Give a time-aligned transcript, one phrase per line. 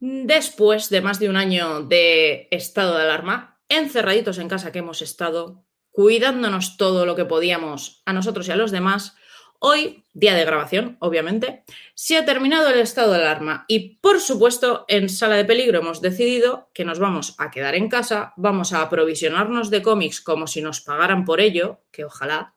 [0.00, 5.02] después de más de un año de estado de alarma, encerraditos en casa que hemos
[5.02, 9.16] estado, cuidándonos todo lo que podíamos a nosotros y a los demás,
[9.58, 11.64] hoy, día de grabación, obviamente,
[11.94, 16.00] se ha terminado el estado de alarma y, por supuesto, en Sala de Peligro hemos
[16.00, 20.62] decidido que nos vamos a quedar en casa, vamos a aprovisionarnos de cómics como si
[20.62, 22.54] nos pagaran por ello, que ojalá,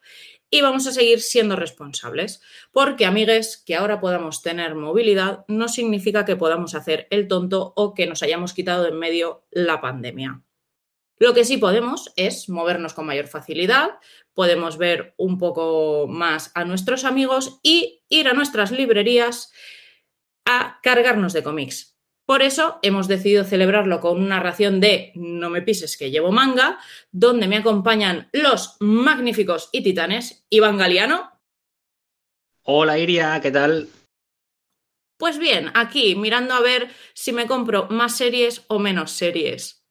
[0.51, 2.41] y vamos a seguir siendo responsables.
[2.71, 7.95] Porque, amigues, que ahora podamos tener movilidad no significa que podamos hacer el tonto o
[7.95, 10.43] que nos hayamos quitado de en medio la pandemia.
[11.17, 13.99] Lo que sí podemos es movernos con mayor facilidad,
[14.33, 19.51] podemos ver un poco más a nuestros amigos y ir a nuestras librerías
[20.45, 21.90] a cargarnos de cómics.
[22.31, 26.79] Por eso hemos decidido celebrarlo con una ración de No me pises que llevo manga,
[27.11, 31.29] donde me acompañan los magníficos y titanes Iván Galeano.
[32.63, 33.89] Hola Iria, ¿qué tal?
[35.17, 39.85] Pues bien, aquí mirando a ver si me compro más series o menos series.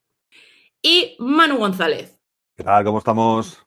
[0.80, 2.22] Y Manu González.
[2.56, 2.84] ¿Qué tal?
[2.84, 3.62] ¿Cómo estamos?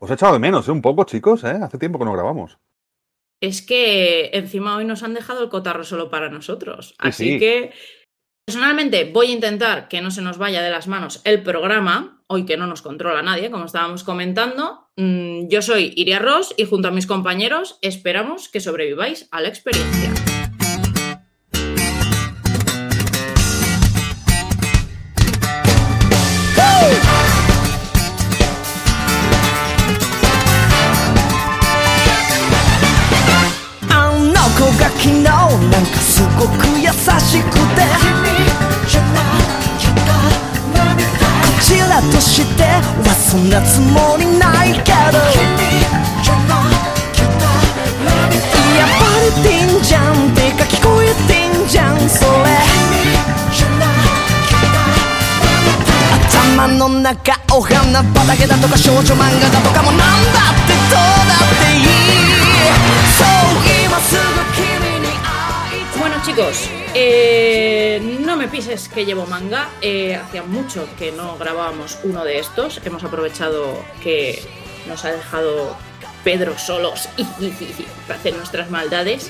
[0.00, 0.72] Os he echado de menos, ¿eh?
[0.72, 1.56] Un poco, chicos, ¿eh?
[1.62, 2.58] Hace tiempo que no grabamos
[3.40, 6.94] es que encima hoy nos han dejado el cotarro solo para nosotros.
[6.98, 7.72] Así que
[8.46, 12.44] personalmente voy a intentar que no se nos vaya de las manos el programa, hoy
[12.44, 14.90] que no nos controla nadie, como estábamos comentando.
[14.96, 19.48] Mm, yo soy Iria Ross y junto a mis compañeros esperamos que sobreviváis a la
[19.48, 20.09] experiencia.
[42.20, 45.16] くしてはそんなつもりないけど。
[48.76, 52.28] やっぱりテンじゃんてか聞こえてんじゃんそれ。
[56.28, 60.04] 頭の中お花畑だとか少女漫画だとかもなんだ
[60.52, 61.86] ってどうだっていい。
[63.16, 63.89] そう
[66.30, 69.68] chicos, eh, no me pises que llevo manga.
[69.82, 72.80] Eh, hacía mucho que no grabábamos uno de estos.
[72.84, 74.40] Hemos aprovechado que
[74.86, 75.76] nos ha dejado
[76.22, 77.50] Pedro solos y,
[78.06, 79.28] para hacer nuestras maldades.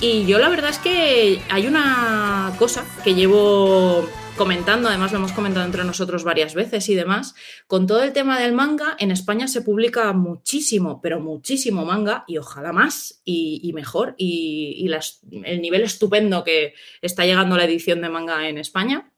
[0.00, 5.32] Y yo la verdad es que hay una cosa que llevo comentando, además lo hemos
[5.32, 7.34] comentado entre nosotros varias veces y demás,
[7.66, 12.38] con todo el tema del manga, en España se publica muchísimo, pero muchísimo manga y
[12.38, 14.90] ojalá más y, mejor y,
[15.44, 16.72] el nivel estupendo que
[17.02, 19.12] está llegando la edición de manga en España.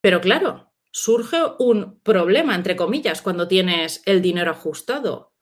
[0.00, 5.32] Pero claro, surge un problema, entre comillas, cuando tienes el dinero ajustado.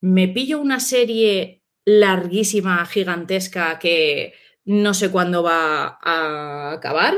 [0.00, 4.34] Me pillo una serie larguísima, gigantesca, que
[4.66, 7.14] no sé cuándo va a acabar.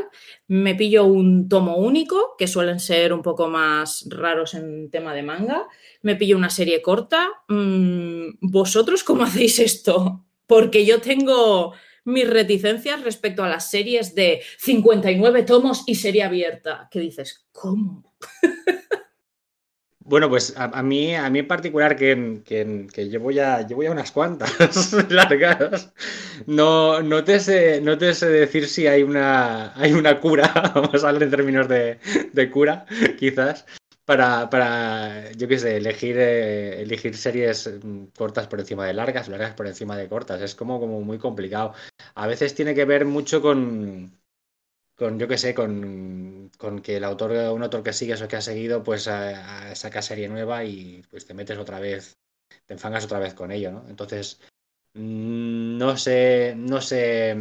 [0.46, 5.22] Me pillo un tomo único, que suelen ser un poco más raros en tema de
[5.22, 5.66] manga.
[6.02, 7.30] Me pillo una serie corta.
[7.48, 10.26] Mm, ¿Vosotros cómo hacéis esto?
[10.46, 11.72] Porque yo tengo
[12.04, 16.88] mis reticencias respecto a las series de 59 tomos y serie abierta.
[16.90, 17.46] ¿Qué dices?
[17.52, 18.14] ¿Cómo?
[20.08, 24.10] Bueno, pues a, mí, a mí en particular, que, que, llevo, ya, llevo ya unas
[24.10, 25.92] cuantas largas,
[26.46, 31.04] no, no, te sé, no te sé decir si hay una, hay una cura, vamos
[31.04, 31.98] a hablar en términos de,
[32.50, 32.86] cura,
[33.18, 33.66] quizás,
[34.06, 37.70] para, para yo qué sé, elegir, eh, elegir series
[38.16, 40.40] cortas por encima de largas, largas por encima de cortas.
[40.40, 41.74] Es como, como muy complicado.
[42.14, 44.18] A veces tiene que ver mucho con,
[44.98, 46.50] con yo qué sé, con,
[46.82, 50.64] que el autor, un autor que sigues o que ha seguido, pues saca serie nueva
[50.64, 52.18] y pues te metes otra vez,
[52.66, 53.84] te enfangas otra vez con ello, ¿no?
[53.88, 54.40] Entonces,
[54.94, 57.36] mm, no sé, no sé,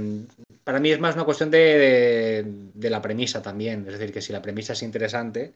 [0.63, 2.45] para mí es más una cuestión de,
[2.75, 5.55] de, la premisa también, es decir, que si la premisa es interesante,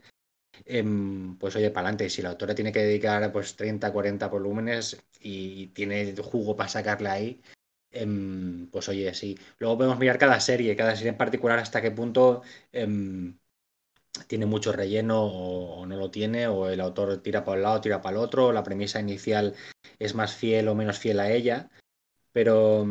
[0.65, 4.97] em, pues oye, para adelante, si la autora tiene que dedicar pues 30, 40 volúmenes
[5.19, 7.41] y tiene jugo para sacarle ahí,
[7.91, 9.37] Em, pues oye, sí.
[9.59, 12.41] Luego podemos mirar cada serie, cada serie en particular hasta qué punto
[12.71, 13.37] em,
[14.27, 18.01] tiene mucho relleno o, no lo tiene, o el autor tira para un lado, tira
[18.01, 19.55] para el otro, o la premisa inicial
[19.99, 21.69] es más fiel o menos fiel a ella.
[22.33, 22.87] Pero,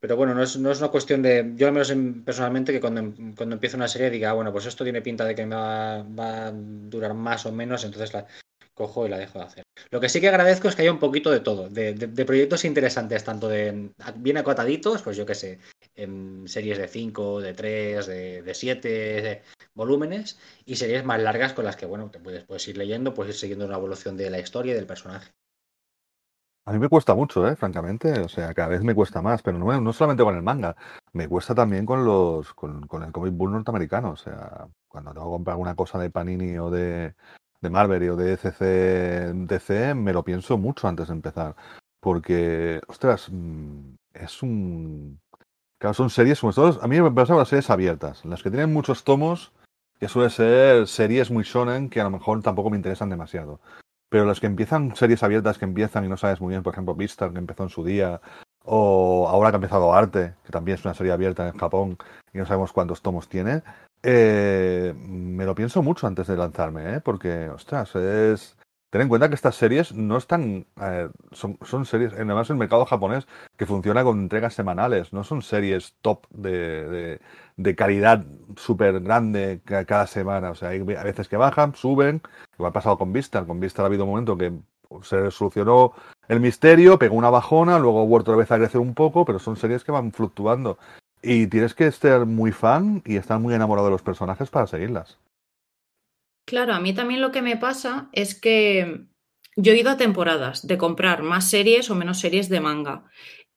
[0.00, 1.52] pero bueno, no es, una cuestión de.
[1.56, 1.92] Yo al menos
[2.24, 5.34] personalmente que cuando, cuando empiezo una serie diga, ah, bueno, pues esto tiene pinta de
[5.34, 8.26] que me va, va a durar más o menos, entonces la,
[8.78, 9.64] cojo y la dejo de hacer.
[9.90, 13.24] Lo que sí que agradezco es que haya un poquito de todo, de, proyectos interesantes,
[13.24, 15.58] tanto de bien acotaditos, pues yo qué sé,
[15.94, 19.42] en series de 5, de 3, de 7
[19.74, 23.40] volúmenes, y series más largas con las que, bueno, te puedes, ir leyendo, puedes ir
[23.40, 25.32] siguiendo una evolución de la historia y del personaje.
[26.64, 27.56] A mí me cuesta mucho, ¿eh?
[27.56, 28.20] francamente.
[28.20, 30.76] O sea, cada vez me cuesta más, pero no, no solamente con el manga.
[31.14, 34.10] Me cuesta también con los con, con el comic book norteamericano.
[34.10, 37.14] O sea, cuando tengo que comprar alguna cosa de Panini o de,
[37.60, 41.56] de Marvel o de ECC DC, me lo pienso mucho antes de empezar.
[42.00, 45.20] Porque, ostras, mm, es un...
[45.92, 49.04] Son series, sobre todo, a mí me pasan las series abiertas, las que tienen muchos
[49.04, 49.52] tomos,
[50.00, 53.60] que suele ser series muy shonen que a lo mejor tampoco me interesan demasiado.
[54.08, 56.94] Pero las que empiezan, series abiertas que empiezan y no sabes muy bien, por ejemplo,
[56.94, 58.20] Vistar, que empezó en su día,
[58.64, 61.96] o ahora que ha empezado Arte, que también es una serie abierta en Japón
[62.32, 63.62] y no sabemos cuántos tomos tiene,
[64.02, 67.00] eh, me lo pienso mucho antes de lanzarme, ¿eh?
[67.00, 68.56] porque, ostras, es...
[68.90, 70.66] Ten en cuenta que estas series no están.
[70.80, 73.26] Eh, son, series, además, el mercado japonés
[73.58, 77.20] que funciona con entregas semanales, no son series top de,
[77.56, 78.24] de, calidad
[78.56, 80.52] súper grande cada semana.
[80.52, 82.22] O sea, hay a veces que bajan, suben.
[82.56, 83.44] Lo ha pasado con Vista.
[83.44, 84.54] Con Vista ha habido un momento que
[85.02, 85.92] se solucionó
[86.28, 89.56] el misterio, pegó una bajona, luego vuelto otra vez a crecer un poco, pero son
[89.56, 90.78] series que van fluctuando.
[91.22, 95.18] Y tienes que ser muy fan y estar muy enamorado de los personajes para seguirlas.
[96.46, 99.06] Claro, a mí también lo que me pasa es que
[99.56, 103.04] yo he ido a temporadas de comprar más series o menos series de manga.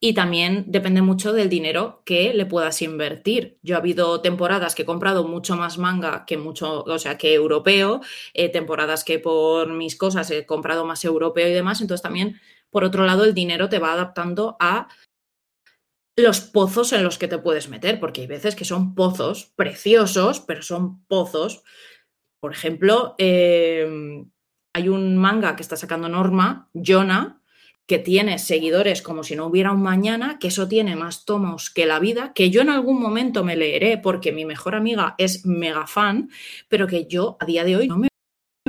[0.04, 3.60] Y también depende mucho del dinero que le puedas invertir.
[3.62, 7.36] Yo ha habido temporadas que he comprado mucho más manga que mucho, o sea, que
[7.36, 8.02] europeo,
[8.34, 11.82] eh, temporadas que por mis cosas he comprado más europeo y demás.
[11.82, 12.42] Entonces también,
[12.72, 14.88] por otro lado, el dinero te va adaptando a
[16.16, 20.40] los pozos en los que te puedes meter, porque hay veces que son pozos preciosos,
[20.42, 21.64] pero son pozos.
[22.40, 24.26] Por ejemplo, eh,
[24.74, 27.42] hay un manga que está sacando Norma, Jonah,
[27.88, 31.86] que tiene seguidores como si no hubiera un mañana, que eso tiene más tomos que
[31.86, 35.88] la vida, que yo en algún momento me leeré porque mi mejor amiga es mega
[35.88, 36.30] fan,
[36.70, 38.11] pero que yo a día de hoy no me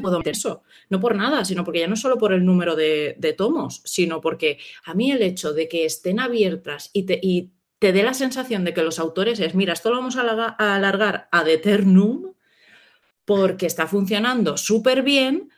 [0.03, 0.63] puedo eso.
[0.91, 4.59] No por nada, sino porque ya no solo por el número de, tomos, sino porque
[4.85, 8.83] a mí el hecho de que estén abiertas y te, dé la sensación de que
[8.83, 12.35] los autores es, mira, esto lo vamos a alargar ad eternum,
[13.25, 15.51] porque está funcionando súper bien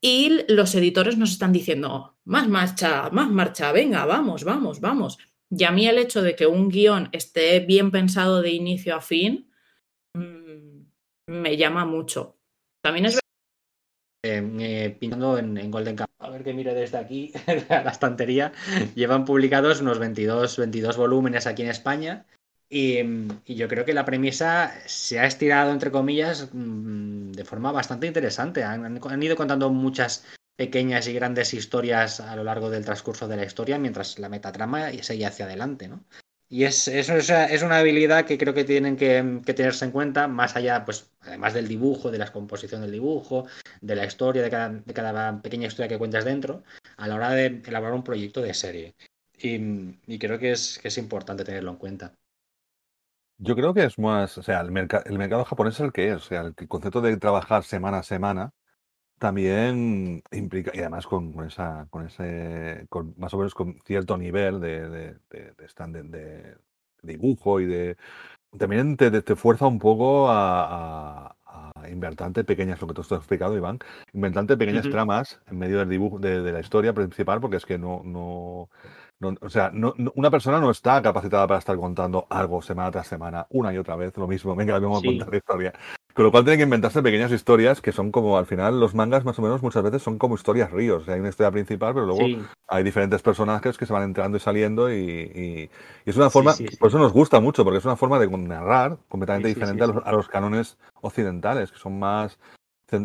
[0.00, 5.18] y los editores nos están diciendo, más marcha, más marcha, venga, vamos, vamos, vamos.
[5.48, 9.00] Y a mí el hecho de que un guion esté bien pensado de inicio a
[9.00, 9.48] fin
[10.14, 10.84] mmm,
[11.26, 12.38] me llama mucho.
[12.82, 13.21] También es
[14.24, 16.06] eh, eh, pintando en, en, Golden Cup.
[16.20, 17.32] A ver que mire desde aquí,
[17.68, 18.52] la estantería.
[18.94, 22.24] Llevan publicados unos 22, 22 volúmenes aquí en España
[22.68, 23.00] y,
[23.44, 28.06] y, yo creo que la premisa se ha estirado, entre comillas, mm, de forma bastante
[28.06, 28.62] interesante.
[28.62, 30.24] Han, han, ido contando muchas
[30.56, 34.92] pequeñas y grandes historias a lo largo del transcurso de la historia, mientras la metatrama
[35.02, 36.04] sigue hacia adelante, ¿no?
[36.52, 40.54] Y es, es, es una habilidad que creo que tienen que, tenerse en cuenta, más
[40.54, 43.46] allá, pues, además del dibujo, de la composición del dibujo,
[43.80, 46.62] de la historia, de cada, de cada pequeña historia que cuentas dentro,
[46.98, 48.94] a la hora de elaborar un proyecto de serie.
[49.38, 52.12] Y, creo que es, es importante tenerlo en cuenta.
[53.38, 54.68] Yo creo que es más, o sea, el,
[55.06, 58.02] el mercado japonés es el que es, o sea, el, concepto de trabajar semana a
[58.02, 58.50] semana
[59.22, 64.16] también implica, y además con, con esa, con ese, con más o menos con cierto
[64.16, 66.56] nivel de, de, de, de, stand de
[67.04, 67.96] dibujo y de,
[68.58, 73.78] también te, te, fuerza un poco a, a, pequeñas, lo que tú has explicado, Iván,
[74.12, 74.92] inventarte pequeñas uh -huh.
[74.92, 78.70] tramas en medio del dibujo, de, de, la historia principal, porque es que no, no,
[79.20, 82.90] no, o sea, no, no, una persona no está capacitada para estar contando algo semana
[82.90, 85.06] tras semana, una y otra vez, lo mismo, venga, vamos sí.
[85.06, 85.72] a contar la historia.
[86.14, 89.24] Con lo cual tiene que inventarse pequeñas historias que son como, al final, los mangas
[89.24, 91.02] más o menos muchas veces son como historias ríos.
[91.02, 92.42] O sea, hay una historia principal, pero luego sí.
[92.68, 95.70] hay diferentes personajes que se van entrando y saliendo y, y,
[96.04, 98.28] y es una forma, sí, por eso nos gusta mucho, porque es una forma de
[98.28, 102.38] narrar completamente diferente a los, a, los, cánones occidentales, que son más,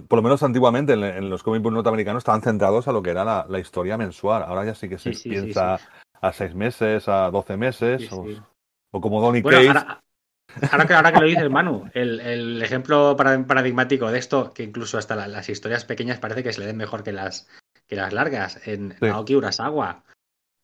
[0.08, 3.24] por lo menos antiguamente en, en los cómics norteamericanos estaban centrados a lo que era
[3.24, 4.44] la, la historia mensual.
[4.44, 5.80] Ahora ya sí que se piensa
[6.22, 9.70] a seis meses, a doce meses, o, como Donny bueno, Case.
[9.70, 10.04] Ahora,
[10.72, 14.98] ahora, que, ahora que lo dices, Manu, el, el, ejemplo paradigmático de esto, que incluso
[14.98, 17.48] hasta la, las historias pequeñas parece que se le den mejor que las,
[17.88, 19.06] que las largas, en sí.
[19.06, 20.04] Naoki Urasawa.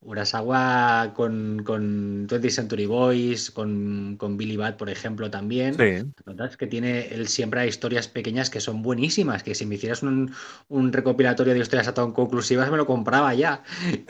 [0.05, 5.75] Urasawa con, con 20th Century Boys, con, con Billy Bat, por ejemplo, también.
[5.75, 6.11] Sí.
[6.25, 10.33] Notas que tiene, él siempre historias pequeñas que son buenísimas, que si me hicieras un,
[10.67, 13.63] un recopilatorio de historias autoconclusivas me lo compraba ya.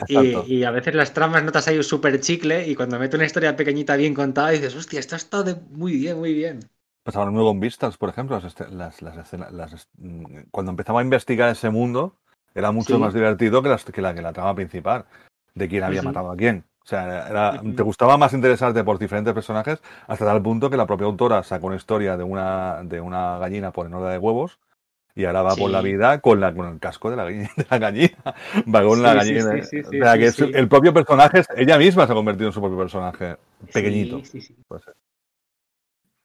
[0.08, 3.56] Y, y, a veces las tramas notas ahí súper chicle y cuando meto una historia
[3.56, 6.60] pequeñita bien contada dices, hostia, esto ha estado de muy bien, muy bien.
[7.02, 9.88] Pues ahora nuevo en Vistas, por ejemplo, las, las, las, las,
[10.50, 12.16] cuando empezaba a investigar ese mundo,
[12.54, 13.00] era mucho sí.
[13.00, 15.04] más divertido que, que, la, que la trama principal
[15.54, 16.64] de quién había sí, matado a quién.
[16.82, 20.86] O sea, era, te gustaba más interesarte por diferentes personajes hasta tal punto que la
[20.86, 24.58] propia autora sacó una historia de una, de una gallina por en de huevos
[25.14, 27.24] y ahora va por la vida con, la, con el casco de la,
[27.78, 28.18] gallina.
[28.74, 29.54] Va con la gallina.
[29.54, 33.36] o sea, que el propio personaje, ella misma se ha convertido en su propio personaje
[33.72, 34.20] pequeñito.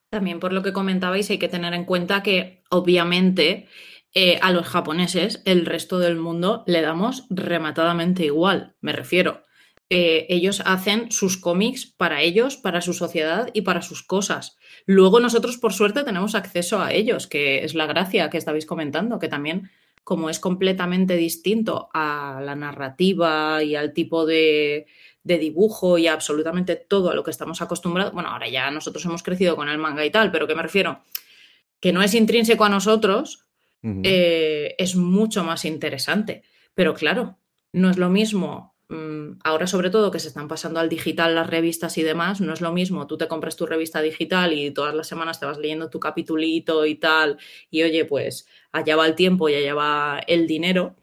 [0.09, 3.67] También por lo que comentabais, hay que tener en cuenta que obviamente
[4.13, 9.43] eh, a los japoneses el resto del mundo le damos rematadamente igual, me refiero.
[9.91, 14.57] Eh, ellos hacen sus cómics para ellos, para su sociedad y para sus cosas.
[14.85, 19.17] Luego nosotros, por suerte, tenemos acceso a ellos, que es la gracia que estabais comentando,
[19.17, 19.71] que también,
[20.03, 24.85] como es completamente distinto a la narrativa y al tipo de,
[25.23, 29.55] dibujo y absolutamente todo a lo que estamos acostumbrados, bueno, ahora ya nosotros hemos crecido
[29.55, 31.01] con el manga y tal, pero que me refiero,
[31.79, 33.48] que no es intrínseco a nosotros,
[33.83, 36.43] eh, es mucho más interesante.
[36.73, 37.39] Pero claro,
[37.73, 41.47] no es lo mismo Mm, ahora sobre todo que se están pasando al digital las
[41.47, 44.95] revistas y demás, no es lo mismo, tú te compras tu revista digital y todas
[44.95, 47.37] las semanas te vas leyendo tu capitulito y tal,
[47.69, 50.95] y oye, pues allá va el tiempo y allá va el dinero,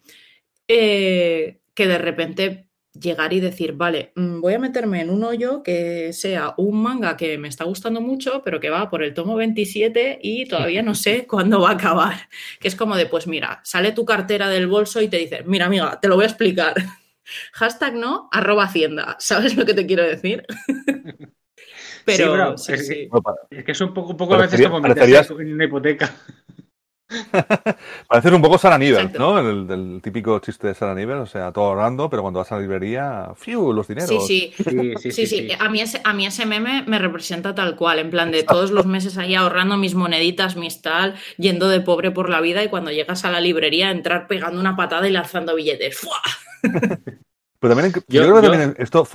[0.69, 2.69] eh, que de repente
[3.01, 7.17] llegar y decir, vale, mm, voy a meterme en un hoyo que sea un manga
[7.17, 10.95] que me está gustando mucho, pero que va por el tomo 27 y todavía no
[10.95, 12.29] sé cuándo va a acabar.
[12.61, 15.67] Que es como de, pues mira, sale tu cartera del bolso y te dice, mira
[15.67, 16.75] amiga, te lo voy a explicar.
[17.53, 19.17] Hashtag no, arroba hacienda.
[19.19, 20.45] ¿Sabes lo que te quiero decir?
[22.05, 25.65] Pero sí, es, Que, es un poco, un poco a veces como meterse en una
[25.65, 26.15] hipoteca.
[28.09, 29.39] Parece un poco Sara ¿no?
[29.39, 33.31] El, típico chiste de Sara o sea, todo ahorrando, pero cuando vas a la librería,
[33.37, 33.73] ¡fiu!
[33.73, 34.09] los dineros.
[34.27, 35.13] Sí, sí.
[35.13, 38.33] sí, sí, A, mí ese, a mí ese meme me representa tal cual, en plan
[38.33, 42.41] de todos los meses ahí ahorrando mis moneditas, mis tal, yendo de pobre por la
[42.41, 45.97] vida y cuando llegas a la librería entrar pegando una patada y lanzando billetes.
[45.97, 46.21] ¡Fua!
[47.59, 49.07] Pero también, yo, creo que también esto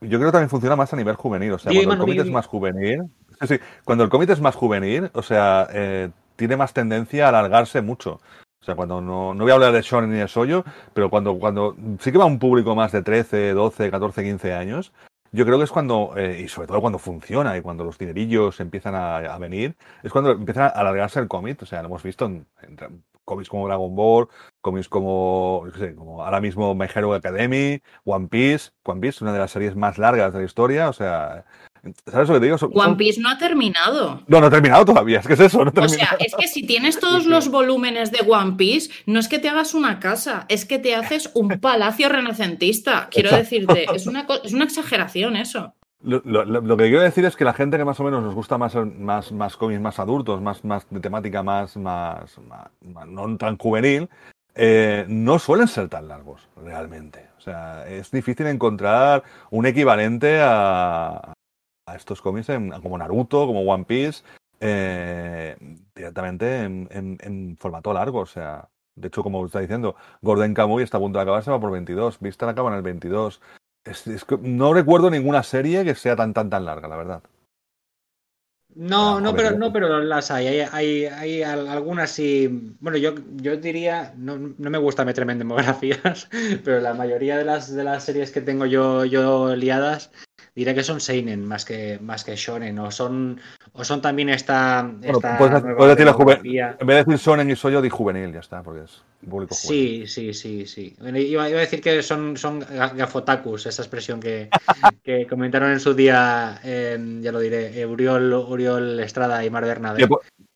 [0.00, 1.52] yo creo que también funciona más a nivel juvenil.
[1.52, 3.02] O sea, cuando el cómic es más juvenil.
[3.46, 7.82] Sí, cuando el cómic es más juvenil, o sea, eh, tiene más tendencia a alargarse
[7.82, 8.20] mucho.
[8.60, 10.64] O sea, cuando no, no voy a hablar de Shonen ni de Soyo,
[10.94, 14.92] pero cuando, cuando sí que va un público más de 13, 12, 14, 15 años,
[15.32, 18.60] yo creo que es cuando, eh, y sobre todo cuando funciona y cuando los dinerillos
[18.60, 21.62] empiezan a, venir, es cuando empieza a alargarse el cómic.
[21.62, 22.46] O sea, lo hemos visto en,
[23.24, 24.28] cómics como Dragon Ball,
[24.60, 28.70] cómics como, sé, como ahora mismo My Hero Academy, One Piece.
[28.84, 31.44] One Piece, una de las series más largas de la historia, o sea,
[32.10, 32.56] ¿sabes lo que te digo?
[32.74, 34.22] One Piece no ha terminado.
[34.26, 35.64] No, no ha terminado todavía, es que es eso.
[35.64, 39.28] No o sea, es que si tienes todos los volúmenes de One Piece, no es
[39.28, 43.08] que te hagas una casa, es que te haces un palacio renacentista.
[43.10, 45.74] Quiero decirte, es una, es una exageración eso.
[46.00, 48.74] Lo, que quiero decir es que la gente que más o menos nos gusta más,
[48.76, 52.38] más, más cómics más adultos, más, más de temática más, más,
[52.80, 54.08] no tan juvenil,
[54.54, 57.26] eh, no suelen ser tan largos, realmente.
[57.36, 61.32] O sea, es difícil encontrar un equivalente a,
[61.90, 62.48] a estos cómics
[62.82, 64.22] como Naruto, como One Piece,
[64.60, 65.56] eh,
[65.94, 68.20] directamente en, en, formato largo.
[68.20, 71.60] O sea, de hecho, como está diciendo, Gordon Kamuy está a punto de acabarse, va
[71.60, 72.20] por 22.
[72.20, 73.40] Vista acaba en el 22
[74.42, 77.22] no recuerdo ninguna serie que sea tan tan tan larga, la verdad.
[78.74, 80.60] No, no, pero no, pero las hay.
[80.60, 82.76] Hay, hay, algunas sí.
[82.78, 86.28] Bueno, yo, yo diría, no, no, me gusta meterme en demografías,
[86.64, 90.12] pero la mayoría de las de las series que tengo yo, yo liadas
[90.58, 93.40] diré que son seinen más que más que shonen o son
[93.72, 95.62] o son también esta, esta puedes,
[95.94, 98.60] decir la juvenil en vez de decir shonen y soy yo di juvenil ya está
[98.64, 100.08] porque es público juvenil.
[100.08, 100.96] sí sí sí sí.
[101.00, 104.50] Iba, a decir que son son gafotakus esa expresión que,
[105.04, 110.08] que comentaron en su día ya lo diré Uriol Uriol Estrada y Mar Bernabé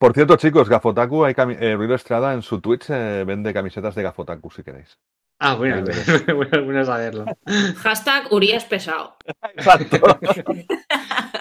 [0.02, 4.02] por, cierto chicos gafotaku hay eh, Uriol Estrada en su Twitch eh, vende camisetas de
[4.02, 4.98] gafotaku si queréis
[5.44, 5.84] Ah, bueno,
[6.36, 7.24] bueno, saberlo.
[7.78, 9.16] Hashtag Uri es pesado.
[9.56, 9.98] Exacto.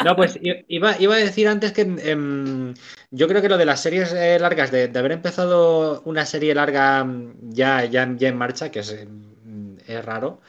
[0.03, 2.73] No, pues iba, iba, a decir antes que em,
[3.11, 7.03] yo creo que lo de las series eh, largas, de, haber empezado una serie larga
[7.03, 10.41] mm, ya, ya, ya en marcha, que es, em, es raro,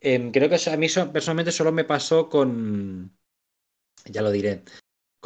[0.00, 3.16] em, creo que a mí personalmente solo me pasó con,
[4.06, 4.64] ya lo diré,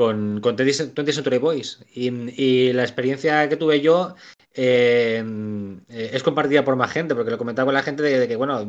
[0.01, 1.79] con, con 20 Century Boys.
[1.93, 2.09] Y,
[2.43, 4.15] y, la experiencia que tuve yo
[4.55, 5.23] eh,
[5.91, 8.67] eh, es compartida por más gente, porque lo comentaba con la gente de, que, bueno,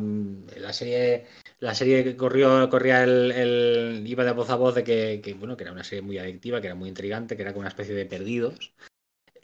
[0.58, 1.24] la serie,
[1.58, 5.56] la serie que corrió, corría el, iba de voz a voz de que, que, bueno,
[5.56, 7.94] que era una serie muy adictiva, que era muy intrigante, que era como una especie
[7.94, 8.74] de perdidos.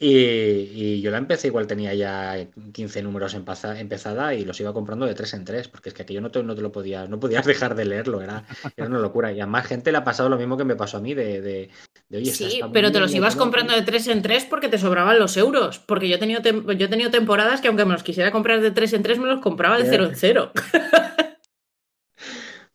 [0.01, 2.37] Y, yo la empecé, igual tenía ya
[2.73, 6.21] 15 números empezada y los iba comprando de tres en tres, porque es que aquello
[6.21, 8.45] no te, no te lo podías, no podías dejar de leerlo, era,
[8.77, 9.33] era, una locura.
[9.33, 11.41] Y a más gente le ha pasado lo mismo que me pasó a mí, de,
[11.41, 11.71] de,
[12.17, 15.37] oye, Sí, pero te los ibas comprando de tres en tres porque te sobraban los
[15.37, 18.61] euros, porque yo he tenido, yo he tenido temporadas que aunque me los quisiera comprar
[18.61, 20.53] de tres en tres, me los compraba de cero en cero.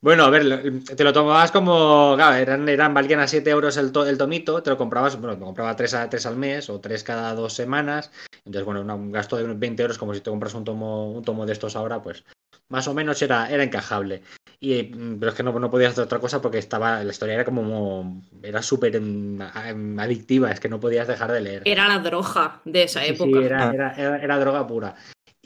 [0.03, 3.93] Bueno, a ver, te lo tomabas como, claro, eran, eran valían a 7 euros el,
[4.05, 7.05] el tomito, te lo comprabas, bueno, te compraba 3, a, 3 al mes o 3
[7.05, 10.55] cada dos semanas Entonces, bueno, un gasto de unos 20 euros, como si te compras
[10.55, 12.25] un tomo, un tomo de estos ahora, pues
[12.67, 14.23] más o menos era, era encajable.
[14.59, 17.35] Y, mm, pero es que no, no podías hacer otra cosa porque estaba la historia
[17.35, 21.61] era como era súper mm, adictiva, es que no podías dejar de leer.
[21.63, 23.39] Era la droga de esa Sí, época.
[23.39, 24.95] sí, era, era- era- era droga pura.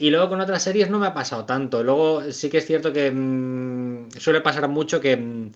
[0.00, 1.82] Y luego con otras series no me ha pasado tanto.
[1.82, 5.50] Luego sí que es cierto que mm, suele pasar mucho que, mm,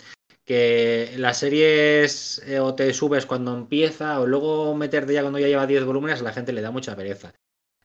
[0.44, 5.46] que las series eh, o te subes cuando empieza o luego meterte ya cuando ya
[5.46, 7.32] lleva 10 volúmenes a la gente le da mucha pereza.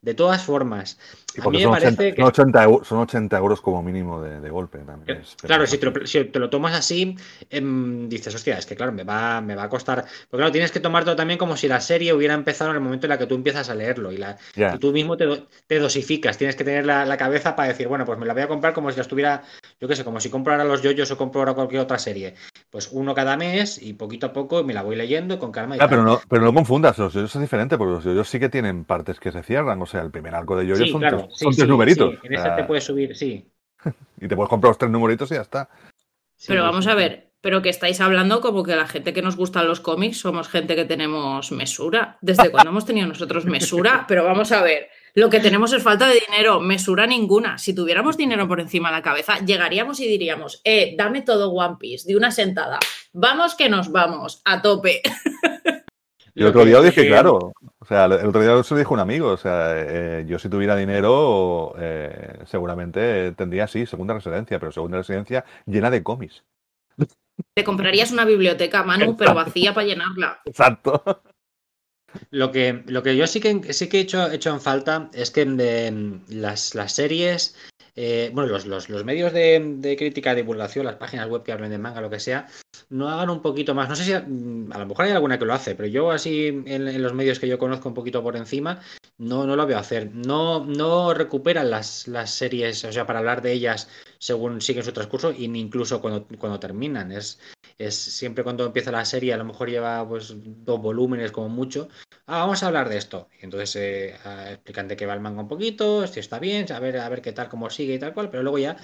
[0.02, 1.00] De todas formas,
[1.38, 2.22] Y a porque mí me son, parece 80, que...
[2.22, 4.80] son 80 eu- son 80 euros como mínimo de, de golpe.
[4.80, 7.16] También es- Claro, si te, lo, si te lo tomas así,
[7.50, 10.04] em, dices, hostia, es que claro, me va, me va a costar.
[10.30, 13.06] Porque claro, tienes que tomártelo también como si la serie hubiera empezado en el momento
[13.06, 14.74] en el que tú empiezas a leerlo y, la, Ya.
[14.76, 16.38] y tú mismo te, do- te dosificas.
[16.38, 18.74] Tienes que tener la, la cabeza para decir, bueno, pues me la voy a comprar
[18.74, 19.44] como si la estuviera,
[19.80, 22.34] yo qué sé, como si compro ahora los yoyos o compro ahora cualquier otra serie.
[22.72, 25.80] Pues uno cada mes y poquito a poco me la voy leyendo con calma y
[25.80, 28.50] Ah, pero no, pero no confundas, los yoyos es diferente, porque los yoyos sí que
[28.50, 29.82] tienen partes que se cierran.
[29.82, 32.16] O sea, el primer arco de yoyos Sí, son, claro, sí, son tres sí, numeritos.
[32.22, 33.46] sí, En sea, te puedes subir, sí.
[34.22, 35.70] Y te puedes comprar los tres numeritos y ya está.
[36.36, 39.22] Sí, Pero vamos sí, a ver, pero que estáis hablando como que la gente que
[39.22, 42.18] nos gustan los cómics somos gente que tenemos mesura.
[42.22, 44.06] ¿Desde cuándo hemos tenido nosotros mesura?
[44.08, 47.58] Pero vamos a ver, lo que tenemos es falta de dinero, mesura ninguna.
[47.58, 51.78] Si tuviéramos dinero por encima de la cabeza, llegaríamos y diríamos, eh, dame todo One
[51.80, 52.80] Piece de una sentada.
[53.14, 55.02] Vamos que nos vamos, a tope.
[56.38, 58.78] Y el otro día lo dije, que- claro, o sea, el otro día se lo
[58.78, 64.14] dijo un amigo, o sea, eh, yo si tuviera dinero, eh, seguramente tendría, sí, segunda
[64.14, 66.44] residencia, pero segunda residencia llena de cómics.
[67.56, 70.40] Te comprarías una biblioteca, Manu, pero vacía para llenarla.
[70.46, 71.24] Exacto.
[72.30, 75.10] Lo que, lo que yo sí que, sí que he hecho, he hecho en falta
[75.14, 77.56] es que de, las, las series,
[78.00, 81.72] eh, bueno, los, los, los medios de, de crítica, divulgación, las páginas web que hablen
[81.72, 82.46] de manga, lo que sea,
[82.90, 83.90] no hagan un poquito más.
[83.90, 86.12] No sé si a, mm, a lo mejor hay alguna que lo hace, pero yo
[86.12, 88.82] así en, los medios que yo conozco un poquito por encima,
[89.18, 90.12] no, no lo veo hacer.
[90.14, 93.90] No, no recuperan las, las series, o sea, para hablar de ellas
[94.20, 97.12] según siguen su transcurso ni incluso cuando, cuando terminan.
[97.12, 97.40] Es,
[97.78, 101.90] es siempre cuando empieza la serie, a lo mejor lleva pues dos volúmenes como mucho.
[102.26, 103.30] Ah, vamos a hablar de esto.
[103.40, 106.72] Y entonces eh, ah, explican de qué va el manga un poquito, si está bien,
[106.72, 108.78] a ver, a ver qué tal, cómo sigue y tal cual, pero luego ya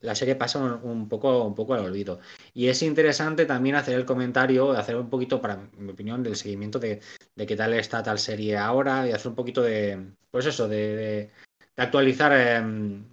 [0.00, 2.20] la serie pasa un, poco, un poco al olvido.
[2.54, 6.78] Y es interesante también hacer el comentario, hacer un poquito, para mi opinión, del seguimiento
[6.78, 7.00] de,
[7.34, 11.30] de qué tal está tal serie ahora y hacer un poquito de, pues eso, de-
[11.76, 13.04] de actualizar eh,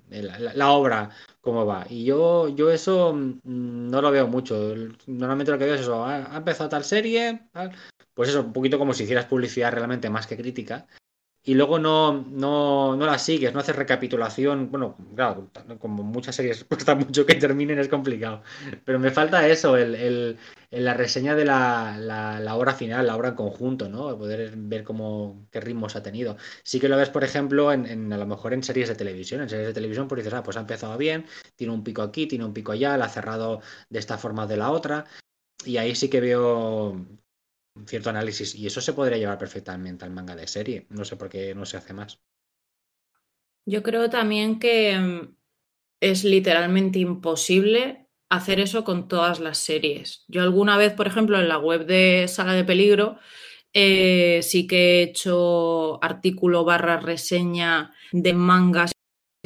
[0.56, 1.10] la, obra
[1.42, 1.86] cómo va.
[1.90, 4.74] Y yo, yo eso mm, no lo veo mucho.
[5.08, 7.72] Normalmente lo que veo es eso, ha, ha empezado tal serie, tal,
[8.14, 10.88] pues eso, un poquito como si hicieras publicidad realmente más que crítica.
[11.46, 14.72] Y luego no, no, no la sigues, no haces recapitulación.
[14.72, 18.44] Bueno, claro, como muchas series cuesta mucho que terminen, es complicado.
[18.86, 20.38] Pero me falta eso, el, el-
[20.72, 24.18] la reseña de la, la, la obra final, la obra en conjunto, ¿no?
[24.18, 26.38] Poder ver cómo, qué ritmos ha tenido.
[26.64, 29.42] Sí que lo ves, por ejemplo, en, en- a lo mejor en series de televisión.
[29.42, 31.26] En series de televisión, pues dices, ah, pues ha empezado bien,
[31.56, 34.48] tiene un pico aquí, tiene un pico allá, la ha cerrado de esta forma o
[34.48, 35.06] de la otra.
[35.66, 36.96] Y ahí sí que veo
[37.86, 38.56] cierto análisis.
[38.56, 40.88] Y eso se podría llevar perfectamente al manga de serie.
[40.90, 42.20] No sé por qué no se hace más.
[43.66, 45.36] Yo creo también que mm,
[46.02, 50.26] es literalmente imposible hacer eso con todas las series.
[50.28, 53.20] Yo alguna vez, por ejemplo, en la web de Sala de Peligro,
[53.74, 58.92] eh, sí que he hecho artículo barra reseña de mangas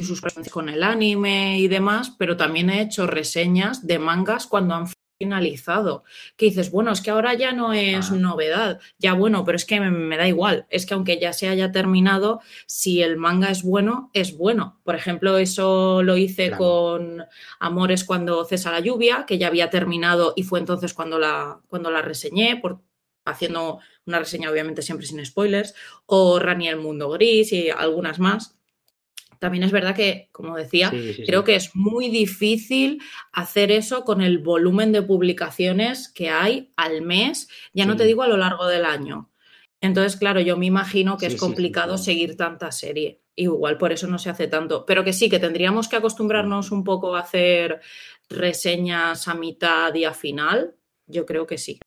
[0.00, 4.74] y sus con el anime y demás, pero también he hecho reseñas de mangas cuando
[4.74, 4.86] han
[5.18, 6.04] finalizado.
[6.36, 8.14] Que dices, bueno, es que ahora ya no es Ah.
[8.16, 8.80] novedad.
[8.98, 10.66] Ya bueno, pero es que me, me da igual.
[10.70, 14.80] Es que aunque ya se haya terminado, si el manga es bueno, es bueno.
[14.84, 16.58] Por ejemplo, eso lo hice Claro.
[16.64, 17.24] con
[17.58, 21.90] Amores cuando cesa la lluvia, que ya había terminado y fue entonces cuando la, cuando
[21.90, 22.80] la reseñé, por,
[23.24, 25.74] haciendo una reseña obviamente siempre sin spoilers,
[26.06, 28.57] o Rani el mundo gris y algunas más.
[29.38, 31.46] También es verdad que, como decía, Sí, sí, creo sí.
[31.46, 33.00] que es muy difícil
[33.32, 38.22] hacer eso con el volumen de publicaciones que hay al mes, ya no te digo
[38.22, 39.30] a lo largo del año.
[39.80, 43.22] Entonces, claro, yo me imagino que es complicado seguir tanta serie.
[43.36, 44.84] Igual por eso no se hace tanto.
[44.84, 47.80] Pero que sí, que tendríamos que acostumbrarnos un poco a hacer
[48.28, 50.74] reseñas a mitad y a final.
[51.06, 51.78] Yo creo que sí.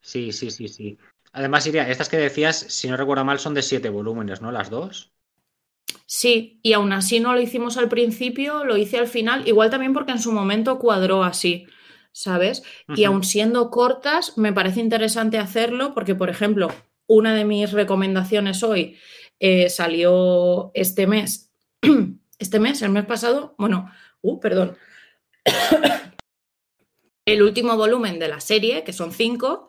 [0.00, 0.98] Sí, sí, sí, sí.
[1.32, 4.50] Además, Iria, estas que decías, si no recuerdo mal, son de siete volúmenes, ¿no?
[4.50, 5.12] Las dos.
[6.06, 9.92] Sí, y aún así no lo hicimos al principio, lo hice al final, igual también
[9.92, 11.66] porque en su momento cuadró así,
[12.12, 12.62] ¿sabes?
[12.94, 16.68] Y aun siendo cortas, me parece interesante hacerlo porque, por ejemplo,
[17.06, 18.96] una de mis recomendaciones hoy
[19.40, 21.52] eh, salió este mes,
[22.38, 23.90] este mes, el mes pasado, bueno,
[24.22, 24.76] uh, perdón,
[27.26, 29.68] el último volumen de la serie, que son cinco,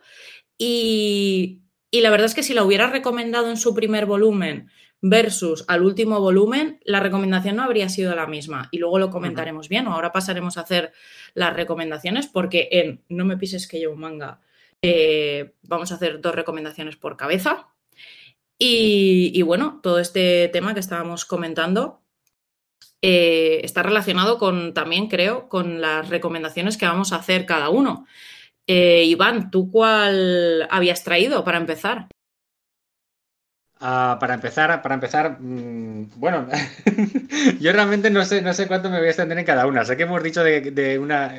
[0.58, 4.70] y, y la verdad es que si la hubiera recomendado en su primer volumen,
[5.02, 8.70] versus al último volumen, la recomendación no habría sido la misma.
[8.72, 10.92] Y luego lo comentaremos bien, o ahora pasaremos a hacer
[11.34, 14.42] las recomendaciones, porque en No me pises que llevo manga,
[14.82, 17.68] eh, vamos a hacer dos recomendaciones por cabeza.
[18.60, 22.02] Y, bueno, todo este tema que estábamos comentando
[23.04, 28.08] eh, está relacionado con también, creo, con las recomendaciones que vamos a hacer cada uno.
[28.68, 32.08] Eh, Iván, ¿tú cuál habías traído para empezar?
[33.80, 36.48] Ah, para empezar, para empezar, mm, bueno,
[37.60, 39.86] yo realmente no sé, no sé cuánto me voy a extender en cada una.
[39.86, 41.36] Sé que hemos dicho de, una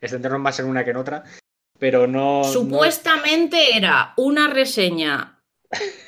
[0.00, 1.22] extendernos más en una que en otra,
[1.78, 2.42] pero no.
[2.44, 5.37] Supuestamente era una reseña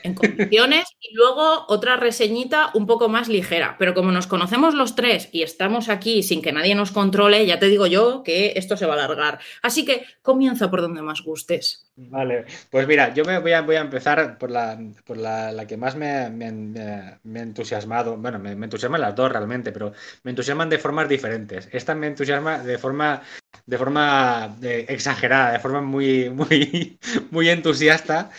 [0.03, 3.77] en condiciones y luego otra reseñita un poco más ligera.
[3.79, 7.59] Pero como nos conocemos los tres y estamos aquí sin que nadie nos controle, ya
[7.59, 9.39] te digo yo que esto se va a alargar.
[9.63, 11.87] Así que comienza por donde más gustes.
[11.97, 16.31] Vale, pues mira, yo me voy a, empezar por la, por la, que más me,
[16.31, 16.47] me,
[16.79, 18.17] ha entusiasmado.
[18.17, 19.93] Bueno, me, entusiasman las dos realmente, pero
[20.23, 21.69] me entusiasman de formas diferentes.
[21.73, 23.21] Esta me entusiasma de forma,
[23.67, 26.99] de forma eh, exagerada, de forma muy, muy,
[27.31, 28.31] muy entusiasta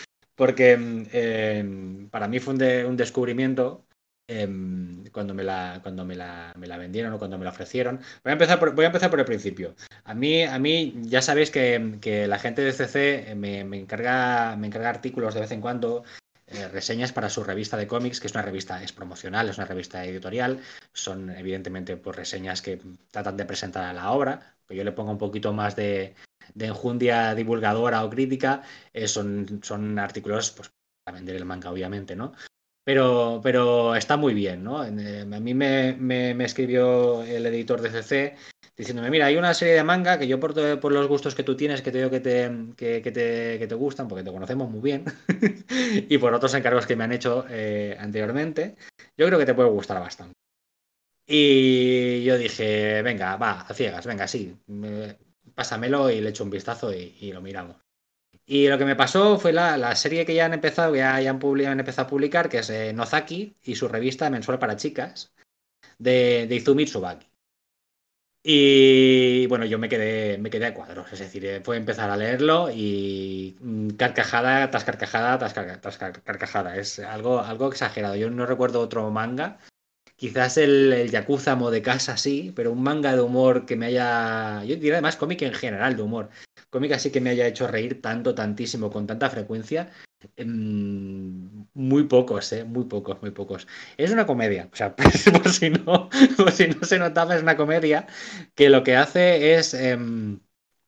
[0.41, 3.85] porque em, para mí fue un, descubrimiento
[4.27, 7.97] em, cuando, me la, cuando me la, me, la, vendieron o cuando me la ofrecieron.
[8.23, 9.75] Voy a empezar por, voy a empezar por el principio.
[10.03, 14.89] A mí, a mí ya sabéis que, la gente de CC me, encarga, me encarga
[14.89, 16.03] artículos de vez en cuando
[16.47, 19.67] eh, reseñas para su revista de cómics, que es una revista, es promocional, es una
[19.67, 20.59] revista editorial.
[20.91, 24.55] Son evidentemente pues, reseñas que tratan de presentar a la obra.
[24.65, 26.15] Pues yo le pongo un poquito más de,
[26.53, 30.71] de enjundia divulgadora o crítica, eh, son, son artículos pues,
[31.03, 32.33] para vender el manga, obviamente, ¿no?
[32.83, 34.83] Pero, pero está muy bien, ¿no?
[34.83, 38.35] Eh, a mí me, me, escribió el editor de CC
[38.75, 41.55] diciéndome, mira, hay una serie de manga que yo por, por los gustos que tú
[41.55, 44.81] tienes, que te digo que te, que, te, que te gustan, porque te conocemos muy
[44.81, 45.05] bien,
[46.09, 48.75] y por otros encargos que me han hecho eh, anteriormente,
[49.15, 50.33] yo creo que te puede gustar bastante.
[51.27, 54.57] Y yo dije, venga, va, a ciegas, venga, sí
[55.61, 57.77] pásamelo y le echo un vistazo y, lo miramos.
[58.45, 61.79] Y lo que me pasó fue la, serie que ya han empezado, ya, han, han,
[61.79, 65.31] empezado a publicar, que es eh, Nozaki y su revista mensual para chicas
[65.99, 67.27] de, de Izumi Tsubaki.
[68.43, 72.17] Y bueno, yo me quedé, me quedé a cuadros, es decir, eh, fue empezar a
[72.17, 75.53] leerlo y mm, carcajada tras carcajada tras,
[76.23, 76.75] carcajada.
[76.75, 78.15] Es algo, algo exagerado.
[78.15, 79.59] Yo no recuerdo otro manga
[80.21, 84.63] Quizás el, el Yakuza de casa sí, pero un manga de humor que me haya.
[84.65, 86.29] Yo diría además cómic en general de humor.
[86.69, 89.89] Cómic así que me haya hecho reír tanto, tantísimo, con tanta frecuencia.
[90.35, 92.63] Em, muy pocos, ¿eh?
[92.63, 93.67] Muy pocos, muy pocos.
[93.97, 94.69] Es una comedia.
[94.71, 94.95] O sea,
[95.33, 96.07] por si no,
[96.37, 98.05] por si no se notaba, es una comedia
[98.53, 99.73] que lo que hace es.
[99.73, 100.39] Em,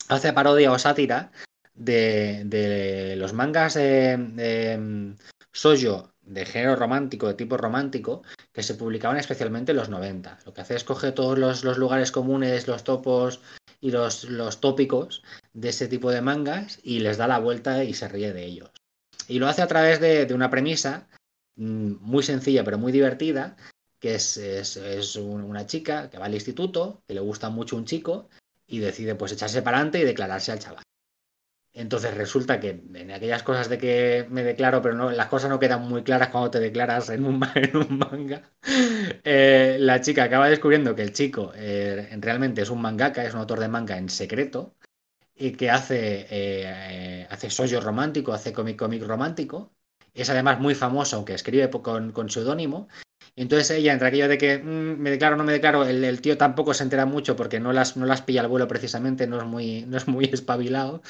[0.10, 1.32] hace parodia o sátira
[1.74, 5.16] de, de los mangas de, de em,
[5.52, 10.40] Soyo de género romántico, de tipo romántico, que se publicaban especialmente en los 90.
[10.46, 13.42] Lo que hace es coger todos los, lugares comunes, los topos
[13.82, 17.96] y los, los, tópicos de ese tipo de mangas y les da la vuelta y
[17.96, 18.70] se ríe de ellos.
[19.28, 21.08] Y lo hace a través de, una premisa
[21.56, 23.58] mm, muy sencilla pero muy divertida,
[24.00, 28.30] que es, es, una chica que va al instituto, que le gusta mucho un chico
[28.68, 30.84] y decide pues echarse para adelante y declararse al chaval.
[31.76, 35.60] Entonces resulta que en aquellas cosas de que me declaro, pero no, las cosas no
[35.60, 38.44] quedan muy claras cuando te declaras en un, manga,
[39.24, 43.40] eh, la chica acaba descubriendo que el chico eh, realmente es un mangaka, es un
[43.40, 44.76] autor de manga en secreto,
[45.36, 49.74] y que hace, eh, hace romántico, hace cómic cómic romántico.
[50.14, 52.88] Es además muy famoso, aunque escribe con, con seudónimo,
[53.36, 56.38] entonces ella, entre aquello de que mm, me declaro o no me declaro, el, tío
[56.38, 59.46] tampoco se entera mucho porque no las, no las pilla al vuelo precisamente, no es
[59.46, 61.02] muy, no es muy espabilado.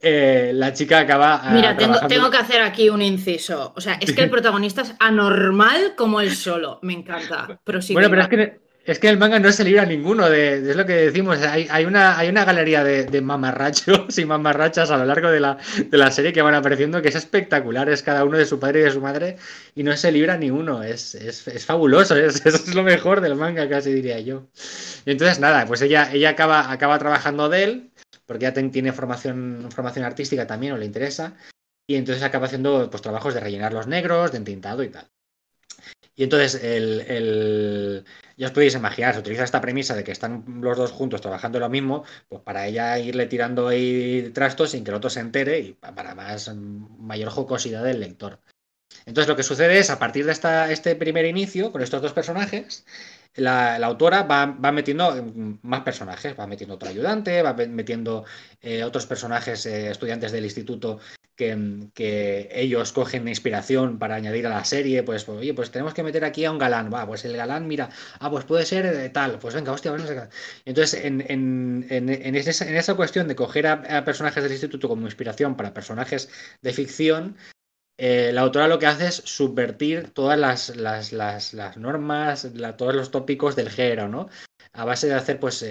[0.00, 1.40] Eh, la chica acaba.
[1.42, 3.72] Ah, Mira, tengo, tengo, que hacer aquí un inciso.
[3.76, 6.78] O sea, es que el protagonista es anormal como él solo.
[6.82, 7.60] Me encanta.
[7.64, 10.74] Pero bueno, pero es que es que el manga no se libra ninguno, de, es
[10.74, 11.38] lo que decimos.
[11.42, 15.58] Hay, una, hay una galería de, mamarrachos y mamarrachas a lo largo de la,
[15.90, 17.90] de la, serie que van apareciendo que es espectacular.
[17.90, 19.36] Es cada uno de su padre y de su madre
[19.74, 20.82] y no se libra ni uno.
[20.82, 24.46] Es, es, fabuloso, es, es, lo mejor del manga, casi diría yo.
[25.04, 27.87] Y entonces, nada, pues ella, ella acaba, acaba trabajando de él,
[28.28, 31.34] porque ya tiene formación, formación artística también o le interesa.
[31.88, 35.08] Y entonces acaba haciendo pues, trabajos de rellenar los negros, de entintado y tal.
[36.14, 38.04] Y entonces el,
[38.36, 41.58] ya os podéis imaginar, se utiliza esta premisa de que están los dos juntos trabajando
[41.58, 45.60] lo mismo, pues para ella irle tirando ahí trastos sin que el otro se entere
[45.60, 48.40] y para más mayor jocosidad del lector.
[49.06, 52.12] Entonces lo que sucede es, a partir de esta, este primer inicio, con estos dos
[52.12, 52.84] personajes,
[53.38, 58.24] la, autora va, metiendo más personajes, va metiendo otro ayudante, va metiendo
[58.60, 60.98] eh, otros personajes, eh, estudiantes del instituto
[61.36, 66.24] que, ellos cogen inspiración para añadir a la serie, pues, oye, pues tenemos que meter
[66.24, 69.54] aquí a un galán, va, pues el galán, mira, ah, pues puede ser tal, pues
[69.54, 70.28] venga, hostia, vamos a...
[70.64, 75.72] Entonces, en, en, en, esa, cuestión de coger a, personajes del instituto como inspiración para
[75.72, 76.28] personajes
[76.60, 77.36] de ficción,
[77.98, 83.10] eh, la autora lo que hace es subvertir todas las, las, las, normas, todos los
[83.10, 84.28] tópicos del género, ¿no?
[84.72, 85.62] A base de hacer, pues,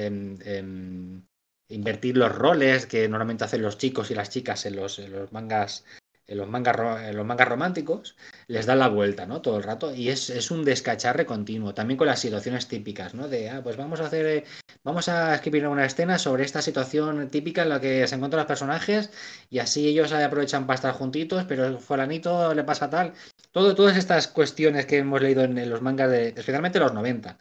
[1.69, 5.85] invertir los roles que normalmente hacen los chicos y las chicas en los, los mangas
[6.27, 6.75] en los mangas,
[7.15, 8.15] los mangas románticos,
[8.47, 9.41] les da la vuelta, ¿no?
[9.41, 9.95] Todo el rato.
[9.95, 11.73] Y es, es, un descacharre continuo.
[11.73, 13.27] También con las situaciones típicas, ¿no?
[13.29, 14.43] De, ah, pues vamos a hacer,
[14.83, 18.47] vamos a escribir una escena sobre esta situación típica en la que se encuentran los
[18.47, 19.09] personajes
[19.49, 23.13] y así ellos aprovechan para estar juntitos, pero fulanito le pasa tal.
[23.51, 27.37] Todo, todas estas cuestiones que hemos leído en, los mangas de, especialmente los 90,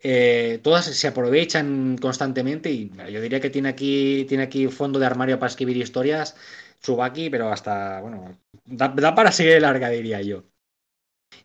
[0.00, 5.06] eh, todas se aprovechan constantemente y yo diría que tiene aquí, tiene aquí fondo de
[5.06, 6.36] armario para escribir historias,
[6.80, 10.44] Tsubaki, pero hasta, bueno, da, para seguir larga, diría yo.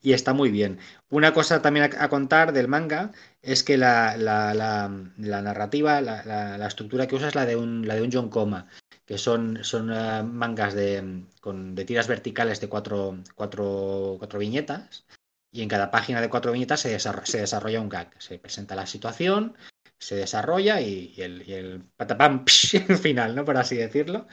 [0.02, 0.80] Y está muy bien.
[1.10, 7.08] Una cosa también a, contar del manga es que la, la, la, narrativa, la, estructura
[7.08, 8.68] que usa es la de un, la de un John Coma,
[9.06, 15.06] que son, son eh, mangas de, con, de tiras verticales de cuatro, cuatro, cuatro viñetas
[15.54, 18.12] y en cada página de cuatro viñetas se desarrolla, un gag.
[18.18, 19.56] Se presenta la situación,
[20.04, 22.46] se desarrolla y, el, y patapam
[23.02, 23.46] final, ¿no?
[23.46, 24.28] Por así decirlo.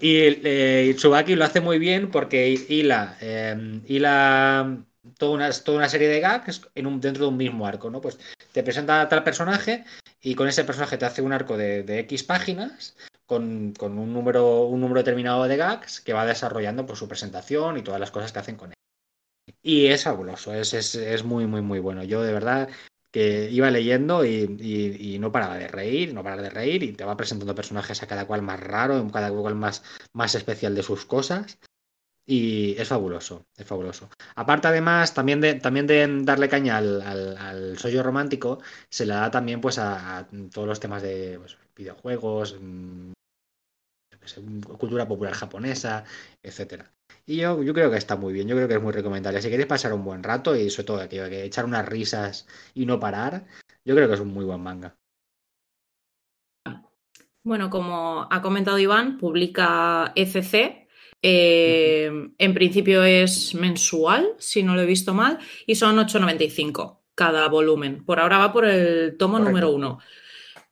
[0.00, 4.84] Y eh, lo hace muy bien porque hila, eh, hila
[5.18, 8.00] toda, una, toda una serie de gags en un, dentro de un mismo arco, ¿no?
[8.00, 8.18] Pues
[8.52, 9.84] te presenta a tal personaje
[10.20, 14.80] y con ese personaje te hace un arco de, X páginas con, un, número, un
[14.80, 18.38] número determinado de gags que va desarrollando por su presentación y todas las cosas que
[18.38, 18.76] hacen con él.
[19.62, 22.04] Y es fabuloso, es, es, muy, muy, muy bueno.
[22.04, 22.68] Yo de verdad
[23.16, 27.16] que iba leyendo y, no paraba de reír, no paraba de reír y te va
[27.16, 31.58] presentando personajes a cada cual más raro, cada cual más, más especial de sus cosas.
[32.26, 34.10] Y es fabuloso, es fabuloso.
[34.34, 38.58] Aparte, además, también de, también de darle caña al, al, romántico,
[38.90, 43.12] se le da también pues a, todos los temas de pues, videojuegos, mm,
[44.78, 46.04] cultura popular japonesa,
[46.42, 46.92] etcétera.
[47.26, 49.42] Y yo, yo creo que está muy bien, yo creo que es muy recomendable.
[49.42, 52.86] Si queréis pasar un buen rato y sobre todo que, que echar unas risas y
[52.86, 53.46] no parar,
[53.84, 54.96] yo creo que es un muy buen manga.
[57.42, 60.88] Bueno, como ha comentado Iván, publica ECC.
[61.22, 67.48] Eh, en principio es mensual, si no lo he visto mal, y son 8,95 cada
[67.48, 68.04] volumen.
[68.04, 69.98] Por ahora va por el tomo número uno.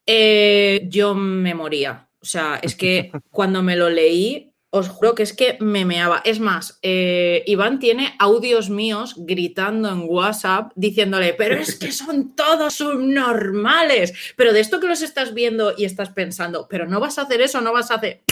[0.04, 2.08] Eh, yo me moría.
[2.20, 6.20] O sea, es que cuando me lo leí os juro que es que me meaba.
[6.24, 12.34] Es más, eh, Iván tiene audios míos gritando en WhatsApp diciéndole, pero es que son
[12.34, 14.12] todos subnormales.
[14.36, 17.40] Pero de esto que los estás viendo y estás pensando, pero no vas a hacer
[17.40, 18.22] eso, no vas a hacer...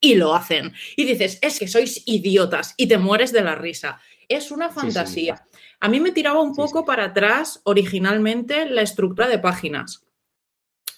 [0.00, 0.72] Y lo hacen.
[0.96, 4.00] Y dices, es que sois idiotas y te mueres de la risa.
[4.26, 5.44] Es una fantasía.
[5.80, 10.06] A mí me tiraba un poco para atrás originalmente la estructura de páginas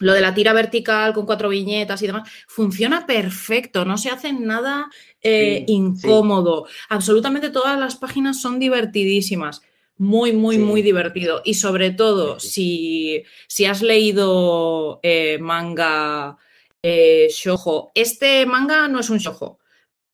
[0.02, 4.32] lo de la tira vertical con cuatro viñetas y demás, funciona perfecto, no se hace
[4.32, 4.90] nada
[5.22, 6.66] eh, incómodo.
[6.88, 9.62] Absolutamente todas las páginas son divertidísimas.
[9.98, 11.42] Muy, muy, muy divertido.
[11.44, 16.36] Y sobre todo, si, si, has leído eh, manga
[16.82, 19.60] eh, shojo, este manga no es un shojo,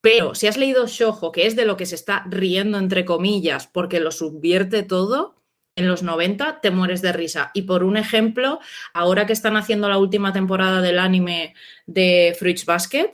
[0.02, 3.66] pero si has leído shojo, que es de lo que se está riendo entre comillas,
[3.66, 5.37] porque lo subvierte todo,
[5.78, 7.50] en los 90 te mueres de risa.
[7.54, 8.58] Y por un ejemplo,
[8.92, 11.54] ahora que están haciendo la última temporada del anime
[11.86, 13.12] de Fruits Basket,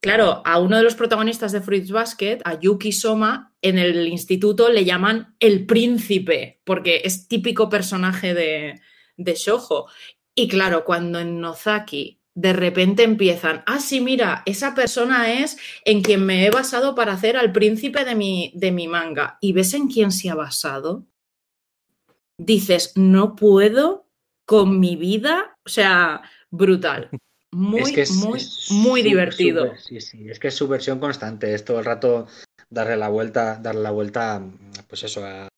[0.00, 4.68] claro, a uno de los protagonistas de Fruits Basket, a Yuki Soma, en el instituto
[4.68, 8.80] le llaman el príncipe, porque es típico personaje de,
[9.16, 9.88] de Shoujo.
[10.36, 16.02] Y claro, cuando en Nozaki de repente empiezan, ah, sí, mira, esa persona es en
[16.02, 19.38] quien me he basado para hacer al príncipe de mi, de mi manga.
[19.40, 21.04] ¿Y ves en quién se ha basado?
[22.38, 24.06] Dices, no puedo
[24.46, 27.10] con mi vida, o sea, brutal.
[27.50, 29.72] Muy, muy, muy divertido.
[29.78, 32.26] sí, sí, es que es su versión constante, es todo el rato
[32.68, 34.42] darle la vuelta, darle la vuelta,
[34.86, 35.48] pues eso, a,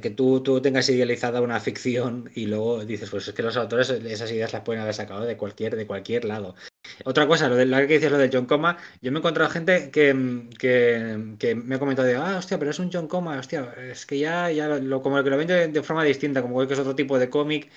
[0.00, 3.88] que tú, tú, tengas idealizada una ficción y luego dices, pues es que los autores
[3.88, 6.54] esas ideas las pueden haber sacado de cualquier, de cualquier lado.
[7.04, 9.50] Otra cosa, lo de la que dices lo de John Coma, yo me he encontrado
[9.50, 13.74] gente que, que, me ha comentado de, ah, hostia, pero es un John Coma, hostia,
[13.78, 16.80] es que ya, ya lo, como que lo ven de, forma distinta, como que es
[16.80, 17.70] otro tipo de cómic,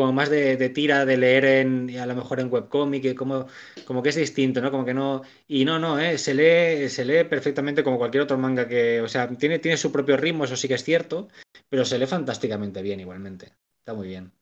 [0.00, 3.46] como más de, tira, de leer en, a lo mejor en webcómic, como,
[3.84, 4.70] como que es distinto, ¿no?
[4.70, 6.16] Como que no, y no, no, ¿eh?
[6.16, 9.92] se lee, se lee perfectamente como cualquier otro manga que, o sea, tiene, tiene su
[9.92, 11.28] propio ritmo, eso sí que es cierto,
[11.68, 14.32] pero se lee fantásticamente bien igualmente, está muy bien.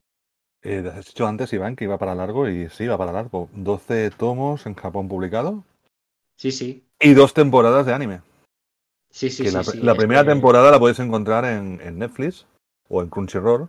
[0.62, 3.48] Eh, has dicho antes, Iván, que iba para largo y sí, iba para largo.
[3.52, 5.64] 12 tomos en Japón publicado.
[6.36, 6.84] Sí, sí.
[7.00, 8.20] Y dos temporadas de anime.
[9.10, 9.56] Sí, sí, que sí.
[9.56, 12.46] la, sí, la es primera temporada la podéis encontrar en, en Netflix
[12.88, 13.68] o en Crunchyroll,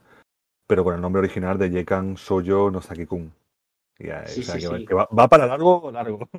[0.69, 3.33] pero con el nombre original de Yekan Soyo no Saki-kun.
[3.97, 4.85] Y, Sí, o sea, sí, que, va- sí.
[4.85, 6.29] que va, va para largo, largo.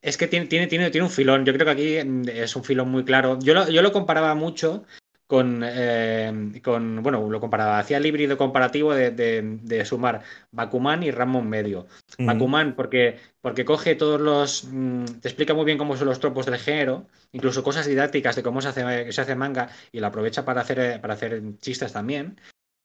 [0.00, 1.44] Es que tiene, tiene, tiene, tiene un filón.
[1.44, 3.38] Yo creo que aquí mm, es un filón muy claro.
[3.40, 4.82] Yo lo, yo lo comparaba mucho
[5.28, 7.04] con, eh, con.
[7.04, 7.78] Bueno, lo comparaba.
[7.78, 11.86] Hacía el híbrido comparativo de, de- de sumar Bakuman y Ramon Medio.
[12.18, 14.64] Bakuman, porque, porque coge todos los.
[14.64, 18.42] mm, te explica muy bien cómo son los tropos del género, incluso cosas didácticas de
[18.42, 21.92] cómo se hace, se hace manga, y lo aprovecha para hacer, eh, para hacer chistes
[21.92, 22.40] también.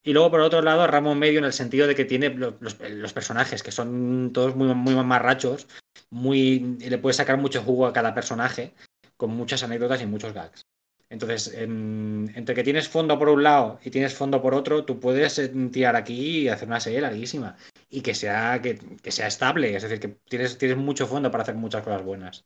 [0.07, 3.11] Y luego, por otro lado, Ramón Medio en el sentido de que tiene lo- los,
[3.11, 5.67] personajes, que son todos muy, muy mamarrachos,
[6.09, 8.73] muy, le puede sacar mucho jugo a cada personaje,
[9.17, 10.61] con muchas anécdotas y muchos gags.
[11.09, 14.97] Entonces, en- entre que tienes fondo por un lado y tienes fondo por otro, tú
[14.97, 17.57] puedes eh, tirar aquí y hacer una serie larguísima.
[17.89, 18.79] Y que sea, que,
[19.11, 22.45] sea estable, es decir, que tienes, tienes mucho fondo para hacer muchas cosas buenas.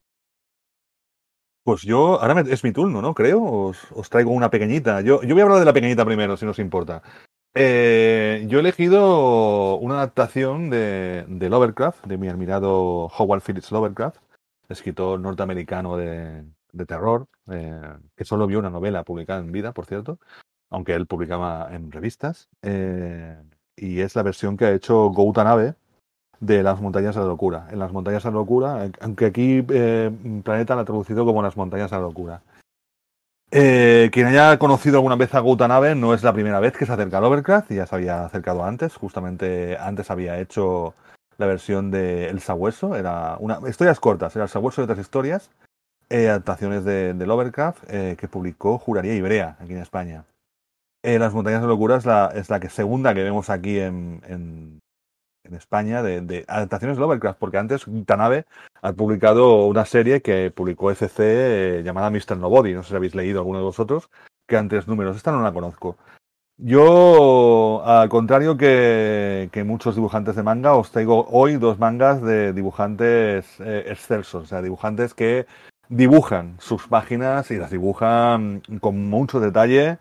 [1.63, 3.13] Pues yo, ahora es mi turno, ¿no?
[3.13, 3.43] Creo.
[3.43, 5.01] Os, os traigo una pequeñita.
[5.01, 7.03] Yo, yo voy a hablar de la pequeñita primero, si no os importa.
[7.53, 14.17] Eh, yo he elegido una adaptación de, de Lovecraft, de mi admirado Howard Phillips Lovecraft,
[14.69, 17.81] escritor norteamericano de, de terror, eh,
[18.15, 20.19] que solo vio una novela publicada en vida, por cierto,
[20.69, 22.47] aunque él publicaba en revistas.
[22.61, 23.37] eh,
[23.75, 25.75] y es la versión que ha hecho Go Watanabe
[26.39, 27.67] de Las Montañas de la Locura.
[27.71, 30.11] En Las Montañas de la Locura, aunque aquí eh,
[30.43, 32.43] Planeta la ha traducido como Las Montañas de la Locura.
[33.53, 36.93] Eh, quien haya conocido alguna vez a Gutanabe no es la primera vez que se
[36.93, 40.95] acerca a Lovecraft, ya se había acercado antes, justamente antes había hecho
[41.37, 45.49] la versión de El Sabueso, era una historias cortas, era El Sabueso y otras historias,
[46.09, 50.25] eh, adaptaciones de, de Lovecraft eh, que publicó Juraría Ibrea aquí en España.
[51.03, 54.21] Eh, Las Montañas de Locura es la, es la que segunda que vemos aquí en,
[54.27, 54.80] en,
[55.51, 58.45] en España de, de adaptaciones de Lovecraft, porque antes Tanabe
[58.81, 61.23] ha publicado una serie que publicó FC
[61.79, 62.37] eh, llamada Mr.
[62.37, 64.09] Nobody, no sé si habéis leído alguno de vosotros,
[64.47, 65.97] que antes números, esta no la conozco.
[66.57, 72.53] Yo, al contrario que, que muchos dibujantes de manga, os traigo hoy dos mangas de
[72.53, 75.47] dibujantes eh, excelsos, o sea, dibujantes que
[75.89, 79.97] dibujan sus páginas y las dibujan con mucho detalle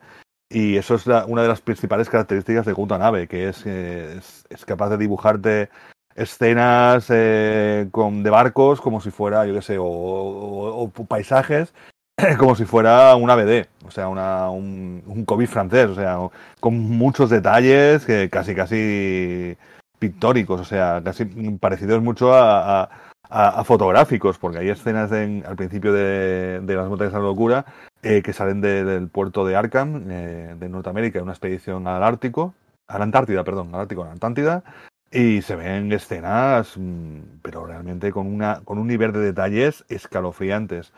[0.51, 4.19] y eso es la- una de las principales características de Gutanabe, que es, eh,
[4.51, 5.71] es, capaz de dibujarte
[6.17, 11.73] escenas eh, con, de barcos como si fuera, yo qué sé, o, o- paisajes
[12.39, 16.19] como si fuera una BD, o sea, una, un, un cómic francés, o sea,
[16.59, 19.57] con muchos detalles que casi, casi
[20.01, 21.25] pictóricos, o sea, casi
[21.61, 22.83] parecidos mucho a-
[23.31, 27.25] a- a fotográficos, porque hay escenas en- al principio de, de Las Montañas de la
[27.25, 27.64] Locura
[28.03, 32.55] eh, que salen de- del puerto de Arkham, eh, de Norteamérica, una expedición al Ártico,
[32.88, 34.64] a la Antártida, perdón, al Ártico, a la Antártida,
[35.12, 40.93] y se ven escenas, mm, pero realmente con, una, con un nivel de detalles escalofriantes.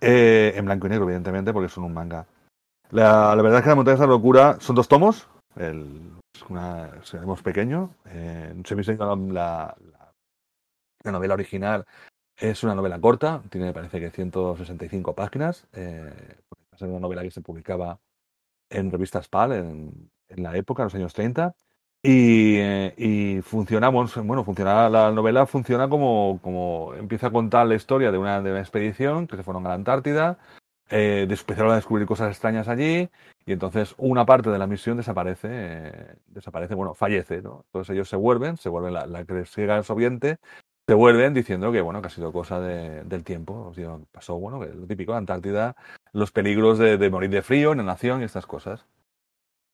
[0.00, 2.26] Eh, en blanco y negro, evidentemente, porque son un manga.
[2.90, 6.00] La, la verdad es que Las Montañas de la Locura son dos tomos, el,
[6.48, 9.76] una, seremos pequeño, eh, se me enseñó la, la,
[11.04, 11.84] la novela original
[12.36, 15.66] es una novela corta, tiene me parece que 165 páginas.
[15.72, 16.36] Eh,
[16.72, 18.00] es una novela que se publicaba
[18.70, 21.54] en revistas PAL en, en la época, en los años 30.
[22.04, 27.76] Y, eh, y funcionamos, bueno, funciona, la novela funciona como, como empieza a contar la
[27.76, 30.38] historia de una, de una expedición que se fueron a la Antártida,
[30.90, 33.08] eh, empezaron a descubrir cosas extrañas allí
[33.46, 37.62] y entonces una parte de la misión desaparece, eh, desaparece, bueno, fallece, ¿no?
[37.66, 40.38] Entonces ellos se vuelven, se vuelven la, la que llega al soviente,
[40.86, 43.72] se vuelven diciendo que, bueno, que ha sido cosa de- del tiempo,
[44.10, 45.76] pasó, bueno, que lo típico, Antártida,
[46.12, 48.84] los peligros de, de morir de frío, inhalación y estas cosas.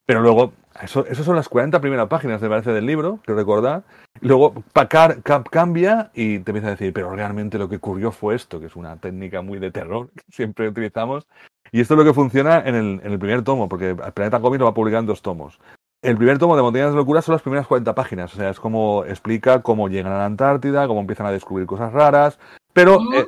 [0.05, 3.83] Pero luego, eso, eso son las 40 primeras páginas, me parece, del libro, que recordar.
[4.21, 8.59] Luego Pacar cambia y te empieza a decir, pero realmente lo que ocurrió fue esto,
[8.59, 11.27] que es una técnica muy de terror que siempre utilizamos.
[11.71, 14.39] Y esto es lo que funciona en el, en el primer tomo, porque el Planeta
[14.39, 15.59] Cómic lo va a publicar en dos tomos.
[16.01, 18.59] El primer tomo de Montañas de Locura son las primeras 40 páginas, o sea, es
[18.59, 22.39] como explica cómo llegan a la Antártida, cómo empiezan a descubrir cosas raras,
[22.73, 22.99] pero...
[23.13, 23.25] Eh,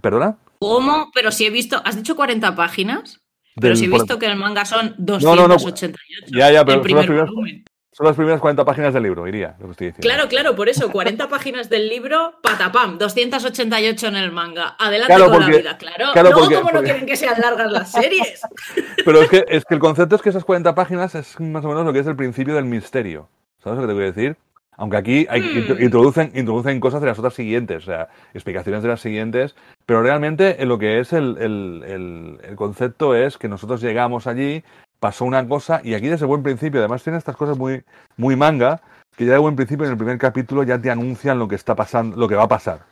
[0.00, 0.36] ¿Perdona?
[0.58, 1.10] ¿Cómo?
[1.14, 1.80] Pero si he visto.
[1.84, 3.20] ¿Has dicho 40 páginas?
[3.60, 5.48] Pero si he por- visto que el manga son no, no.
[5.48, 5.98] 288.
[6.36, 7.64] Ya, ya, pero el son las primer primeras- volumen.
[7.94, 10.08] Son las primeras 40 páginas del libro, iría, lo que estoy diciendo.
[10.08, 14.76] Claro, claro, por eso, 40 páginas del libro, patapam, 288 en el manga.
[14.78, 16.06] Adelante Claro, con porque- la vida, claro.
[16.14, 18.40] claro, no, porque- como no quieren que sean largas las series.
[19.04, 21.68] Pero es que, es que el concepto es que esas 40 páginas es más o
[21.68, 23.28] menos lo que es el principio del misterio.
[23.62, 24.36] ¿Sabes lo que te voy a decir?
[24.78, 25.58] Aunque aquí hay- Hmm.
[25.58, 30.02] intro- introducen, introducen cosas de las otras siguientes, o sea, explicaciones de las siguientes, pero
[30.02, 34.64] realmente en lo que es el, el- el- el concepto es que nosotros llegamos allí,
[35.02, 37.82] pasó una cosa, y aquí desde buen principio, además tiene estas cosas muy,
[38.16, 38.80] muy manga,
[39.16, 41.74] que ya de buen principio en el primer capítulo ya te anuncian lo que está
[41.74, 42.86] pasando, lo que va a pasar.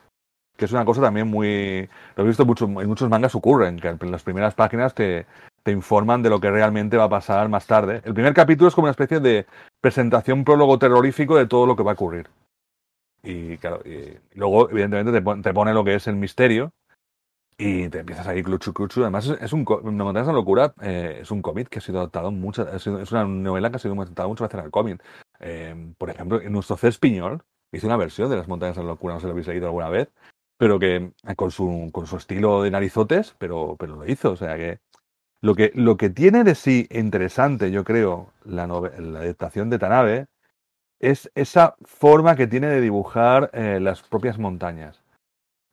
[0.57, 1.89] que es una cosa también muy...
[2.17, 5.25] Lo he visto mucho, en muchos mangas ocurren, que en las primeras páginas te,
[5.63, 8.03] te informan de lo que realmente va a pasar más tarde.
[8.05, 9.47] El primer capítulo es como una especie de
[9.81, 12.29] presentación prólogo terrorífico de todo lo que va a ocurrir.
[13.23, 16.73] Y claro, y luego, evidentemente, te, te, pone lo que es el misterio
[17.61, 19.03] y te empiezas ahí cluchu cluchu.
[19.03, 22.31] Además, es, un, una montaña de locura, eh, es un cómic que ha sido adaptado
[22.31, 25.03] muchas, es una novela que ha sido adaptada muchas veces al cómic.
[25.41, 27.43] Eh, por ejemplo, en nuestro Cés Piñol
[27.73, 29.67] hizo una versión de las montañas de la locura, no sé si lo habéis leído
[29.67, 30.09] alguna vez,
[30.57, 34.33] pero que con su, con su estilo de narizotes, pero, pero lo hizo.
[34.33, 34.81] O sea que
[35.43, 40.27] lo que, lo que tiene de sí interesante, yo creo, la, la adaptación de Tanabe,
[40.99, 45.03] es esa forma que tiene de dibujar eh, las propias montañas.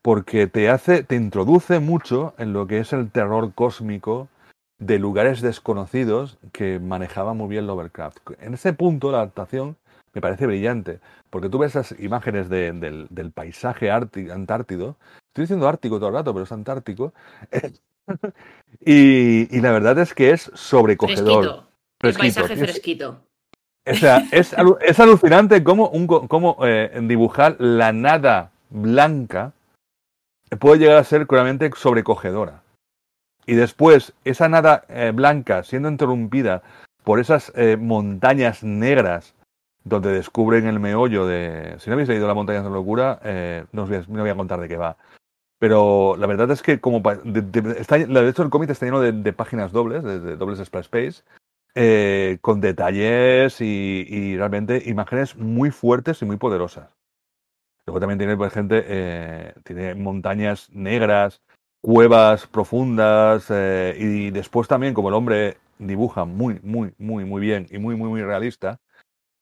[0.02, 4.30] Porque te hace, te introduce mucho en lo que es el terror cósmico
[4.80, 8.20] de lugares desconocidos que manejaba muy bien Lovecraft.
[8.40, 9.76] En ese punto la adaptación
[10.14, 14.96] me parece brillante, porque tú ves esas imágenes de, del, del, paisaje antártido,
[15.30, 17.14] estoy diciendo ártico todo el rato, pero es antártico,
[18.86, 21.66] y, y, la verdad es que es sobrecogedor.
[22.00, 22.08] Fresquito.
[22.08, 23.22] El paisaje fresquito.
[23.90, 29.54] O sea, es, es alucinante cómo, un, cómo eh, dibujar la nada blanca
[30.60, 32.64] puede llegar a ser claramente sobrecogedora.
[33.46, 36.64] Y después, esa nada eh, blanca siendo interrumpida
[37.04, 39.34] por esas eh, montañas negras
[39.86, 41.76] donde descubren el meollo de...
[41.80, 44.30] Si no habéis leído La montaña de la locura, eh, no, os voy a, voy
[44.30, 44.98] a contar de qué va.
[45.60, 49.00] Pero la verdad es que como de, de, está, de hecho el cómic está lleno
[49.00, 51.24] de, páginas dobles, de, dobles splash space,
[51.74, 56.90] eh, con detalles y, realmente imágenes muy fuertes y muy poderosas.
[57.88, 61.42] Luego también tiene, por ejemplo, eh, tiene montañas negras,
[61.82, 67.66] cuevas profundas eh, y después también, como el hombre dibuja muy, muy, muy, muy bien
[67.72, 68.82] y muy, muy, muy realista,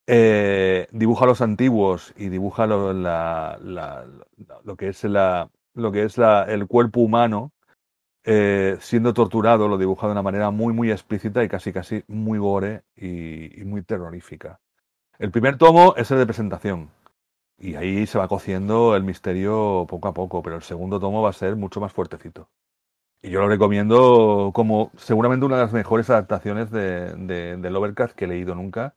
[0.06, 6.68] eh, dibuja los antiguos y dibuja lo, lo que es, la, lo que es el
[6.68, 7.52] cuerpo humano
[8.24, 12.84] siendo torturado, lo dibuja de una manera muy, muy explícita y casi, casi muy gore
[12.96, 14.60] y, muy terrorífica.
[15.18, 16.92] El primer tomo es el de presentación.
[17.58, 21.30] Y ahí se va cociendo el misterio poco a poco, pero el segundo tomo va
[21.30, 22.50] a ser mucho más fuertecito.
[23.22, 28.16] Y yo lo recomiendo como seguramente una de las mejores adaptaciones de, de, de Lovecraft
[28.16, 28.94] que he leído nunca.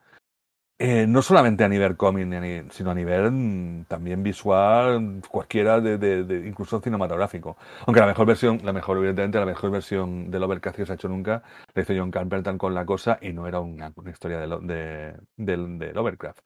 [0.81, 6.81] Eh, no solamente a nivel cómic, sino a nivel mm, también visual, cualquiera, de, incluso
[6.81, 7.57] cinematográfico.
[7.85, 10.95] Aunque la mejor versión, la mejor, evidentemente, la mejor versión de Lovecraft que se ha
[10.95, 11.43] hecho nunca,
[11.75, 15.93] la hizo John Carpenter con la cosa y no era una, historia de, de, de,
[15.93, 16.39] Lovecraft.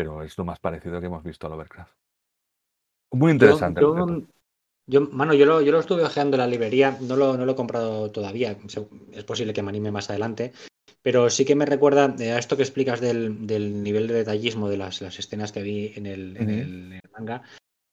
[0.00, 1.92] Pero es lo más parecido que hemos visto a Lovecraft.
[3.12, 3.82] Muy interesante.
[3.82, 4.22] Yo, yo,
[4.86, 7.52] yo, mano, yo lo, yo lo estuve ojeando en la librería, no lo, no lo
[7.52, 8.56] he comprado todavía,
[9.12, 10.52] es posible que me anime más adelante,
[11.02, 14.78] pero sí que me recuerda a esto que explicas del, del nivel de detallismo de
[14.78, 16.42] las, las, escenas que vi en el, uh -huh.
[16.42, 17.42] en, el, en el, manga.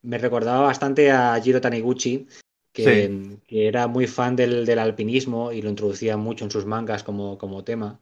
[0.01, 2.25] Me recordaba bastante a Jiro Taniguchi,
[2.71, 3.39] que, sí.
[3.45, 7.37] que era muy fan del, del, alpinismo y lo introducía mucho en sus mangas como,
[7.37, 7.99] como tema.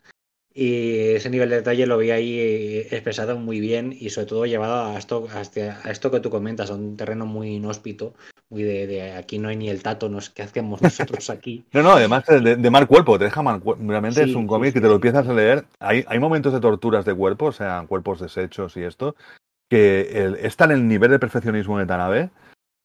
[0.58, 4.86] Y ese nivel de detalle lo vi ahí expresado muy bien y sobre todo llevado
[4.86, 8.14] a esto, a esto que tú comentas, a un terreno muy inhóspito,
[8.50, 11.66] muy de, de, aquí no hay ni el tato, nos, ¿qué hacemos nosotros aquí?
[11.74, 13.84] no, no, además de, de, mal cuerpo, te deja mal cuerpo.
[13.86, 15.66] Realmente sí, es un cómic sí, que te lo empiezas a leer.
[15.80, 19.18] Hay, hay momentos de torturas de cuerpo, o sea, cuerpos deshechos y esto,
[19.70, 22.30] que el, es tan el nivel de perfeccionismo de Tanabe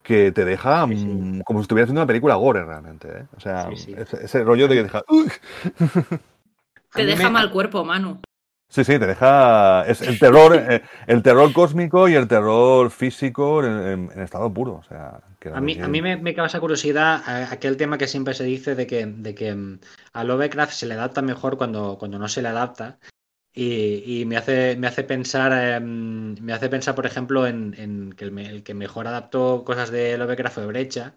[0.03, 3.09] que te deja sí, mmm, como si estuvieras haciendo una película gore realmente.
[3.09, 3.27] ¿eh?
[3.37, 5.05] O sea, ese, ese, rollo de que deja.
[6.93, 7.31] Te deja me...
[7.31, 8.21] mal cuerpo, Manu.
[8.69, 9.85] Sí, sí, te deja.
[9.87, 14.75] Es el terror, eh, el terror cósmico y el terror físico en, en estado puro.
[14.75, 15.21] O sea,
[15.53, 18.77] a mí, a mí me, me, causa curiosidad eh, aquel tema que siempre se dice
[18.77, 19.81] de que, de que mm,
[20.13, 23.01] a Lovecraft se le adapta mejor cuando, cuando no se le adapta.
[23.53, 28.13] Y, y me, hace, me hace pensar, eh, me hace pensar, por ejemplo, en, en
[28.13, 31.17] que el, el, que mejor adaptó cosas de Lovecraft fue Brecha,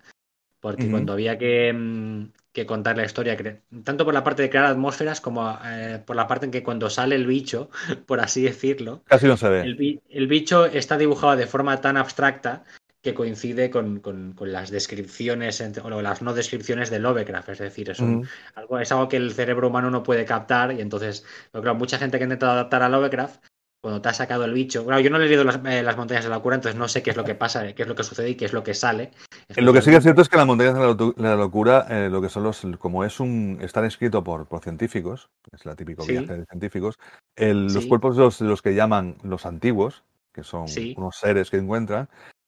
[0.59, 0.91] porque uh -huh.
[0.91, 3.35] cuando había que, mm, que contar la historia,
[3.83, 6.89] tanto por la parte de crear atmósferas como eh, por la parte en que cuando
[6.89, 7.69] sale el bicho,
[8.05, 9.61] por así decirlo, casi no se ve.
[9.61, 12.63] El, el bicho está dibujado de forma tan abstracta
[13.03, 17.89] que coincide con, con, con las descripciones o las no descripciones de Lovecraft, es decir,
[17.89, 18.25] es, un,
[18.55, 22.17] algo, es algo que el cerebro humano no puede captar y entonces, claro, mucha gente
[22.17, 23.43] que ha intentado adaptar a Lovecraft
[23.83, 24.85] cuando te ha sacado el bicho.
[24.85, 27.03] Bueno, yo no he leído las, eh, las, montañas de la locura, entonces no sé
[27.03, 28.73] qué es lo que pasa, qué es lo que sucede y qué es lo que
[28.73, 29.11] sale.
[29.49, 32.07] Es lo que sí que es cierto es que las montañas de la, locura, eh,
[32.09, 36.03] lo que son los, como es un, están escrito por, por científicos, es la típico
[36.03, 36.13] sí.
[36.13, 36.97] viaje de científicos,
[37.35, 37.75] el, sí.
[37.75, 40.93] los cuerpos los, los que llaman los antiguos, que son sí.
[40.97, 42.07] unos seres que encuentran,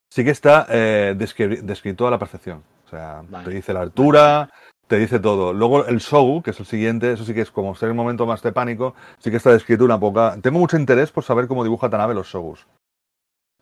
[0.09, 2.63] sí que está eh, descrito a la percepción.
[2.86, 3.43] O sea, vale.
[3.43, 4.53] te dice la altura, vale
[4.88, 5.53] te dice todo.
[5.53, 8.25] Luego el show, que es el siguiente, eso sí que es como ser el momento
[8.25, 10.38] más de pánico, sí que está descrito una poca.
[10.41, 12.67] Tengo mucho interés por saber cómo dibuja Tanabe los shows.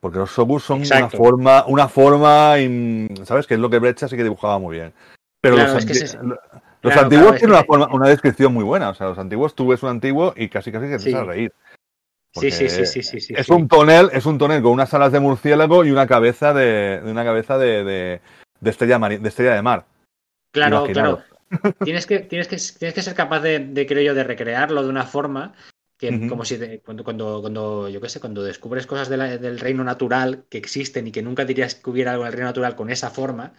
[0.01, 3.47] Porque los Shogus son una forma, una forma, in- ¿sabes?
[3.47, 4.93] Que es lo que Brecha sí que dibujaba muy bien.
[5.41, 6.39] Pero Claro, los, es que los
[6.81, 8.89] claro, antiguos claro, tienen una, forma- una descripción muy buena.
[8.89, 11.09] O sea, los antiguos, tú ves un antiguo y casi casi que te Sí.
[11.09, 11.53] empiezas a reír.
[12.35, 15.11] Sí, sí, sí, sí, sí, sí, Es un tonel, es un tonel con unas alas
[15.13, 18.21] de murciélago y una cabeza de, una cabeza de, de,
[18.59, 19.85] de estrella de estrella de mar.
[20.53, 21.21] Claro, claro.
[21.83, 24.89] Tienes que, tienes que, tienes que ser capaz de, de, creo yo, de recrearlo de
[24.89, 25.53] una forma
[25.97, 29.37] que, como si te- cuando, cuando, cuando, yo qué sé, cuando descubres cosas de la-
[29.37, 32.47] del reino natural que existen y que nunca dirías que hubiera algo en el reino
[32.47, 33.53] natural con esa forma,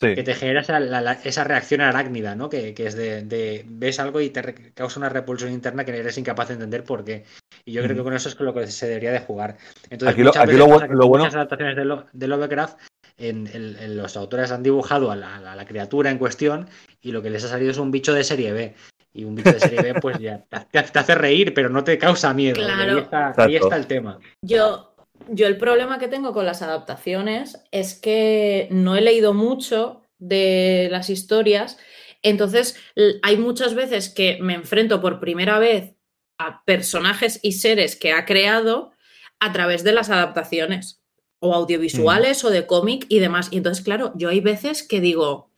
[0.00, 0.14] Sí.
[0.14, 2.48] que te genera esa, la- la- esa reacción arácnida, ¿no?
[2.48, 6.18] Que, que es de, de- ves algo y te causa una repulsión interna que eres
[6.18, 7.24] incapaz de entender por qué.
[7.64, 9.56] Y yo creo que con eso es con lo que se debería de jugar.
[9.90, 10.66] Entonces, Aquí lo- aquí lo
[11.08, 12.78] bueno- muchas adaptaciones de, Lo- de Lovecraft,
[13.18, 16.68] en, en- en los autores han dibujado a la, a la criatura en cuestión
[17.02, 18.74] y lo que les ha salido es un bicho de serie B.
[19.14, 21.98] Y un bicho de serie B, pues ya te, te hace reír, pero no te
[21.98, 22.60] causa miedo.
[22.60, 22.92] Y Claro.
[22.92, 24.18] Ahí está, ahí está el tema.
[24.42, 24.94] Yo,
[25.28, 30.88] yo el problema que tengo con las adaptaciones es que no he leído mucho de
[30.90, 31.78] las historias,
[32.22, 32.76] entonces
[33.22, 35.94] hay muchas veces que me enfrento por primera vez
[36.38, 38.92] a personajes y seres que ha creado
[39.40, 40.97] a través de las adaptaciones,
[41.40, 43.48] o audiovisuales, o de cómic y demás.
[43.50, 45.50] Y entonces, claro, yo hay veces que digo,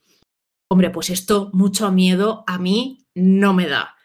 [0.69, 3.95] hombre, pues esto mucho miedo a mí no me da.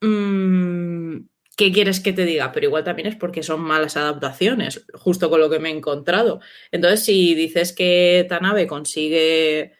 [0.00, 2.52] Mm, ¿Qué quieres que te diga?
[2.52, 6.40] Pero igual también es porque son malas adaptaciones, justo con lo que me he encontrado.
[6.70, 9.72] Entonces, si dices que Tanabe consigue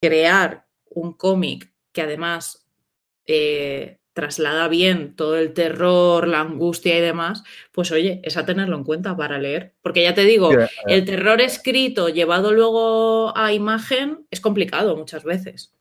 [0.00, 2.66] crear un cómic que además
[3.26, 7.42] eh, traslada bien todo el terror, la angustia y demás,
[7.72, 9.72] pues oye, es a tenerlo en cuenta para leer.
[9.80, 10.50] Porque ya te digo,
[10.86, 15.72] el terror escrito llevado luego a imagen es complicado muchas veces.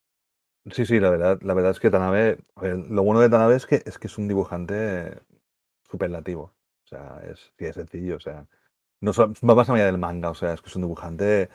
[0.71, 3.83] Sí, sí, la verdad, la verdad es que Tanabe, lo bueno de Tanabe es que
[3.85, 5.19] es que es un dibujante
[5.91, 6.53] superlativo.
[6.85, 8.45] O sea, es, es sencillo, o sea,
[9.01, 11.49] no va más allá del manga, o sea, es que es un dibujante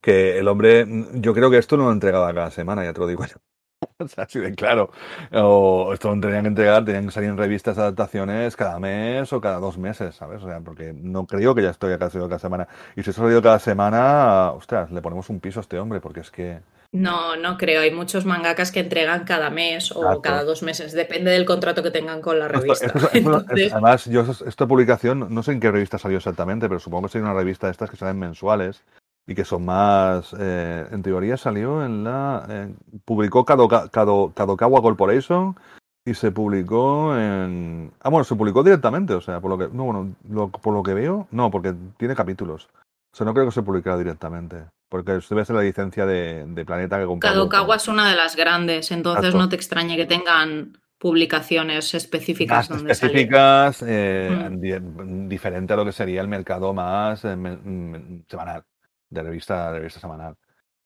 [0.00, 3.06] que el hombre, yo creo que esto no lo entregaba cada semana, ya te lo
[3.06, 3.36] digo yo.
[3.98, 4.90] O sea, así de claro.
[5.32, 9.40] O esto lo tenían que entregar, tenían que salir en revistas adaptaciones cada mes o
[9.40, 10.42] cada dos meses, ¿sabes?
[10.42, 12.68] O sea, porque no creo que ya estoy acá salido cada semana.
[12.96, 16.00] Y si eso ha salido cada semana, ostras, le ponemos un piso a este hombre,
[16.00, 16.60] porque es que.
[16.92, 17.82] No, no creo.
[17.82, 20.22] Hay muchos mangakas que entregan cada mes o Exacto.
[20.22, 20.92] cada dos meses.
[20.92, 22.86] Depende del contrato que tengan con la revista.
[22.86, 26.16] esto es- esto- Entonces, además, yo es- esta publicación, no sé en qué revista salió
[26.18, 28.82] exactamente, pero supongo que sería una revista de estas que salen mensuales
[29.30, 30.34] y que son más.
[30.38, 32.44] eh, en teoría salió en la.
[32.48, 32.74] eh,
[33.04, 35.56] publicó Kadoka- Kado- Kadokawa Corporation
[36.04, 37.92] y se publicó en.
[38.00, 39.72] Ah, bueno, se publicó directamente, o sea, por lo que.
[39.74, 42.68] No, bueno, lo- por lo que veo, no, porque tiene capítulos.
[43.12, 44.64] O sea, no creo que se publicara directamente.
[44.88, 47.30] Porque debe ser la licencia de, de Planeta que compró.
[47.30, 49.38] Kadokawa es una de las grandes, entonces Exacto.
[49.38, 54.60] no te extrañe que tengan publicaciones específicas más donde específicas, eh, Mm.
[54.60, 58.64] di- diferente a lo que sería el mercado más eh, mm, semanal,
[59.10, 60.36] de revista, de revista semanal.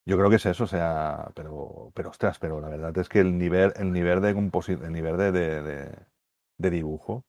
[0.06, 3.20] Yo creo que es eso, o sea, pero, pero ostras, pero la verdad es que
[3.20, 5.98] el nivel, el nivel de el nivel de, de, de-
[6.58, 7.24] de dibujo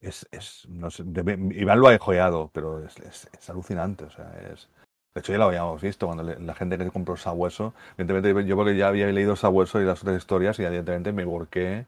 [0.00, 1.04] es, es no sé,
[1.52, 4.68] Iván lo ha joyado, pero es, es, es alucinante, o sea, es.
[5.14, 7.74] De hecho, ya lo habíamos visto cuando le- la gente que compró Sabueso.
[7.98, 11.86] Evidentemente, yo porque ya había leído Sabueso y las otras historias, y evidentemente me volqué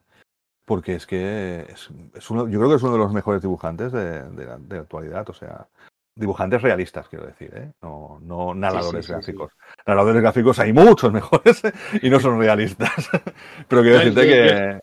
[0.67, 3.93] porque es que es, es uno, yo creo que es uno de los mejores dibujantes
[3.93, 5.69] de, de la, de la actualidad, o sea,
[6.15, 7.73] dibujantes realistas, quiero decir, ¿eh?
[7.83, 9.33] no, no narradores sí, sí, sí.
[9.33, 9.53] gráficos.
[9.87, 11.63] Narradores gráficos hay muchos mejores
[12.03, 12.91] y no son realistas.
[13.69, 14.81] Pero quiero No, decirte que...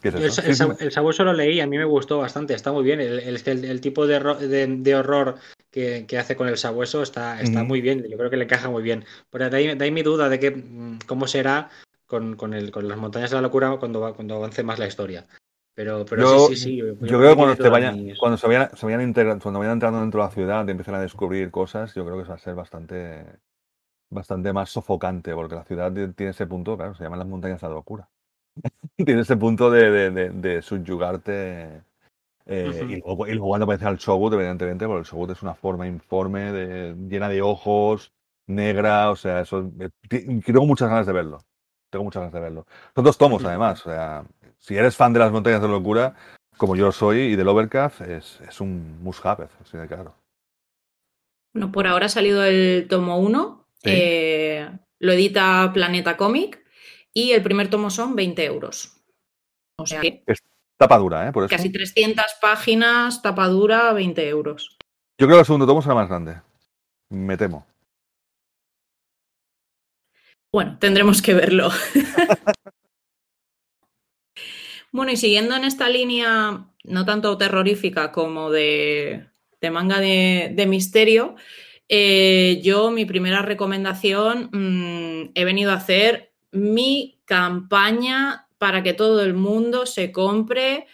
[0.00, 0.38] ¿Qué es
[0.80, 3.00] El, sabueso lo leí, a mí me gustó bastante, está muy bien.
[3.02, 5.36] El, el- tipo de, horror- de, de horror
[5.70, 8.70] que, que hace con el sabueso está, está muy bien, yo creo que le encaja
[8.70, 9.04] muy bien.
[9.28, 11.68] Pero de ahí, de ahí mi duda de que mm, cómo será
[12.06, 14.86] con, con, el, con las montañas de la locura cuando, va- cuando avance más la
[14.86, 15.26] historia.
[15.74, 16.80] Pero, pero Yo- sí, sí, sí.
[16.80, 19.72] Yo por creo que cuando, te vayan, mis- cuando se vayan, se vayan cuando vayan
[19.74, 22.36] entrando dentro de la ciudad y empiecen a descubrir cosas, yo creo que eso va
[22.36, 23.24] a ser bastante,
[24.10, 27.68] bastante más sofocante, porque la ciudad tiene ese punto, claro, se llaman las montañas de
[27.68, 28.08] la locura.
[28.96, 31.82] tiene ese punto de, de, de, de subyugarte.
[32.46, 35.54] eh, y, luego, y luego cuando aparece el Shogut, evidentemente, porque el Shogut es una
[35.54, 38.12] forma informe, de, llena de ojos,
[38.46, 39.70] negra, o sea, eso.
[39.80, 39.90] eh,
[40.44, 41.38] Tengo muchas ganas de verlo.
[41.90, 42.66] Tengo muchas ganas de verlo.
[42.94, 43.80] Son dos tomos, además.
[43.86, 44.24] O sea,
[44.60, 46.14] si eres fan de las montañas de locura,
[46.56, 50.14] como yo soy, y del Overcraft, es, es un must have, así de claro.
[51.52, 53.90] Bueno, por ahora ha salido el tomo 1, Sí.
[53.92, 56.62] eh, lo edita Planeta Comic
[57.14, 59.02] y el primer tomo son 20 euros.
[59.78, 60.22] O sea, que
[60.76, 61.32] Tapa dura, ¿eh?
[61.32, 61.50] Por eso.
[61.50, 64.76] casi 300 páginas, tapadura, 20 euros.
[65.18, 66.40] Yo creo que el segundo tomo será más grande.
[67.10, 67.66] Me temo.
[70.52, 71.70] Bueno, tendremos que verlo.
[74.92, 79.26] bueno, y siguiendo en esta línea, no tanto terrorífica como de
[79.70, 81.36] manga de, misterio,
[81.88, 89.22] eh, yo mi primera recomendación mm, he venido a hacer mi campaña para que todo
[89.22, 90.86] el mundo se compre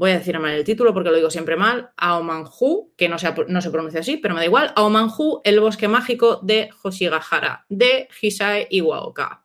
[0.00, 3.34] voy a decir mal el título porque lo digo siempre mal, Aomanju, que no se,
[3.48, 8.08] no se pronuncia así, pero me da igual, Aomanju, el bosque mágico de Hoshigahara, de
[8.18, 9.44] Hisae Iwaoka.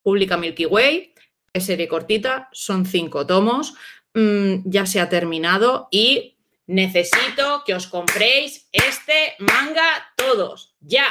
[0.00, 1.12] Publica Milky Way,
[1.52, 3.74] es serie cortita, son cinco tomos,
[4.14, 6.36] mm, ya se ha terminado y
[6.66, 11.06] necesito que os compréis este manga todos, ya.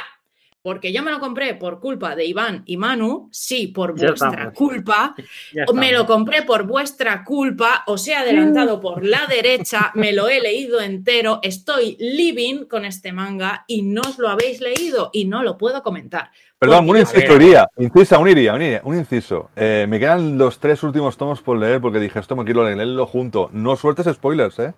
[0.62, 5.14] Porque yo me lo compré por culpa de Iván y Manu, sí, por vuestra culpa.
[5.74, 10.40] Me lo compré por vuestra culpa, os he adelantado por la derecha, me lo he
[10.40, 15.42] leído entero, estoy living con este manga y no os lo habéis leído y no
[15.42, 16.30] lo puedo comentar.
[16.58, 19.50] Perdón, un inciso, iría, inciso, un iría, un, inciso.
[19.56, 23.06] Eh, me quedan los tres últimos tomos por leer porque dije, esto me quiero leerlo
[23.06, 23.48] junto.
[23.52, 24.74] No sueltes spoilers, ¿eh?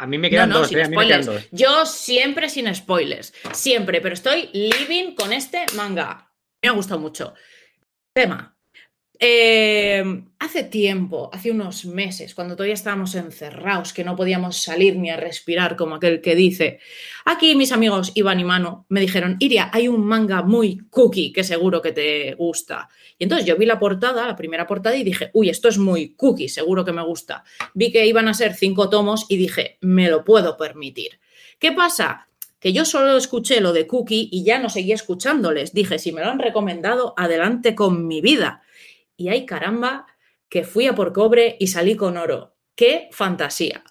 [0.00, 1.48] A mí me quedan, dos, ¿eh?
[1.52, 6.32] Yo siempre sin spoilers, siempre, pero estoy living con este manga.
[6.62, 7.34] Me ha gustado mucho.
[8.14, 8.56] Tema.
[9.22, 10.02] Eh,
[10.38, 15.18] hace tiempo, hace unos meses, cuando todavía estábamos encerrados, que no podíamos salir ni a
[15.18, 16.80] respirar, como aquel que dice,
[17.26, 21.44] aquí mis amigos Iván y Mano me dijeron, Iria, hay un manga muy cookie que
[21.44, 22.88] seguro que te gusta.
[23.18, 26.14] Y entonces yo vi la portada, la primera portada, y dije, uy, esto es muy
[26.14, 27.44] cookie, seguro que me gusta.
[27.74, 31.20] Vi que iban a ser cinco tomos y dije, me lo puedo permitir.
[31.58, 32.26] ¿Qué pasa?
[32.58, 35.72] que yo solo escuché lo de Cookie y ya no seguí escuchándoles.
[35.72, 38.60] Dije, si me lo han recomendado, adelante con mi vida
[39.20, 40.06] y ay caramba,
[40.48, 42.56] que fui a por cobre y salí con oro.
[42.74, 43.84] ¡Qué fantasía!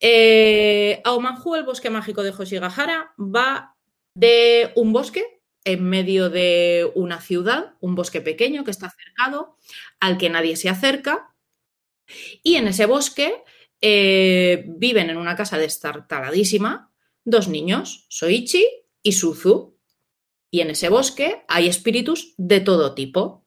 [0.00, 3.76] Eh, el bosque mágico de Hoshigahara, va
[4.14, 9.58] de un bosque en medio de una ciudad, un bosque pequeño que está cercado,
[10.00, 11.34] al que nadie se acerca.
[12.42, 13.42] Y en ese bosque
[13.82, 16.90] eh, viven en una casa destartaladísima
[17.26, 18.66] dos niños, Soichi
[19.02, 19.78] y Suzu.
[20.50, 23.43] Y en ese bosque hay espíritus de todo tipo.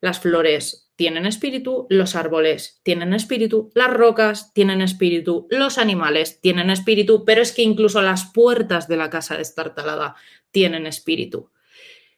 [0.00, 6.70] Las flores tienen espíritu, los árboles tienen espíritu, las rocas tienen espíritu, los animales tienen
[6.70, 10.16] espíritu, pero es que incluso las puertas de la casa destartalada
[10.50, 11.50] tienen espíritu.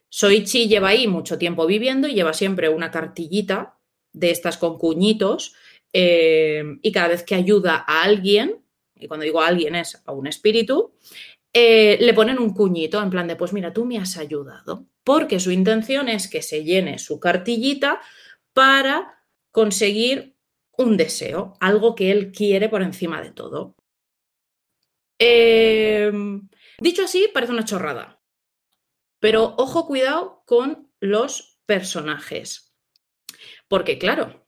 [0.09, 3.78] Soichi lleva ahí mucho tiempo viviendo y lleva siempre una cartillita
[4.12, 5.55] de estas con cuñitos
[5.93, 8.62] eh, y cada vez que ayuda a alguien,
[8.97, 10.93] y cuando digo a alguien es a un espíritu,
[11.53, 15.41] eh, le ponen un cuñito en plan de, pues mira, tú me has ayudado, porque
[15.41, 18.01] su intención es que se llene su cartillita
[18.53, 20.37] para conseguir
[20.77, 23.75] un deseo, algo que él quiere por encima de todo.
[25.19, 26.49] Em,
[26.79, 28.23] dicho así, parece una chorrada,
[29.19, 32.75] pero ojo cuidado con los personajes,
[33.69, 34.39] porque claro,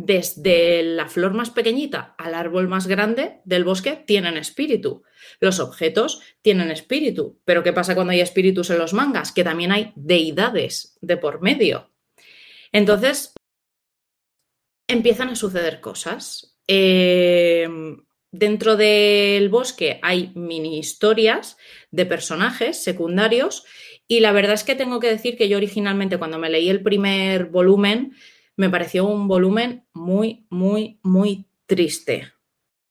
[0.00, 5.02] desde la flor más pequeñita al árbol más grande del bosque tienen espíritu.
[5.40, 7.40] Los objetos tienen espíritu.
[7.44, 9.32] Pero ¿qué pasa cuando hay espíritus en los mangas?
[9.32, 11.90] Que también hay deidades de por medio.
[12.70, 13.32] Entonces,
[14.86, 16.56] empiezan a suceder cosas.
[16.68, 21.56] Em, dentro del bosque hay mini historias
[21.90, 23.64] de personajes secundarios
[24.06, 26.82] y la verdad es que tengo que decir que yo originalmente cuando me leí el
[26.82, 28.14] primer volumen
[28.58, 32.32] me pareció un volumen muy, muy, muy triste.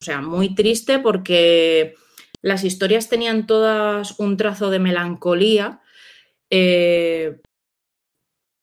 [0.01, 1.95] O sea, muy triste porque
[2.41, 5.81] las historias tenían todas un trazo de melancolía,
[6.49, 7.41] eh,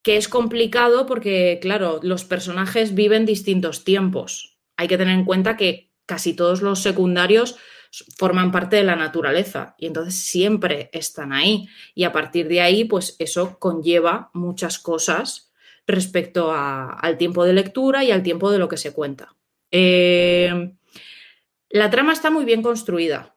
[0.02, 4.58] que es complicado porque, claro, los personajes viven distintos tiempos.
[4.78, 7.56] Hay que tener en cuenta que casi todos los secundarios
[8.16, 11.68] forman parte de la naturaleza y entonces siempre están ahí.
[11.94, 15.43] Y a partir de ahí, pues eso conlleva muchas cosas
[15.86, 19.34] respecto al tiempo de lectura y al tiempo de lo que se cuenta.
[19.70, 20.72] Eh,
[21.70, 23.34] la trama está muy bien construida.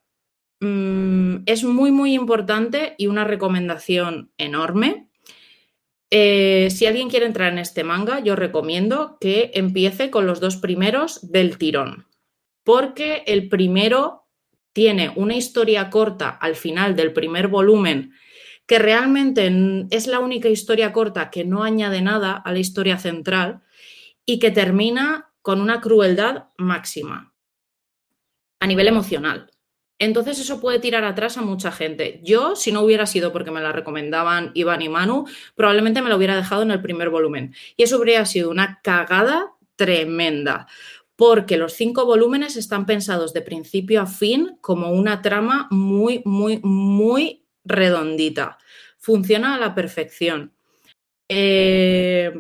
[0.60, 5.10] Mm, es muy, muy importante y una recomendación enorme.
[6.10, 10.56] Eh, si alguien quiere entrar en este manga, yo recomiendo que empiece con los dos
[10.58, 12.08] primeros del tirón,
[12.64, 14.28] porque el primero
[14.72, 18.14] tiene una historia corta al final del primer volumen
[18.68, 19.52] que realmente
[19.90, 23.62] es la única historia corta que no añade nada a la historia central
[24.26, 27.34] y que termina con una crueldad máxima
[28.60, 29.50] a nivel emocional.
[30.00, 32.20] Entonces eso puede tirar atrás a mucha gente.
[32.24, 36.18] Yo, si no hubiera sido porque me la recomendaban Iván y Manu, probablemente me lo
[36.18, 37.56] hubiera dejado en el primer volumen.
[37.78, 40.68] Y eso habría sido una cagada tremenda,
[41.16, 46.60] porque los cinco volúmenes están pensados de principio a fin como una trama muy, muy,
[46.62, 48.58] muy redondita.
[48.98, 50.54] Funciona a la perfección.
[51.30, 52.34] Eh,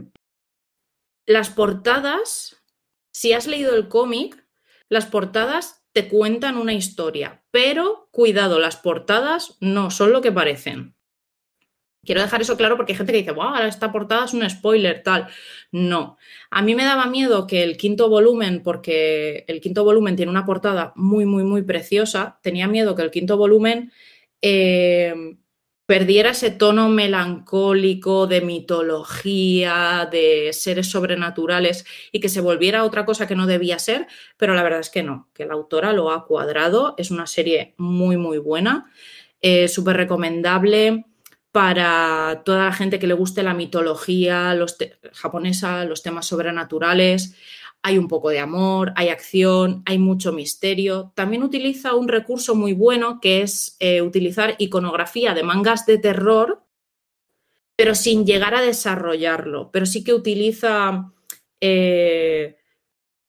[1.25, 2.63] las portadas,
[3.11, 4.45] si has leído el cómic,
[4.89, 10.95] las portadas te cuentan una historia, pero cuidado, las portadas no son lo que parecen.
[12.05, 15.03] Quiero dejar eso claro porque hay gente que dice, wow, esta portada es un spoiler,
[15.03, 15.27] tal.
[15.73, 16.17] No.
[16.49, 20.45] A mí me daba miedo que el quinto volumen, porque el quinto volumen tiene una
[20.45, 23.91] portada muy, muy, muy preciosa, tenía miedo que el quinto volumen
[24.41, 25.13] eh,
[25.87, 33.25] perdiera ese tono melancólico de mitología, de seres sobrenaturales y que se volviera otra cosa
[33.25, 36.25] que no debía ser, pero la verdad es que no, que la autora lo ha
[36.25, 38.91] cuadrado, es una serie muy, muy buena,
[39.39, 41.05] eh, súper recomendable
[41.53, 44.75] para toda la gente que le guste la mitología los
[45.13, 47.33] japonesa, los temas sobrenaturales
[47.83, 51.13] hay un poco de amor, hay acción, hay mucho misterio.
[51.15, 56.63] También utiliza un recurso muy bueno que es eh, utilizar iconografía de mangas de terror,
[57.75, 59.71] pero sin llegar a desarrollarlo.
[59.71, 61.13] Pero sí que utiliza
[61.61, 62.57] eh,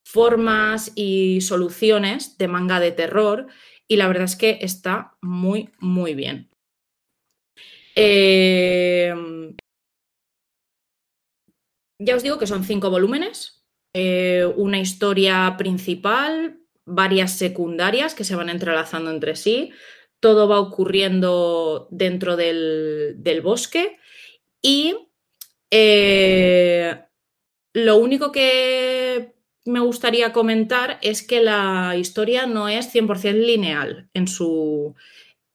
[0.03, 3.47] formas y soluciones de manga de terror
[3.87, 6.49] y la verdad es que está muy, muy bien.
[7.95, 9.13] Eh,
[11.99, 13.58] ya os digo que son cinco volúmenes,
[13.93, 19.71] eh, una historia principal, varias secundarias que se van entrelazando entre sí,
[20.19, 23.97] todo va ocurriendo dentro del, bosque
[24.61, 24.95] y
[25.71, 26.99] eh,
[27.73, 29.33] lo único que
[29.65, 34.95] me gustaría comentar es que la historia no es 100% lineal en, su,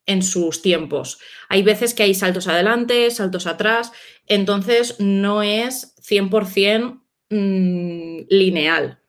[0.06, 1.18] en sus tiempos.
[1.48, 3.92] Hay veces que hay saltos adelante, saltos atrás,
[4.26, 9.00] entonces no es 100% Mm, lineal.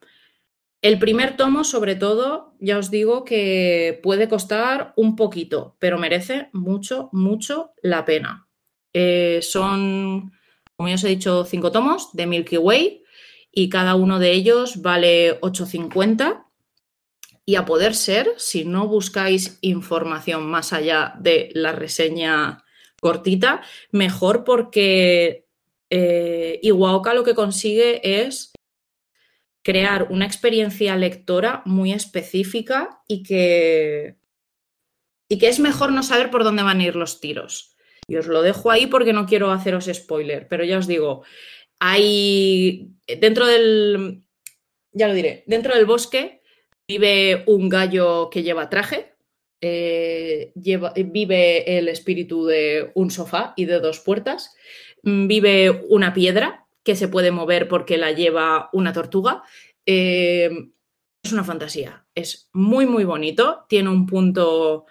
[0.82, 6.50] El primer tomo, sobre todo, ya os digo que puede costar un poquito, pero merece
[6.54, 8.48] mucho, mucho la pena.
[8.94, 10.32] Eh, son,
[10.76, 13.04] como ya os he dicho, cinco tomos de Milky Way
[13.52, 16.46] y cada uno de ellos vale 8,50.
[17.48, 22.64] Y a poder ser, si no buscáis información más allá de la reseña
[23.02, 23.62] cortita,
[23.92, 25.45] mejor porque
[25.90, 28.52] eh, lo que consigue es
[29.64, 34.16] crear una experiencia lectora muy específica y que,
[35.28, 37.76] y que es mejor no saber por dónde van a ir los tiros.
[38.08, 41.24] Y os lo dejo ahí porque no quiero haceros spoiler, pero ya os digo,
[41.80, 44.22] hay dentro del,
[44.92, 46.42] ya lo diré, dentro del bosque
[46.88, 49.16] vive un gallo que lleva traje,
[49.62, 54.56] eh, vive el espíritu de un sofá y de dos puertas
[55.06, 59.44] vive una piedra que se puede mover porque la lleva una tortuga.
[59.86, 60.70] Eh,
[61.24, 62.06] es una fantasía.
[62.14, 63.66] Es muy, muy bonito.
[63.70, 64.86] Tiene un punto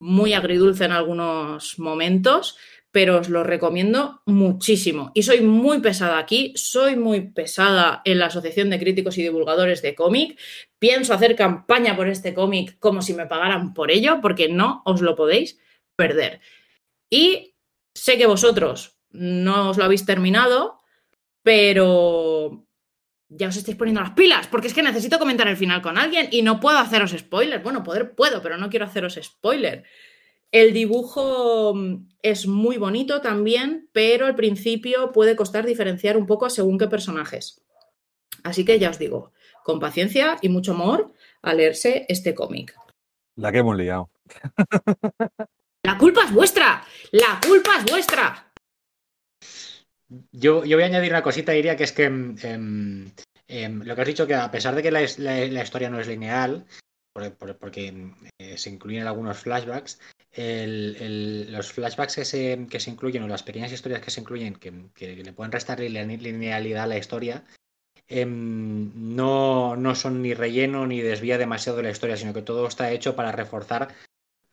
[0.00, 2.56] muy agridulce en algunos momentos,
[2.90, 5.10] pero os lo recomiendo muchísimo.
[5.14, 9.82] Y soy muy pesada aquí, soy muy pesada en la Asociación de Críticos y Divulgadores
[9.82, 10.38] de Cómic.
[10.78, 15.00] Pienso hacer campaña por este cómic como si me pagaran por ello, porque no os
[15.00, 15.58] lo podéis
[15.96, 16.40] perder.
[17.10, 17.54] Y
[17.94, 20.80] sé que vosotros no os lo habéis terminado,
[21.42, 22.66] pero
[23.28, 26.28] ya os estáis poniendo las pilas, porque es que necesito comentar el final con alguien
[26.30, 27.62] y no puedo haceros spoiler.
[27.62, 29.84] Bueno, poder puedo, pero no quiero haceros spoiler.
[30.50, 36.50] El dibujo mm, es muy bonito también, pero al principio puede costar diferenciar un poco
[36.50, 37.64] según qué personajes.
[38.42, 41.12] Así que ya os digo, con paciencia y mucho amor
[41.42, 42.74] a leerse este cómic.
[43.36, 44.10] La que hemos liado.
[45.82, 46.82] La culpa es vuestra.
[47.12, 48.53] La culpa es vuestra.
[50.32, 53.12] Yo, voy a añadir una cosita, diría que es que em, em,
[53.48, 56.66] em, lo que has dicho, que a pesar de que la, historia no es lineal,
[57.12, 60.00] porque, eh, se incluyen algunos flashbacks,
[60.36, 64.72] los flashbacks que se, que se, incluyen o las pequeñas historias que se incluyen que,
[65.22, 67.44] le pueden restar linealidad a la historia,
[68.10, 72.90] no, no, son ni relleno ni desvía demasiado de la historia, sino que todo está
[72.90, 73.94] hecho para reforzar,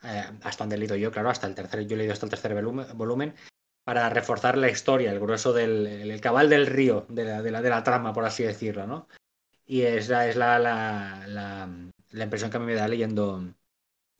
[0.03, 2.29] eh, hasta donde he leído yo, claro, hasta el tercer, yo he leído hasta el
[2.29, 2.53] tercer
[2.93, 3.33] volumen,
[3.83, 7.83] para reforzar la historia, el grueso del el cabal del río, de la, de la,
[7.83, 9.07] trama, por así decirlo, ¿no?
[9.65, 11.69] Y es, la, la, la,
[12.11, 13.53] la, impresión que a mí me da leyendo,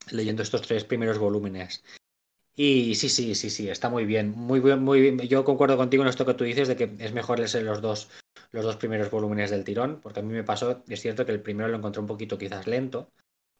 [0.10, 1.84] leyendo estos tres primeros volúmenes.
[2.56, 4.32] Y sí, sí, sí, sí, está muy bien.
[4.32, 5.20] Muy bien, muy bien.
[5.20, 8.10] Yo concuerdo contigo en esto que tú dices de que es mejor leer los dos,
[8.52, 11.42] los dos primeros volúmenes del tirón, porque a mí me pasó, es cierto que el
[11.42, 13.12] primero lo encontré un poquito quizás lento,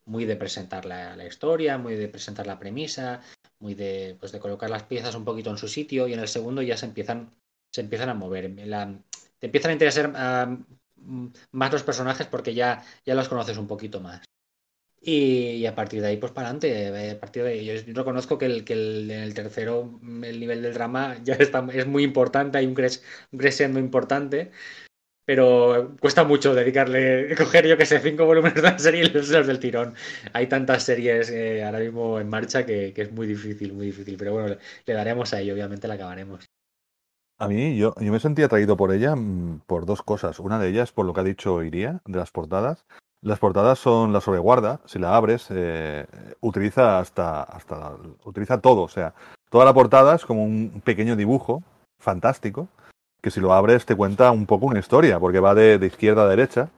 [0.04, 3.20] muy de presentar la, la historia, muy de presentar la premisa,
[3.58, 6.28] muy de, pues de colocar las piezas un poquito en su sitio y en el
[6.28, 7.30] segundo ya se empiezan,
[7.72, 8.54] se empiezan a mover.
[9.38, 10.58] te empiezan a interesar ah,
[11.52, 14.22] más los personajes porque ya, ya los conoces un poquito más.
[15.04, 17.08] Y, a partir de ahí, pues para adelante.
[17.08, 20.62] Eh, a partir de yo reconozco que, el, que el, en el tercero el nivel
[20.62, 22.76] del drama ya está, es muy importante, hay un,
[23.32, 24.52] un crescendo importante.
[25.24, 29.28] Pero cuesta mucho dedicarle, coger yo que sé, cinco volúmenes de la serie y los
[29.28, 29.94] del tirón.
[30.32, 34.16] Hay tantas series eh, ahora mismo en marcha que, es muy difícil, muy difícil.
[34.16, 34.56] Pero bueno,
[34.86, 36.44] le, daremos a ello, obviamente la acabaremos.
[37.38, 40.38] A mí, yo, yo me sentía atraído por ella mm, por dos cosas.
[40.38, 42.84] Una de ellas, por lo que ha dicho Iría, de las portadas.
[43.20, 44.80] Las portadas son la sobreguarda.
[44.84, 46.06] Si la abres, eh,
[46.40, 48.82] utiliza hasta, hasta, utiliza todo.
[48.82, 49.14] O sea,
[49.50, 51.62] toda la portada es como un pequeño dibujo
[52.00, 52.68] fantástico
[53.22, 56.28] que si lo abres te cuenta un poco una historia, porque va de, izquierda a
[56.28, 56.68] derecha,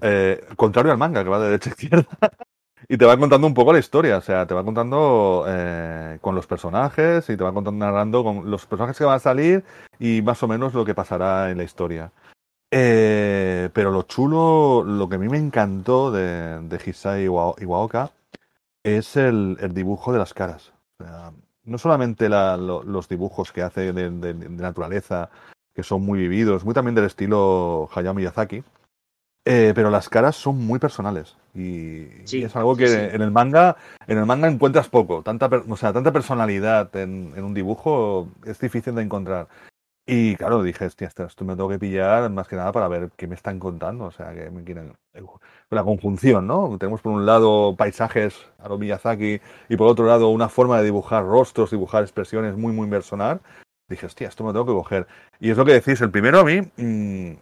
[0.00, 2.06] eh, contrario al manga, que va de derecha a izquierda,
[2.88, 6.34] y te va contando un poco la historia, o sea, te va contando eh, con
[6.34, 9.62] los personajes y te va contando, narrando con los personajes que van a salir
[9.98, 12.10] y más o menos lo que pasará en la historia.
[12.70, 18.10] Eh, pero lo chulo, lo que a mí me encantó de, de Hisai Iwaoka
[18.82, 20.72] es el, el, dibujo de las caras.
[21.64, 25.30] No solamente la, los dibujos que hace de, naturaleza
[25.78, 28.64] que son muy vividos, muy también del estilo Hayao Miyazaki.
[29.44, 33.76] Eh, pero las caras son muy personales y, es algo que en el manga
[34.08, 38.96] en el manga encuentras poco tanta o sea tanta personalidad en, un dibujo es difícil
[38.96, 39.46] de encontrar.
[40.04, 43.28] Y claro dije hostia esto me tengo que pillar más que nada para ver qué
[43.28, 44.94] me están contando o sea que me quieren
[45.70, 50.28] la conjunción no tenemos por un lado paisajes a lo Miyazaki y por otro lado
[50.30, 53.40] una forma de dibujar rostros dibujar expresiones muy muy personal
[53.88, 55.06] dije, hostia, esto me lo tengo que coger.
[55.40, 57.32] Y es lo que decís, el primero a mí mmm,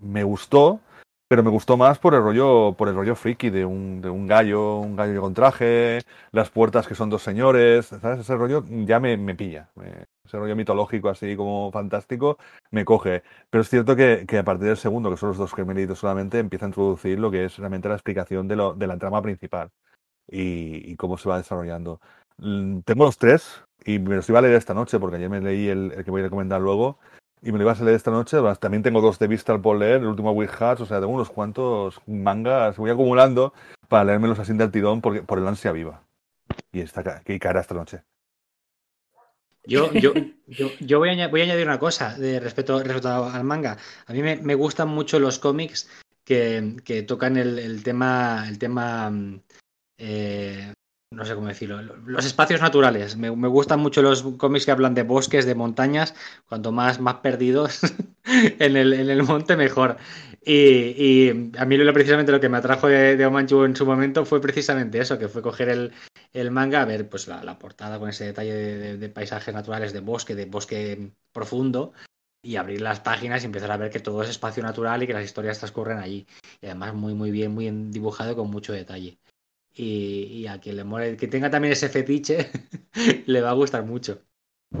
[0.00, 0.80] me gustó,
[1.28, 4.26] pero me gustó más por el rollo, por el rollo friki de un, de un
[4.26, 8.20] gallo, un gallo con traje, las puertas que son dos señores, ¿sabes?
[8.20, 9.70] Ese rollo ya me, me pilla.
[10.24, 12.38] Ese rollo mitológico así como fantástico
[12.70, 13.24] me coge.
[13.50, 15.72] Pero es cierto que, que, a partir del segundo, que son los dos que me
[15.72, 18.86] he leído solamente, empieza a introducir lo que es realmente la explicación de, lo, de
[18.86, 19.70] la trama principal
[20.30, 22.00] y, y cómo se va desarrollando.
[22.38, 25.40] Mm, tengo los tres, y me los iba a leer esta noche, porque ayer me
[25.40, 26.98] leí el, que voy a recomendar luego,
[27.40, 28.36] y me lo iba a leer esta noche.
[28.58, 31.30] También tengo dos de vista por leer, el último Weird Hats, o sea, tengo unos
[31.30, 33.54] cuantos mangas, voy acumulando
[33.88, 36.02] para leérmelos así del tirón porque, por el ansia viva.
[36.72, 38.02] Y está que cara esta noche.
[39.64, 40.12] Yo, yo,
[40.46, 43.76] yo, yo voy, a, voy, a, añadir una cosa de respecto, respecto al manga.
[44.06, 45.88] A mí me, me gustan mucho los cómics
[46.24, 49.40] que, que tocan el, el, tema, el tema mm,
[49.98, 50.72] eh,
[51.10, 53.16] no sé cómo decirlo, los espacios naturales.
[53.16, 56.14] Me, gustan mucho los cómics que hablan de bosques, de montañas.
[56.48, 57.80] Cuanto más, más perdidos
[58.24, 59.96] en, el, en el monte, mejor.
[60.44, 64.40] Y, a mí precisamente lo que me atrajo de, de Omanchu en su momento fue
[64.40, 65.92] precisamente eso, que fue coger el,
[66.32, 70.00] el manga, a ver pues la, portada con ese detalle de, de, paisajes naturales, de
[70.00, 71.92] bosque, de bosque profundo,
[72.42, 75.14] y abrir las páginas y empezar a ver que todo es espacio natural y que
[75.14, 76.26] las historias transcurren allí.
[76.60, 79.18] Y además muy, muy bien, muy bien dibujado con mucho detalle
[79.76, 82.50] y, a quien le muere, que tenga también ese fetiche,
[83.26, 84.22] le va a gustar mucho.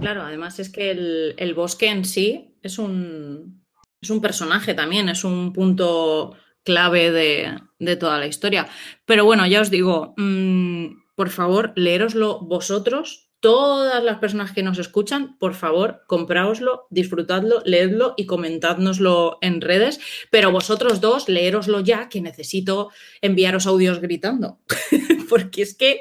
[0.00, 3.64] Claro, además es que el, el, bosque en sí es un,
[4.00, 8.66] es un personaje también, es un punto clave de, de toda la historia.
[9.04, 14.78] Pero bueno, ya os digo, mmm, por favor, leeroslo vosotros todas las personas que nos
[14.78, 20.00] escuchan, por favor, compráoslo, disfrutadlo, leedlo y comentádnoslo en redes.
[20.30, 24.60] Pero vosotros dos, leeroslo ya, que necesito enviaros audios gritando.
[25.28, 26.00] Porque es que,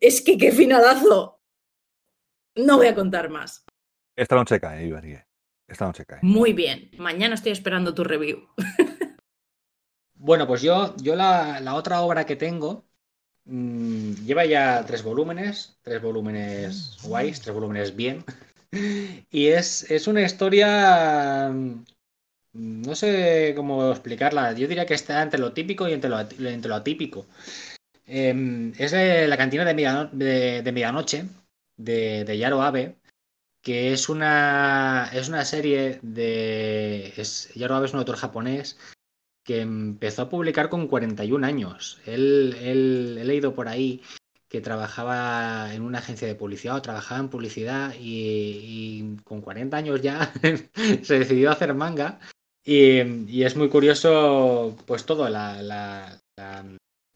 [0.00, 1.40] es que qué finalazo.
[2.54, 3.64] No voy a contar más.
[4.16, 5.26] Esta noche cae, Iberie.
[5.66, 6.20] Esta noche cae.
[6.22, 6.90] Muy bien.
[6.98, 8.48] Mañana estoy esperando tu review.
[10.14, 12.88] bueno, pues yo, yo la, la otra obra que tengo
[13.48, 18.24] Mm, lleva ya tres volúmenes, tres volúmenes guays, tres volúmenes bien.
[19.30, 21.48] Y es, es una historia.
[21.50, 21.84] Mm,
[22.52, 24.52] no sé cómo explicarla.
[24.52, 27.26] Yo diría que está entre lo típico y entre lo, entre lo atípico.
[28.06, 31.24] Eh, es la cantina de, mediano, de, de medianoche
[31.78, 32.96] de, Yaro Abe,
[33.62, 37.12] que es una, es una serie de.
[37.54, 38.78] Yaro Abe es un autor japonés
[39.48, 41.98] que empezó a publicar con 41 años.
[42.04, 44.02] Él, he leído por ahí
[44.46, 50.02] que trabajaba en una agencia de publicidad o trabajaba en publicidad y, con 40 años
[50.02, 50.34] ya
[51.02, 52.20] se decidió a hacer manga.
[52.62, 56.20] Y, es muy curioso, pues todo, la, la,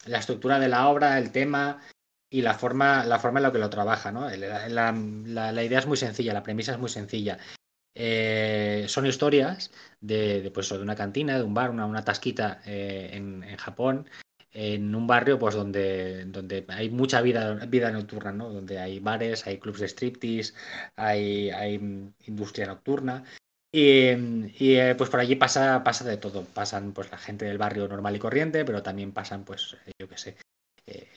[0.06, 1.82] estructura de la obra, el tema
[2.30, 4.10] y la forma, la forma en la que lo trabaja.
[4.10, 4.26] ¿no?
[4.30, 7.38] la idea es muy sencilla, la premisa es muy sencilla.
[7.94, 9.70] Eh, son historias
[10.00, 14.08] de, pues, de, una cantina, de un bar, una, una tasquita eh, en, en, Japón,
[14.52, 18.50] en un barrio pues donde, donde hay mucha vida, vida nocturna, ¿no?
[18.50, 20.54] donde hay bares, hay clubs de striptease,
[20.96, 21.50] hay,
[22.26, 23.24] industria nocturna.
[23.74, 24.10] Y,
[24.58, 26.44] y eh, pues por allí pasa, pasa de todo.
[26.44, 30.18] Pasan pues la gente del barrio normal y corriente, pero también pasan, pues, yo qué
[30.18, 30.36] sé,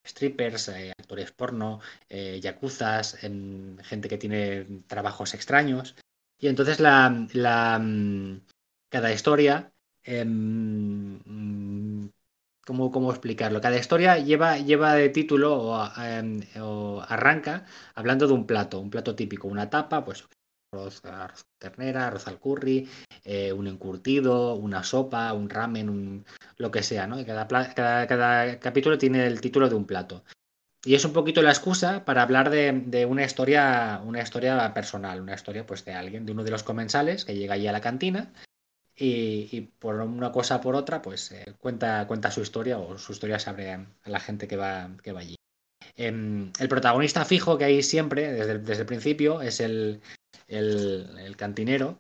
[0.06, 5.96] strippers, actores porno, eh, yakuzas, gente que tiene trabajos extraños.
[6.38, 8.42] Y entonces la, la, mm,
[8.90, 9.74] cada historia
[10.06, 12.10] Em, mm,
[12.66, 13.60] ¿cómo, ¿Cómo explicarlo?
[13.62, 17.66] Cada historia lleva, lleva de título o, em, o, arranca
[17.96, 20.28] hablando de un plato, un plato típico, una tapa, pues
[20.72, 22.88] arroz, arroz ternera, arroz al curry,
[23.24, 26.26] eh, un encurtido, una sopa, un ramen, un,
[26.58, 27.20] lo que sea, ¿no?
[27.20, 30.24] Y cada, cada capítulo tiene el título de un plato.
[30.86, 35.20] Y es un poquito la excusa para hablar de, de, una historia, una historia personal,
[35.20, 37.82] una historia pues de alguien, de uno de los comensales que llega allí a la
[37.82, 38.32] cantina
[38.96, 43.14] y, y por una cosa por otra, pues eh, cuenta, cuenta su historia o su
[43.14, 45.36] historia se abre a la gente que va, que va allí.
[45.98, 50.02] Eh, el protagonista fijo que hay siempre, desde, desde el principio, es el,
[50.48, 51.98] el, el cantinero,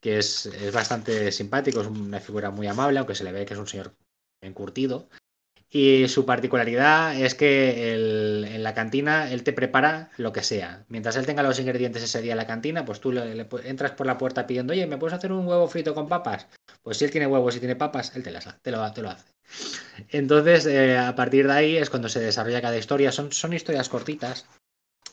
[0.00, 3.54] que es, es, bastante simpático, es una figura muy amable, aunque se le ve que
[3.54, 3.94] es un señor
[4.40, 5.08] encurtido.
[5.72, 10.84] Y su particularidad es que en la cantina él te prepara lo que sea.
[10.88, 13.92] Mientras él tenga los ingredientes ese día en la cantina, pues tú le, le, entras
[13.92, 16.48] por la puerta pidiendo, oye, ¿me puedes hacer un huevo frito con papas?
[16.82, 19.10] Pues si él tiene huevos y tiene papas, él te, las, te, lo, te lo
[19.10, 19.26] hace.
[20.08, 23.12] Entonces, eh, a partir de ahí es cuando se desarrolla cada historia.
[23.12, 24.46] Son, son historias cortitas,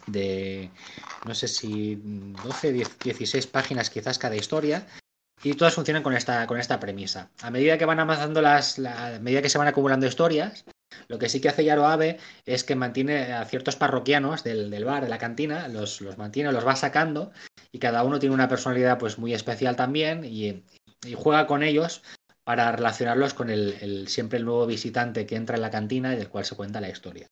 [0.07, 0.71] de
[1.25, 1.95] no sé si
[2.43, 4.87] 12, 10, 16 páginas quizás cada historia
[5.43, 7.29] y todas funcionan con esta, con esta premisa.
[7.41, 10.65] A medida que van avanzando las, la, a medida que se van acumulando historias,
[11.07, 14.85] lo que sí que hace Yaro Abe es que mantiene a ciertos parroquianos del, del
[14.85, 17.31] bar, de la cantina, los, los, mantiene, los va sacando
[17.71, 20.63] y cada uno tiene una personalidad pues muy especial también y,
[21.15, 22.01] juega con ellos
[22.43, 26.27] para relacionarlos con el, siempre el nuevo visitante que entra en la cantina y del
[26.27, 27.27] cual se cuenta la historia.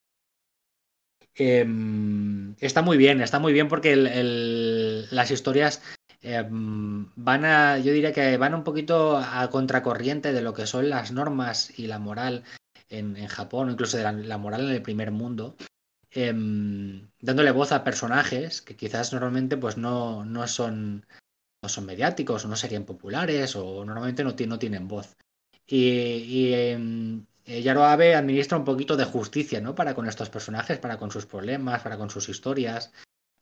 [1.33, 1.65] Eh,
[2.59, 3.95] está muy bien, está muy bien porque
[5.09, 5.81] las historias
[6.28, 10.89] eh, van a, yo diría que van un poquito a contracorriente de lo que son
[10.89, 12.43] las normas y la moral
[12.89, 15.55] en, Japón, o incluso de la, moral en el primer mundo,
[16.09, 16.34] eh,
[17.21, 21.05] dándole voz a personajes que quizás normalmente pues no, no, son,
[21.61, 25.15] no son mediáticos o no serían populares o normalmente no, no tienen voz.
[25.67, 29.76] Y, y eh, Yaro Abe administra un poquito de justicia, ¿no?
[29.76, 32.91] Para con estos personajes, para con sus problemas, para con sus historias.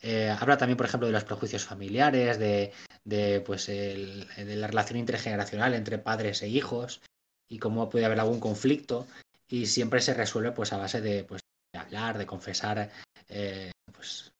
[0.03, 2.73] Eh, habla también, por ejemplo, de los prejuicios familiares, de,
[3.05, 7.01] de pues, de la relación intergeneracional entre padres e hijos
[7.49, 9.07] y cómo puede haber algún conflicto
[9.47, 11.41] y siempre se resuelve pues a base de, pues,
[11.73, 12.91] hablar, de confesar
[13.29, 14.33] eh, pues,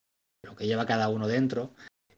[0.43, 1.71] lo que lleva cada uno dentro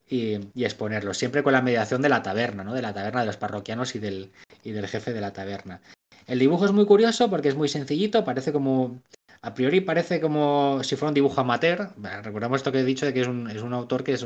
[0.07, 2.73] y, y, exponerlo, siempre con la mediación de la taberna, ¿no?
[2.73, 4.31] de la taberna de los parroquianos y del,
[4.63, 5.81] y del jefe de la taberna.
[6.25, 9.01] El dibujo es muy curioso porque es muy sencillito, parece como
[9.45, 11.89] a priori parece como si fuera un dibujo amateur.
[12.23, 14.25] Recordamos esto que he dicho de que es un, es un autor que es,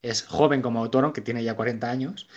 [0.00, 2.28] es, joven como autor, aunque tiene ya 40 años.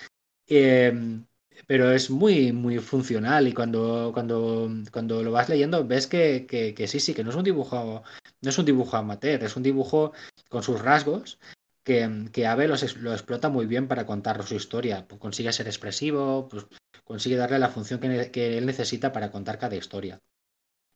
[0.48, 1.22] Eh,
[1.68, 6.88] pero es muy, muy funcional y cuando, cuando, cuando lo vas leyendo ves que, que,
[6.88, 8.04] sí, sí, que no es un dibujo,
[8.42, 10.14] no es un dibujo amateur, es un dibujo
[10.50, 11.40] con sus rasgos
[11.84, 15.06] que, que los, lo explota muy bien para contar su historia.
[15.20, 16.66] Consigue ser expresivo, pues,
[17.04, 20.20] consigue darle la función que, que él necesita para contar cada historia.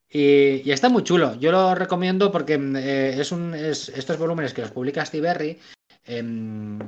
[0.09, 1.35] Y, está muy chulo.
[1.35, 5.59] Yo lo recomiendo porque eh, es un, es, estos volúmenes que los publica Stiberry
[6.07, 6.79] eh,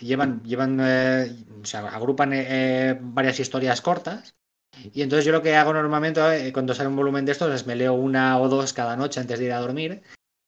[0.00, 1.36] llevan, llevan eh,
[1.74, 4.36] agrupan eh, varias historias cortas.
[4.94, 7.74] Y entonces yo lo que hago normalmente cuando sale un volumen de estos es me
[7.74, 10.02] leo una o dos cada noche antes de ir a dormir.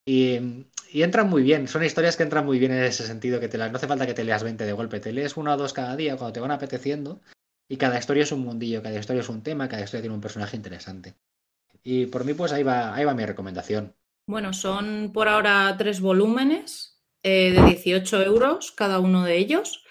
[0.07, 1.67] Y, y, entran muy bien.
[1.67, 4.07] Son historias que entran muy bien en ese sentido, que te las, no hace falta
[4.07, 5.01] que te leas 20 de golpe.
[5.01, 7.21] Te lees una o dos cada día cuando te van apeteciendo.
[7.69, 10.21] Y cada historia es un mundillo, cada historia es un tema, cada historia tiene un
[10.21, 11.15] personaje interesante.
[11.83, 13.95] Y por mí, pues ahí va, ahí va mi recomendación.
[14.27, 19.85] Bueno, son por ahora tres volúmenes eh, de 18 euros cada uno de ellos.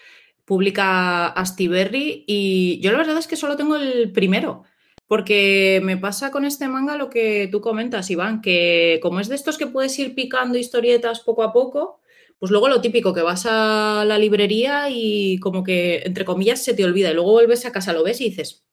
[0.44, 4.64] Publica Astiberri y yo la verdad es que solo tengo el primero.
[5.06, 9.34] Porque me pasa con este manga lo que tú comentas, Iván, que como es de
[9.34, 12.00] estos que puedes ir picando historietas poco a poco,
[12.38, 16.74] pues luego lo típico, que vas a la librería y como que, entre comillas, se
[16.74, 18.64] te olvida y luego vuelves a casa, lo ves y dices,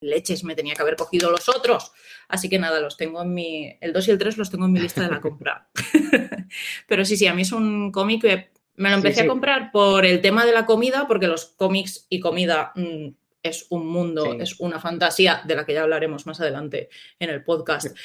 [0.00, 1.92] leches, me tenía que haber cogido los otros.
[2.28, 3.76] Así que nada, los tengo en mi.
[3.80, 5.68] El 2 y el 3 los tengo en mi lista de la compra.
[6.88, 9.26] Pero sí, sí, a mí es un cómic que me lo empecé sí, sí.
[9.26, 13.08] a comprar por el tema de la comida, porque los cómics y comida mmm,
[13.42, 14.38] es un mundo, sí.
[14.40, 17.96] es una fantasía de la que ya hablaremos más adelante en el podcast.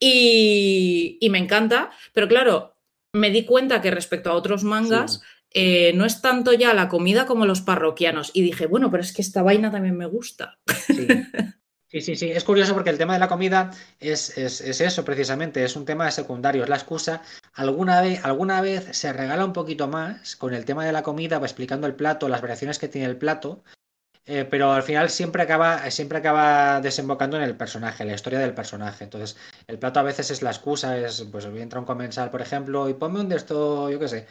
[0.00, 2.76] Y, y me encanta, pero claro,
[3.12, 5.22] me di cuenta que respecto a otros mangas.
[5.50, 8.30] Eh, no es tanto ya la comida como los parroquianos.
[8.34, 10.58] Y dije, bueno, pero es que esta vaina también me gusta.
[10.86, 11.08] Sí.
[11.90, 15.04] Sí, sí, sí, es curioso porque el tema de la comida es, es, es, eso
[15.06, 17.22] precisamente, es un tema secundario, es la excusa.
[17.54, 21.38] Alguna vez, alguna vez se regala un poquito más con el tema de la comida,
[21.38, 23.64] va explicando el plato, las variaciones que tiene el plato,
[24.26, 28.40] eh, pero al final siempre acaba, siempre acaba desembocando en el personaje, en la historia
[28.40, 29.04] del personaje.
[29.04, 29.36] Entonces,
[29.68, 32.94] el plato a veces es la excusa, es, pues entra un comensal, por ejemplo, y
[32.94, 34.26] ponme un de esto, yo qué sé,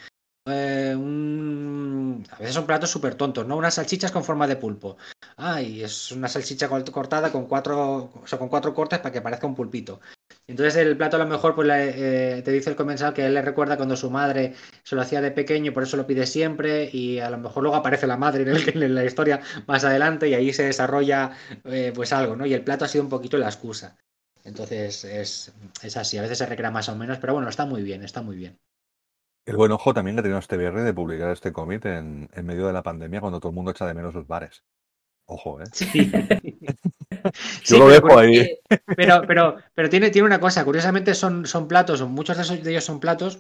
[0.46, 2.26] eh, un...
[2.32, 3.58] a veces son platos súper tontos, ¿no?
[3.58, 4.98] Unas salchichas con forma de pulpo.
[5.38, 9.48] Ay, es una salchicha cortada con cuatro, o sea, con cuatro cortes para que parezca
[9.48, 10.00] un pulpito.
[10.48, 13.42] Entonces el plato a lo mejor pues eh, te dice el comensal que él le
[13.42, 17.20] recuerda cuando su madre se lo hacía de pequeño, por eso lo pide siempre y
[17.20, 20.64] a lo mejor luego aparece la madre en, la historia más adelante y ahí se
[20.64, 21.32] desarrolla
[21.66, 22.46] eh, pues algo, ¿no?
[22.46, 23.98] Y el plato ha sido un poquito la excusa.
[24.44, 27.84] Entonces es, es así, a veces se recrea más o menos, pero bueno, está muy
[27.84, 28.58] bien, está muy bien.
[29.46, 32.46] El buen ojo también que ha tenido este viernes de publicar este cómic en, en,
[32.46, 34.64] medio de la pandemia cuando todo el mundo echa de menos los bares.
[35.28, 35.66] Ojo, ¿eh?
[35.72, 36.12] Sí.
[37.64, 38.58] Yo lo dejo ahí.
[38.96, 43.00] Pero, pero, pero tiene, tiene una cosa, curiosamente son, son platos, muchos de ellos son
[43.00, 43.40] platos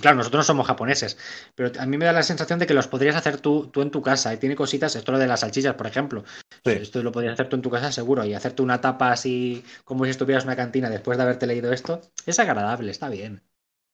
[0.00, 1.16] Claro, nosotros no somos japoneses,
[1.54, 3.90] pero a mí me da la sensación de que los podrías hacer tú, tú en
[3.90, 4.34] tu casa.
[4.34, 6.24] Y tiene cositas, esto lo de las salchichas, por ejemplo.
[6.64, 8.24] Esto lo podrías hacer tú en tu casa seguro.
[8.24, 11.72] Y hacerte una tapa así como si estuvieras en una cantina después de haberte leído
[11.72, 13.42] esto, es agradable, está bien.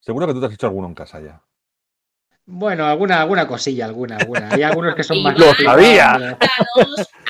[0.01, 1.43] Seguro que tú te has hecho alguno en casa ya.
[2.47, 4.51] Bueno, alguna, alguna cosilla, alguna, alguna.
[4.51, 5.39] Hay algunos que son más.
[5.39, 6.37] ¡Lo sabía!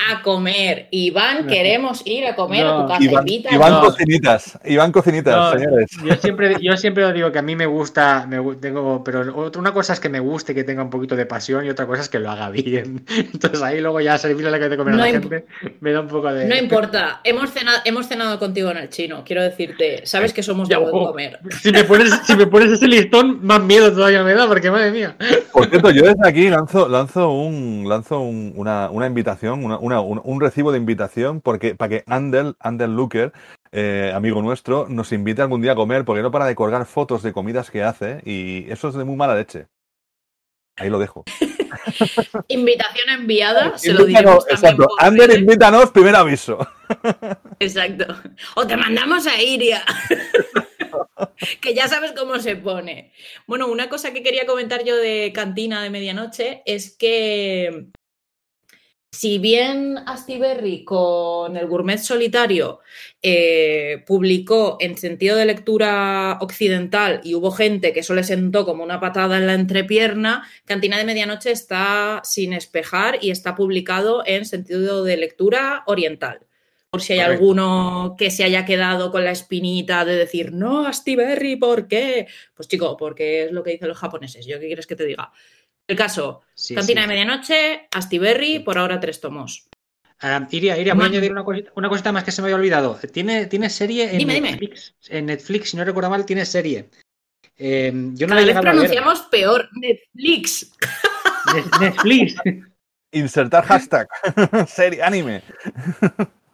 [0.07, 0.87] a comer.
[0.91, 3.03] Iván, queremos ir a comer a tu casa.
[3.03, 5.89] Iván, Iván cocinitas, Iván cocinitas, señores.
[6.03, 9.93] Yo siempre, yo siempre digo que a mí me gusta, me, tengo, pero una cosa
[9.93, 12.19] es que me guste, que tenga un poquito de pasión y otra cosa es que
[12.19, 13.05] lo haga bien.
[13.17, 15.45] Entonces ahí luego ya servirle la que te comer a la gente
[15.79, 16.45] me da un poco de.
[16.45, 20.67] No importa, hemos cenado, hemos cenado contigo en el chino, quiero decirte, sabes que somos
[20.67, 21.39] de buen comer.
[21.61, 24.91] Si me, pones, si me pones ese listón, más miedo todavía me da, porque madre
[24.91, 25.04] mía.
[25.51, 30.71] Por cierto, yo desde aquí lanzo, lanzo un, lanzo una, una invitación, una un, recibo
[30.71, 33.33] de invitación porque, para que Andel, Andel Looker,
[33.71, 37.23] eh, amigo nuestro, nos invite algún día a comer, porque no para de colgar fotos
[37.23, 39.67] de comidas que hace y eso es de muy mala leche.
[40.77, 41.23] Ahí lo dejo.
[42.49, 44.87] Invitación enviada, se lo diremos Exacto.
[44.99, 46.57] Ander, invítanos, primer aviso.
[47.59, 48.05] Exacto.
[48.55, 49.83] O te mandamos a Iria.
[51.61, 53.11] que ya sabes cómo se pone.
[53.47, 57.89] Bueno, una cosa que quería comentar yo de Cantina de Medianoche es que
[59.15, 62.81] si bien Astiberri con el Gourmet Solitario
[63.21, 68.83] eh, publicó en sentido de lectura occidental y hubo gente que eso le sentó como
[68.83, 74.43] una patada en la entrepierna, Cantina de Medianoche está sin espejar y está publicado en
[74.43, 76.44] sentido de lectura oriental.
[76.95, 81.57] Por si hay alguno que se haya quedado con la espinita de decir, no, Astiberri,
[81.57, 82.25] ¿por qué?
[82.53, 84.45] Pues chico, porque es lo que dicen los japoneses.
[84.45, 85.29] ¿Yo qué quieres que te diga?
[85.85, 86.43] El caso,
[86.73, 89.67] Cantina de Medianoche, Astiberri, por ahora tres tomos.
[90.23, 92.97] Uh, Iria, Iria, voy a añadir una cosita, más que se me había olvidado.
[93.11, 94.95] Tiene, tiene serie en Netflix.
[95.09, 96.91] En Netflix, si no recuerdo mal, tiene serie.
[97.57, 99.67] Eh, yo no Cada vez pronunciamos peor.
[99.73, 100.71] Netflix.
[101.77, 102.35] Netflix.
[103.11, 104.07] Insertar hashtag.
[104.69, 105.41] serie, anime.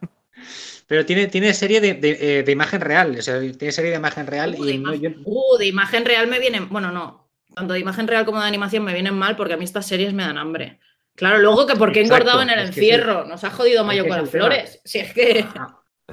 [0.92, 3.16] Pero tiene, tiene serie de, de, eh, imagen real.
[3.18, 4.54] O sea, tiene serie de imagen real.
[4.58, 6.60] Uh, y uh, de imagen real me viene.
[6.60, 7.22] Bueno, no
[7.54, 10.12] tanto de imagen real como de animación me vienen mal porque a mí estas series
[10.12, 10.80] me dan hambre.
[11.14, 14.28] Claro, luego que porque he engordado en el encierro, nos ha jodido Mayo con las
[14.28, 14.82] flores.
[14.84, 15.46] Si es que.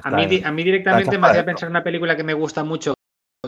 [0.02, 2.94] A, mí, a mí, directamente me hacía pensar en una película que me gusta mucho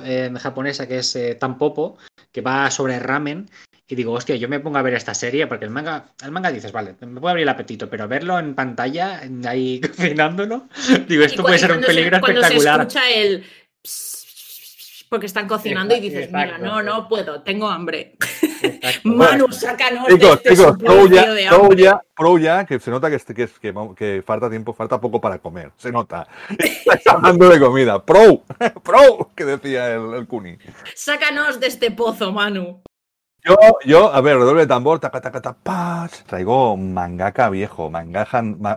[0.04, 1.96] eh, japonesa que es eh, Tampopo,
[2.30, 3.48] que va sobre ramen.
[3.88, 6.50] Y digo, hostia, yo me pongo a ver esta serie porque el manga, el manga
[6.50, 10.68] dices, vale, me puede abrir el apetito, pero verlo en pantalla, ahí cocinándolo,
[11.06, 12.90] digo, esto puede ser un peligro espectacular.
[12.90, 13.44] Se escucha el
[15.12, 18.16] porque están cocinando y dices, mira, no, no puedo, tengo hambre.
[19.04, 23.10] Manu, sácanos de este chicos, pro ya, de pro ya, pro ya, que se nota
[23.10, 26.26] que, que, que, que, falta tiempo, falta poco para comer, se nota.
[26.58, 28.42] Estás hablando de comida, pro,
[28.82, 30.56] pro, que decía el, el Kuni.
[30.94, 32.80] Sácanos de este pozo, Manu.
[33.44, 38.24] Yo, yo, a ver, redoble de tambor, taca, taca, taca, traigo mangaka viejo, manga,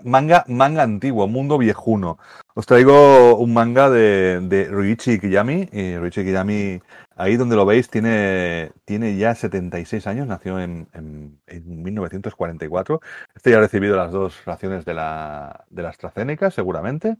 [0.03, 2.17] manga, manga antiguo, mundo viejuno.
[2.55, 5.69] Os traigo un manga de, de Ruichi Kiyami.
[5.71, 6.81] Y Ruichi Kiyami,
[7.15, 13.01] ahí donde lo veis, tiene, tiene ya 76 años, nació en, en, en 1944.
[13.35, 17.17] Este ya ha recibido las dos raciones de la, de la AstraZeneca, seguramente.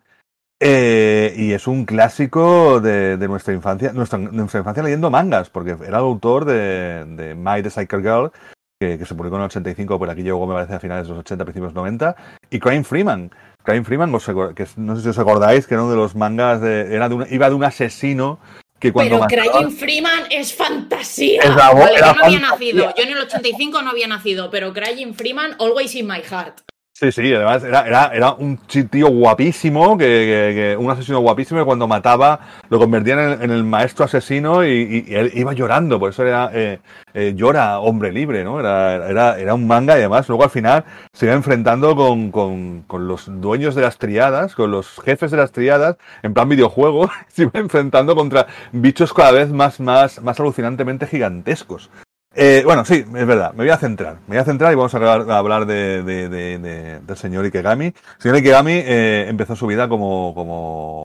[0.60, 5.72] Eh, y es un clásico de, de nuestra infancia, nuestra, nuestra, infancia leyendo mangas, porque
[5.72, 8.32] era el autor de, de My the Psycho Girl,
[8.80, 11.10] que, que, se publicó en el 85, por aquí llegó, me parece, a finales de
[11.10, 12.16] los 80, principios 90,
[12.50, 13.32] y Crime Freeman.
[13.64, 14.12] Crime Freeman,
[14.56, 17.28] que no sé si os acordáis, que era uno de los mangas, de, era de
[17.32, 18.40] iba de un asesino
[18.80, 21.42] que cuando Pero Crying Freeman es fantasía.
[21.42, 22.94] Es la, vale, yo no había nacido.
[22.96, 26.62] Yo en el 85 no había nacido, pero Crying Freeman, always in my heart.
[26.98, 31.60] Sí, sí, además era, era, era un tío guapísimo, que, que, que, un asesino guapísimo
[31.60, 32.40] que cuando mataba
[32.70, 36.52] lo convertían en, en el maestro asesino y, y, él iba llorando, por eso era
[36.54, 36.80] eh,
[37.14, 38.62] eh, llora hombre libre, ¿no?
[38.62, 42.84] Era, era, era un manga y además luego al final se iba enfrentando con, con,
[42.84, 47.10] con, los dueños de las triadas, con los jefes de las triadas, en plan videojuego,
[47.28, 51.90] se iba enfrentando contra bichos cada vez más, más, más alucinantemente gigantescos.
[52.38, 53.54] Eh, bueno, sí, es verdad.
[53.54, 54.16] Me voy a centrar.
[54.28, 57.86] Me voy a centrar y vamos a hablar de, del señor Ikegami.
[57.86, 61.04] El señor Ikegami eh, empezó su vida como,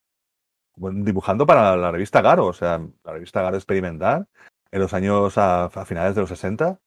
[0.76, 4.26] dibujando para la revista Garo, o sea, la revista Garo Experimental,
[4.72, 6.78] en los años a, finales de los 60.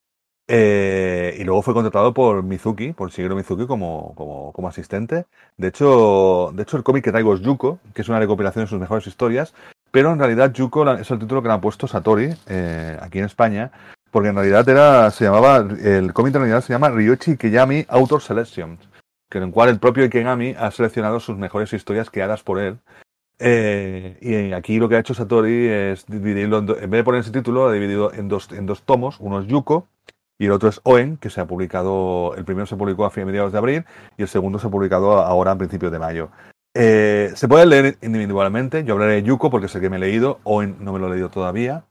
[0.46, 5.24] Eh, y luego fue contratado por Mizuki, por Shigeru Mizuki como, como, como asistente.
[5.56, 8.68] De hecho, de hecho, el cómic que traigo es Yuko, que es una recopilación de
[8.68, 9.54] sus mejores historias.
[9.90, 12.30] Pero en realidad Yuko es el título que le han puesto Satori
[13.00, 13.70] aquí en España
[14.14, 18.22] porque en realidad era, se llamaba, el cómic en realidad se llama Ryoichi Ikegami Author
[18.22, 18.78] Selections,
[19.28, 22.78] que en el cual el propio Ikegami ha seleccionado sus mejores historias creadas por él.
[23.40, 27.32] Eh, y aquí lo que ha hecho Satori es dividirlo, en, vez de poner ese
[27.32, 29.88] título, ha dividido en dos, en dos tomos, uno es Yuko
[30.38, 33.50] y el otro es Oen, que se ha publicado, el primero se publicó a mediados
[33.50, 33.84] de abril
[34.16, 36.30] y el segundo se ha publicado ahora a principios de mayo.
[36.72, 40.38] Eh, se puede leer individualmente, yo hablaré de Yuko porque sé que me he leído,
[40.44, 41.82] Oen no me lo he leído todavía,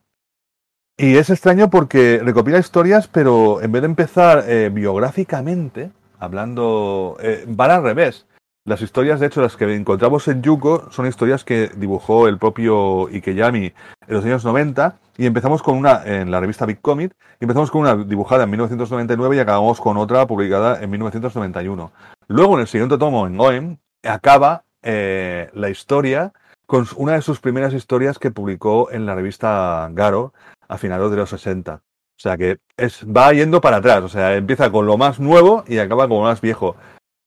[0.98, 7.46] y es extraño porque recopila historias, pero en vez de empezar eh, biográficamente, hablando, eh,
[7.48, 8.28] van al revés.
[8.66, 13.08] Las historias, de hecho, las que encontramos en Yuko son historias que dibujó el propio
[13.08, 13.74] Ikeyami en
[14.08, 17.82] los años 90 y empezamos con una en la revista Big Comic y empezamos con
[17.82, 21.92] una dibujada en 1999 y acabamos con otra publicada en 1991.
[22.28, 26.32] Luego, en el siguiente tomo, en OEM, acaba eh, la historia
[26.66, 30.34] con una de sus primeras historias que publicó en la revista Garo,
[30.74, 31.76] a finales de los 60.
[31.76, 32.58] O sea que
[33.06, 36.24] va yendo para atrás, o sea, empieza con lo más nuevo y acaba con lo
[36.24, 36.76] más viejo.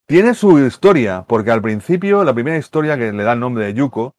[0.06, 3.74] Tiene su historia, porque al principio, la primera historia que le da el nombre de
[3.74, 4.14] Yuko,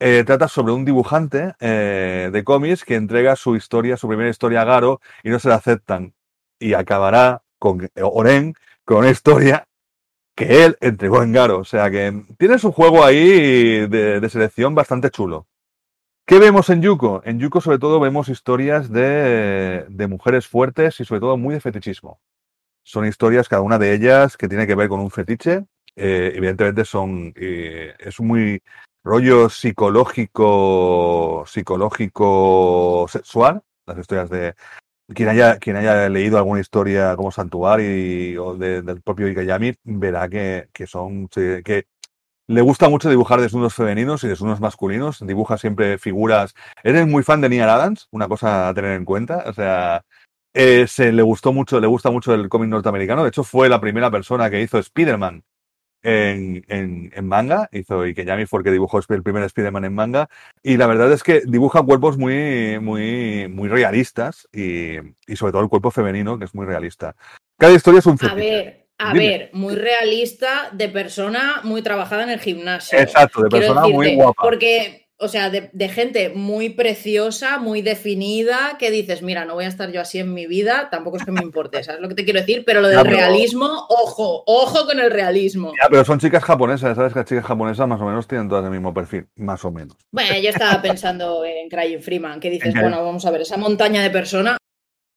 [0.00, 4.62] eh, trata sobre un dibujante eh, de cómics que entrega su historia, su primera historia
[4.62, 6.14] a Garo y no se la aceptan.
[6.60, 9.64] Y acabará con Oren, con una historia
[10.36, 11.58] que él entregó en Garo.
[11.58, 15.46] O sea que tiene su juego ahí de selección bastante chulo.
[16.28, 17.22] ¿Qué vemos en Yuko?
[17.24, 22.20] En Yuko sobre todo vemos historias de, mujeres fuertes y sobre todo muy de fetichismo.
[22.82, 25.64] Son historias, cada una de ellas, que tiene que ver con un fetiche.
[25.96, 28.62] Eh, evidentemente son, eh, es muy
[29.02, 34.54] rollo psicológico, psicológico sexual, las historias de,
[35.14, 40.68] quien haya, quien haya leído alguna historia como Santuario o del propio Ikayami verá que,
[40.74, 41.86] que son que
[42.48, 45.24] le gusta mucho dibujar desnudos femeninos y desnudos masculinos.
[45.24, 46.54] Dibuja siempre figuras.
[46.82, 49.44] Eres muy fan de Nia Adams, una cosa a tener en cuenta.
[49.46, 50.02] O sea,
[50.54, 53.22] eh, se le gustó mucho, le gusta mucho el cómic norteamericano.
[53.22, 55.44] De hecho, fue la primera persona que hizo Spider-Man
[56.02, 57.68] en, en, manga.
[57.70, 60.30] Hizo y que fue el que dibujó el primer Spider-Man en manga.
[60.62, 64.96] Y la verdad es que dibuja cuerpos muy, muy, muy realistas y,
[65.26, 67.14] y sobre todo el cuerpo femenino, que es muy realista.
[67.58, 68.32] Cada historia es un fetiche.
[68.32, 68.77] A ver,
[69.52, 72.98] muy realista, de persona muy trabajada en el gimnasio.
[72.98, 74.42] Exacto, de persona muy guapa.
[74.42, 79.68] Porque, o sea, de, gente muy preciosa, muy definida, que dices, mira, no voy a
[79.68, 82.24] estar yo así en mi vida, tampoco es que me importe, ¿sabes lo que te
[82.24, 82.64] quiero decir?
[82.64, 85.72] Pero lo del realismo, ojo, ojo con el realismo.
[85.80, 87.12] Ya, pero son chicas japonesas, ¿sabes?
[87.12, 89.96] Que las chicas japonesas más o menos tienen todas el mismo perfil, más o menos.
[90.10, 94.02] Bueno, yo estaba pensando en Crying Freeman, que dices, bueno, vamos a ver, esa montaña
[94.02, 94.56] de persona.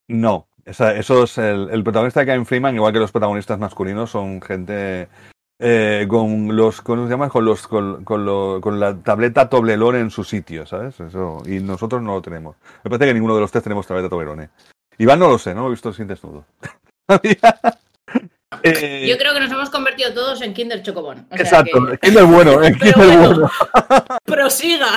[0.08, 5.08] No, eso es el, protagonista de Kevin Freeman, igual que los protagonistas masculinos, son gente
[5.60, 7.30] eh, con los, ¿cómo se llama?
[7.30, 11.00] Con los, con, con, la tableta Toblerone en su sitio, ¿sabes?
[11.00, 12.56] Eso, y nosotros no lo tenemos.
[12.84, 14.50] Me parece que ninguno de los tres tenemos tableta Toblerone.
[14.98, 16.46] Iván no lo sé, no lo he visto sin desnudo.
[18.64, 21.26] Eh, Yo creo que nos hemos convertido todos en Kinder Chocobón.
[21.32, 23.50] exacto, Kinder bueno, Kinder bueno.
[24.26, 24.90] Prosiga.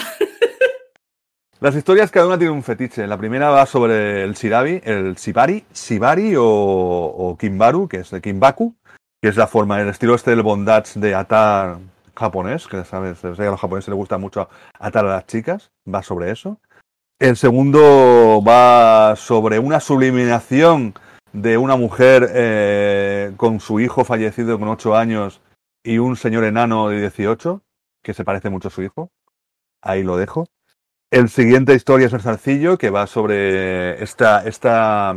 [1.61, 3.07] Las historias cada una tiene un fetiche.
[3.07, 8.75] La primera va sobre el Shirabi, el Shibari, Shibari o, Kimbaru, que es el Kimbaku,
[9.23, 11.79] que es la forma, el estilo este del bondage de atar
[12.17, 14.49] japonés, que sabes, a los japoneses les gusta mucho
[14.79, 16.61] atar a las chicas, va sobre eso.
[17.19, 20.95] El segundo va sobre una subliminación
[21.33, 25.41] de una mujer eh, con su hijo fallecido con 8 años
[25.83, 27.63] y un señor enano de 18,
[28.03, 29.11] que se parece mucho a su hijo.
[29.81, 30.47] Ahí lo dejo.
[31.11, 35.17] El siguiente historia es el zarcillo, que va sobre esta, esta,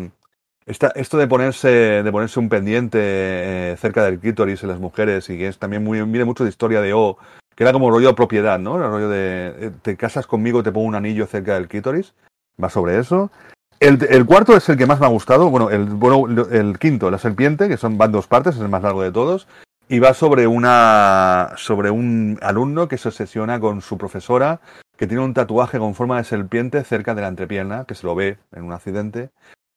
[0.66, 1.70] esta, esto de ponerse,
[2.04, 5.84] de ponerse un pendiente eh, cerca del clítoris en las mujeres y que es también
[5.84, 7.18] muy, viene mucho de historia de O,
[7.56, 8.76] que era como rollo de propiedad, ¿no?
[8.76, 12.14] El rollo de eh, te casas conmigo, te pongo un anillo cerca del clítoris.
[12.62, 13.32] Va sobre eso.
[13.80, 15.50] El, el, cuarto es el que más me ha gustado.
[15.50, 18.84] Bueno, el, bueno, el quinto, la serpiente, que son van dos partes, es el más
[18.84, 19.48] largo de todos.
[19.90, 24.60] Y va sobre una sobre un alumno que se obsesiona con su profesora
[24.98, 28.16] que tiene un tatuaje con forma de serpiente cerca de la entrepierna, que se lo
[28.16, 29.30] ve en un accidente,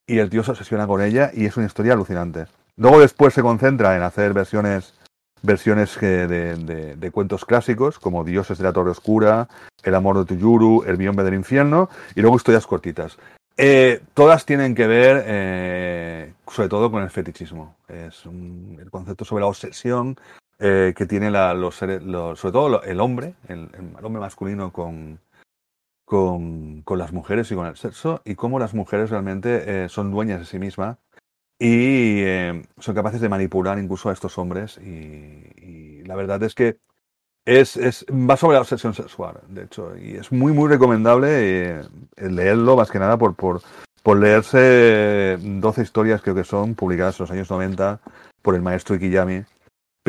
[0.06, 2.46] y el tío se obsesiona con ella y es una historia alucinante.
[2.76, 4.94] Luego después se concentra en hacer versiones
[5.42, 9.48] versiones de, de, cuentos clásicos como Dioses de la Torre Oscura,
[9.82, 13.16] El amor de Tuyuru, El biombe del infierno y luego historias cortitas.
[13.56, 17.76] Eh, todas tienen que ver, eh, sobre todo, con el fetichismo.
[17.88, 20.16] Es el concepto sobre la obsesión
[20.60, 23.70] eh, que tiene la- los seres, los- sobre todo el hombre, el,
[24.02, 25.20] hombre masculino con,
[26.04, 30.40] con, las mujeres y con el sexo, y cómo las mujeres realmente eh, son dueñas
[30.40, 30.98] de sí mismas
[31.58, 34.78] y eh, son capaces de manipular incluso a estos hombres.
[34.78, 36.78] Y, la verdad es que
[37.46, 41.82] es, es, va sobre la obsesión sexual, de hecho, y es muy, muy recomendable
[42.16, 43.62] leerlo más que nada por, por,
[44.02, 48.00] por leerse 12 historias, creo que son, publicadas en los años 90
[48.42, 49.44] por el maestro Ikiyami.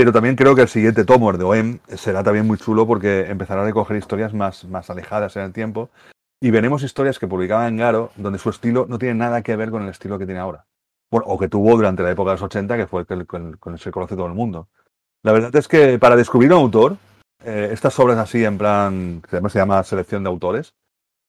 [0.02, 3.30] Pero también creo que el siguiente tomo, el de OEM, será también muy chulo porque
[3.30, 5.92] empezará a recoger historias más, más alejadas en el tiempo
[6.42, 9.70] y veremos historias que publicaba en Garo donde su estilo no tiene nada que ver
[9.70, 10.66] con el estilo que tiene ahora.
[11.12, 13.58] Bueno, o que tuvo durante la época de los 80, que fue el que con,
[13.58, 14.70] con se conoce todo el mundo.
[15.22, 16.98] La verdad es que para descubrir un autor,
[17.46, 20.74] eh, estas obras así en plan, que además se llama selección de autores,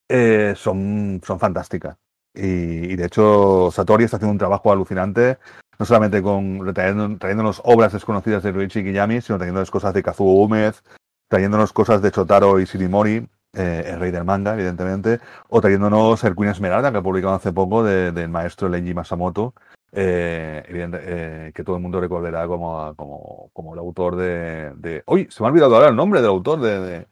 [0.09, 1.99] eh, son, son fantásticas.
[2.35, 5.37] Y, y, de hecho Satori está haciendo un trabajo alucinante,
[5.83, 10.45] no solamente con trayendo, trayéndonos obras desconocidas de Ruichi Kiyami, sino trayéndonos cosas de Kazuo
[10.45, 10.85] Umez,
[11.29, 15.19] trayéndonos cosas de Chotaro y Shirimori, eh, el rey del manga, evidentemente,
[15.49, 19.55] o trayéndonos el Queen Esmeralda, que ha publicado hace poco, del de maestro Leiji Masamoto,
[19.91, 25.03] eh, eh, que todo el mundo recordará como, como, como el autor de, de...
[25.07, 25.27] ¡Uy!
[25.33, 27.09] Se me ha olvidado ahora el nombre del autor de...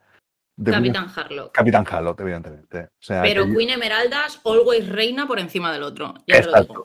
[0.65, 1.53] Capitán Harlock.
[1.53, 2.78] Capitán Harlock, evidentemente.
[2.78, 3.55] O sea, Pero que...
[3.55, 6.15] Queen Emeraldas always reina por encima del otro.
[6.27, 6.85] Ya te lo digo.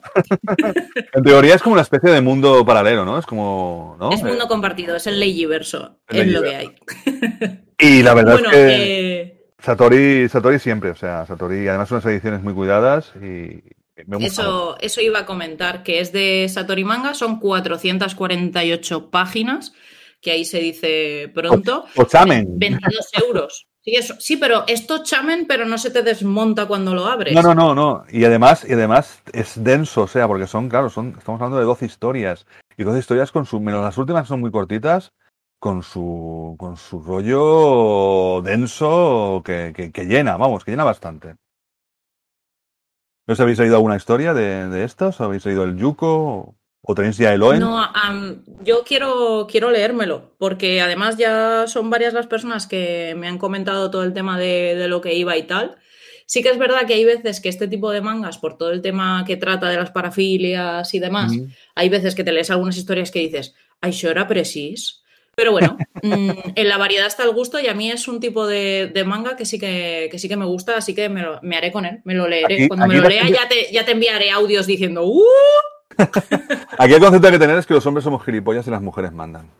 [1.12, 3.18] en teoría es como una especie de mundo paralelo, ¿no?
[3.18, 3.96] Es como.
[3.98, 4.12] ¿no?
[4.12, 5.98] Es mundo compartido, es el Legiverso.
[6.08, 6.76] Es lo que hay.
[7.78, 9.20] Y la verdad bueno, es que.
[9.20, 13.62] eh, Satori, Satori siempre, o sea, Satori, además unas ediciones muy cuidadas y.
[14.20, 19.72] Eso, eso iba a comentar, que es de Satori Manga, son 448 páginas,
[20.20, 21.84] que ahí se dice pronto.
[21.96, 22.58] O, chamen.
[22.58, 23.66] 22 euros.
[23.82, 27.34] Sí, eso, sí, pero esto chamen, pero no se te desmonta cuando lo abres.
[27.34, 28.04] No, no, no, no.
[28.10, 31.64] Y además, y además es denso, o sea, porque son, claro, son, estamos hablando de
[31.64, 32.46] 12 historias.
[32.76, 33.60] Y 12 historias con su.
[33.60, 35.12] Menos las últimas son muy cortitas,
[35.60, 36.56] con su.
[36.58, 41.36] con su rollo denso que, que, que llena, vamos, que llena bastante.
[43.28, 45.20] ¿No os habéis oído alguna historia de, de estas?
[45.20, 46.56] ¿O habéis oído el Yuko?
[46.88, 47.58] ¿O tenéis ya el Oen?
[47.58, 53.26] No, um, yo quiero, quiero leérmelo, porque además ya son varias las personas que me
[53.26, 55.76] han comentado todo el tema de, de, lo que iba y tal.
[56.26, 58.82] Sí que es verdad que hay veces que este tipo de mangas, por todo el
[58.82, 61.32] tema que trata de las parafilias y demás,
[61.74, 65.02] hay veces que te lees algunas historias que dices, ay, això era precis.
[65.34, 68.46] Pero bueno, mmm, en la variedad está el gusto y a mí es un tipo
[68.46, 71.40] de, de manga que sí que, que, sí que me gusta, así que me, lo,
[71.42, 72.54] me, haré con él, me lo leeré.
[72.54, 75.24] Aquí, Cuando aquí me lo lea ya te, ya te enviaré audios diciendo ¡Uh!
[76.78, 79.50] Aquí el concepto que tener es que los hombres somos gilipollas y las mujeres mandan.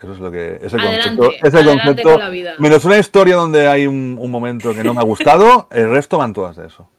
[0.00, 0.58] Eso es lo que.
[0.62, 1.46] Es el adelante, concepto.
[1.46, 2.18] Es el concepto.
[2.58, 6.18] Menos una historia donde hay un, un, momento que no me ha gustado, el resto
[6.18, 6.90] van todas de eso.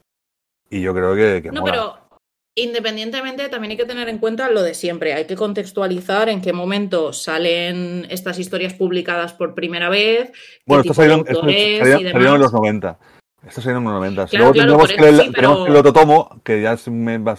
[0.69, 1.43] Y yo creo que.
[1.43, 1.73] que no, mola.
[1.73, 1.97] pero
[2.55, 5.13] independientemente, también hay que tener en cuenta lo de siempre.
[5.13, 10.31] Hay que contextualizar en qué momento salen estas historias publicadas por primera vez.
[10.65, 12.97] Bueno, esto salieron, esto salieron, salieron en los 90.
[13.47, 14.25] Esto salieron en los 90.
[14.27, 16.89] Claro, Luego claro, tenemos, por que, sí, pero- que el otro tomo, que ya se,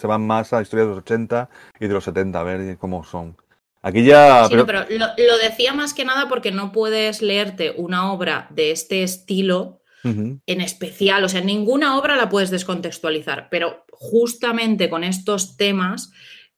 [0.06, 1.48] van más a historias de los 80
[1.80, 3.36] y de los 70, a ver cómo son.
[3.82, 4.47] Aquí ya.
[4.48, 8.48] Sí, no, pero lo, lo decía más que nada porque no puedes leerte una obra
[8.51, 15.05] de este estilo en especial, o sea, ninguna obra la puedes descontextualizar, pero justamente con
[15.05, 16.12] estos temas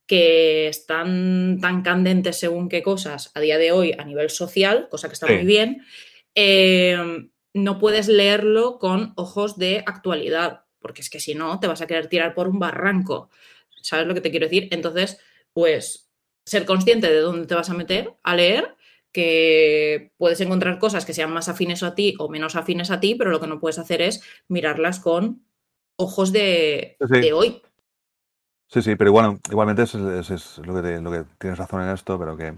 [0.06, 5.08] que están tan candentes según qué cosas a día de hoy a nivel social, cosa
[5.08, 5.32] que está Sí.
[5.32, 5.82] muy bien,
[6.36, 6.96] eh,
[7.54, 11.86] no puedes leerlo con ojos de actualidad, porque es que si no te vas a
[11.86, 13.30] querer tirar por un barranco,
[13.82, 14.68] ¿sabes lo que te quiero decir?
[14.70, 15.18] Entonces,
[15.52, 16.10] pues
[16.44, 18.76] ser consciente de dónde te vas a meter a leer
[19.12, 23.14] que puedes encontrar cosas que sean más afines a ti o menos afines a ti,
[23.16, 25.44] pero lo que no puedes hacer es mirarlas con
[25.96, 27.62] ojos de, Sí, de hoy.
[28.68, 31.82] Sí, sí, pero igual, igualmente es, es- es lo, que te- lo que tienes razón
[31.82, 32.54] en esto, pero que,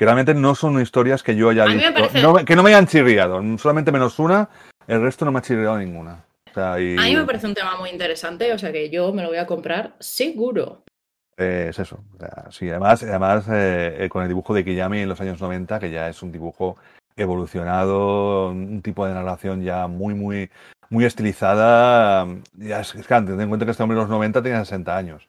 [0.00, 1.92] que realmente no son historias que yo haya visto.
[1.92, 4.48] parece- no que no me hayan chirriado, solamente menos una,
[4.86, 6.24] el resto no me ha chirriado ninguna.
[6.50, 9.12] O sea, y, A mí me parece un tema muy interesante, o sea que yo
[9.12, 10.84] me lo voy a comprar seguro.
[11.36, 12.02] eh, es eso.
[12.14, 15.38] O sea, sí, además, además eh, eh, con el dibujo de Kiyami en los años
[15.38, 16.78] 90, que ya es un dibujo
[17.14, 20.50] evolucionado, un tipo de narración ya muy, muy,
[20.88, 22.26] muy estilizada.
[22.54, 24.96] Ya es, es que ten en cuenta que este hombre en los 90 tenía 60
[24.96, 25.28] años.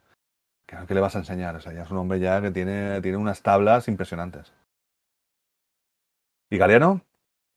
[0.65, 1.57] ¿Qué, qué le vas a enseñar?
[1.57, 4.53] O sea, ya es un hombre ya que tiene, tiene unas tablas impresionantes.
[6.51, 7.01] ¿Y Galeano?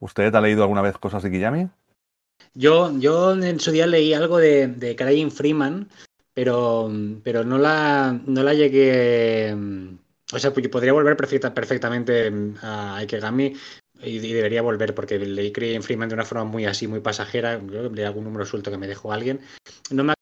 [0.01, 1.69] ¿Usted ha leído alguna vez cosas de Kiyami?
[2.55, 5.89] Yo, yo en su día leí algo de, de Crying Freeman,
[6.33, 6.89] pero,
[7.25, 9.53] pero no, la, no la llegué.
[10.33, 13.55] O sea, podría volver perfecta, perfectamente a Ikegami
[14.01, 17.59] y, y debería volver porque leí Crying Freeman de una forma muy así, muy pasajera.
[17.59, 19.41] Creo leí algún número suelto que me dejó alguien.
[19.91, 20.15] No me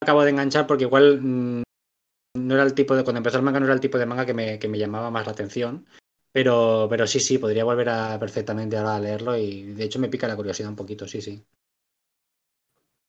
[0.00, 1.62] acabo de enganchar porque igual mm,
[2.38, 3.02] no era el tipo de.
[3.02, 5.10] Cuando empezó el manga no era el tipo de manga que me, que me llamaba
[5.10, 5.86] más la atención.
[6.36, 10.10] Pero, pero sí, sí, podría volver a perfectamente ahora a leerlo y de hecho me
[10.10, 11.42] pica la curiosidad un poquito, sí, sí.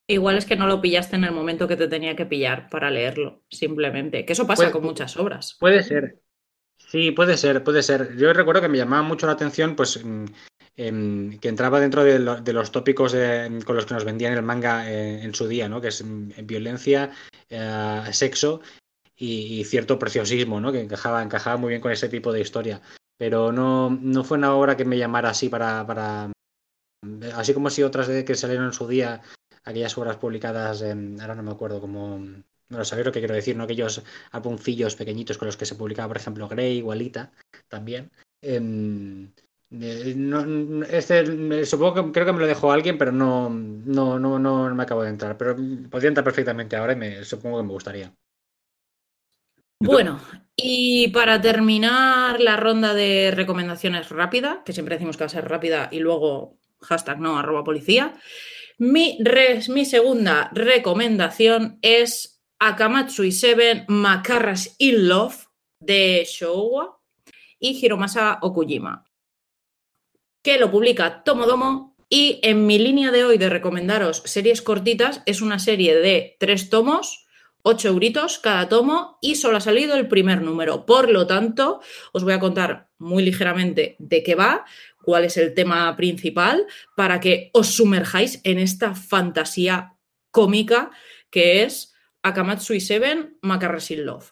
[0.07, 2.89] Igual es que no lo pillaste en el momento que te tenía que pillar para
[2.89, 4.23] leerlo, simplemente.
[4.25, 5.57] Que eso pasa Puede- con muchas obras.
[5.59, 6.21] Puede ser.
[6.77, 8.15] Sí, puede ser, puede ser.
[8.15, 10.25] Yo recuerdo que me llamaba mucho la atención, pues, mm,
[10.77, 14.31] em, que entraba dentro de, lo- de los tópicos eh, con los que nos vendían
[14.31, 15.81] el manga eh, en su día, ¿no?
[15.81, 17.11] Que es mm, violencia,
[17.49, 18.61] eh, sexo
[19.17, 20.71] y, y cierto preciosismo, ¿no?
[20.71, 22.81] Que encajaba, encajaba muy bien con ese tipo de historia.
[23.17, 26.31] Pero no, no fue una obra que me llamara así para, para...
[27.35, 29.21] Así como si otras que salieron en su día,
[29.63, 32.19] aquellas obras publicadas, en, ahora no me acuerdo, como...
[32.69, 33.63] Bueno, sabéis lo que quiero decir, ¿no?
[33.63, 37.31] Aquellos álbumcillos pequeñitos con los que se publicaba, por ejemplo, Grey, Igualita,
[37.69, 38.11] también.
[38.41, 39.31] Em,
[39.71, 44.75] eh, este, supongo que creo que me lo dejó alguien, pero no, no, no, no,
[44.75, 45.37] me acabo de entrar.
[45.37, 45.55] Pero
[45.89, 48.13] podría entrar perfectamente ahora y me, supongo que me gustaría.
[49.79, 50.19] Bueno,
[50.59, 55.47] y para terminar la ronda de recomendaciones rápida, que siempre decimos que va a ser
[55.47, 58.15] rápida y luego hashtag no, arroba policía,
[58.79, 65.45] mi, res- mi segunda recomendación es Akamatsu y Seven Macarras in Love
[65.79, 66.99] de Showa
[67.59, 69.05] y Hiromasa Okujima,
[70.43, 71.95] que lo publica Tomodomo.
[72.09, 76.69] Y en mi línea de hoy de recomendaros series cortitas es una serie de tres
[76.69, 77.26] tomos
[77.67, 80.85] 8 euritos cada tomo y solo ha salido el primer número.
[80.85, 81.81] Por lo tanto,
[82.13, 84.65] os voy a contar muy ligeramente de qué va,
[85.03, 86.65] cuál es el tema principal,
[86.95, 89.95] para que os sumerjáis en esta fantasía
[90.31, 90.91] cómica
[91.29, 94.31] que es Akamatsu y Seven Macarras in Love.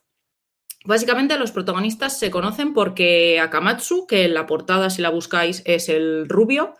[0.85, 5.89] Básicamente los protagonistas se conocen porque Akamatsu, que en la portada si la buscáis es
[5.89, 6.75] el rubio,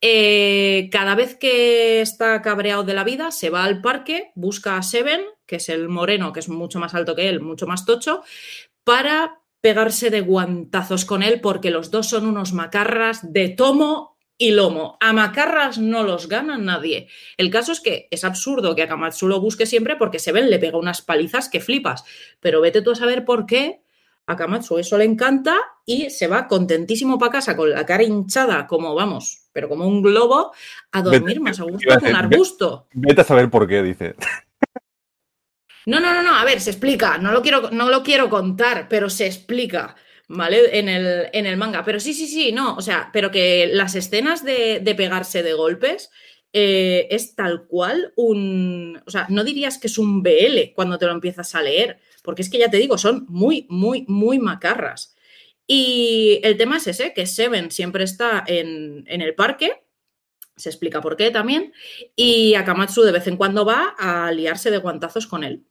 [0.00, 4.82] eh, cada vez que está cabreado de la vida, se va al parque, busca a
[4.82, 5.20] Seven,
[5.50, 8.22] que es el moreno, que es mucho más alto que él, mucho más tocho,
[8.84, 14.52] para pegarse de guantazos con él, porque los dos son unos macarras de tomo y
[14.52, 14.96] lomo.
[15.00, 17.08] A macarras no los gana nadie.
[17.36, 20.78] El caso es que es absurdo que Akamatsu lo busque siempre porque Seven le pega
[20.78, 22.04] unas palizas que flipas.
[22.38, 23.82] Pero vete tú a saber por qué
[24.26, 28.68] a Kamatsu eso le encanta y se va contentísimo para casa con la cara hinchada,
[28.68, 30.52] como vamos, pero como un globo,
[30.92, 32.86] a dormir Vete, más a gusto que un arbusto.
[32.92, 34.14] Vete a saber por qué, dice.
[35.86, 38.88] No, no, no, no, a ver, se explica, no lo quiero, no lo quiero contar,
[38.88, 39.96] pero se explica,
[40.28, 40.78] ¿vale?
[40.78, 41.84] En el, en el manga.
[41.84, 45.54] Pero sí, sí, sí, no, o sea, pero que las escenas de, de pegarse de
[45.54, 46.10] golpes
[46.52, 49.00] eh, es tal cual un.
[49.06, 52.42] O sea, no dirías que es un BL cuando te lo empiezas a leer, porque
[52.42, 55.14] es que ya te digo, son muy, muy, muy macarras.
[55.66, 59.84] Y el tema es ese, que Seven siempre está en, en el parque,
[60.56, 61.72] se explica por qué también,
[62.16, 65.64] y Akamatsu de vez en cuando va a liarse de guantazos con él.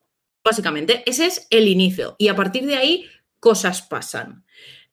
[0.44, 2.16] Básicamente, ese es el inicio.
[2.18, 3.06] Y a partir de ahí,
[3.40, 4.46] cosas pasan.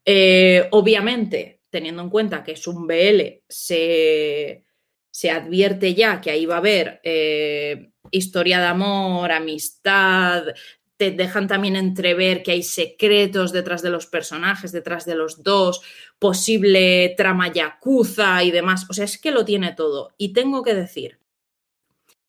[0.05, 4.65] Eh, obviamente, teniendo en cuenta que es un BL, se,
[5.11, 10.43] se advierte ya que ahí va a haber eh, historia de amor, amistad.
[10.95, 15.81] Te dejan también entrever que hay secretos detrás de los personajes, detrás de los dos,
[16.19, 18.85] posible trama yakuza y demás.
[18.89, 20.13] O sea, es que lo tiene todo.
[20.17, 21.19] Y tengo que decir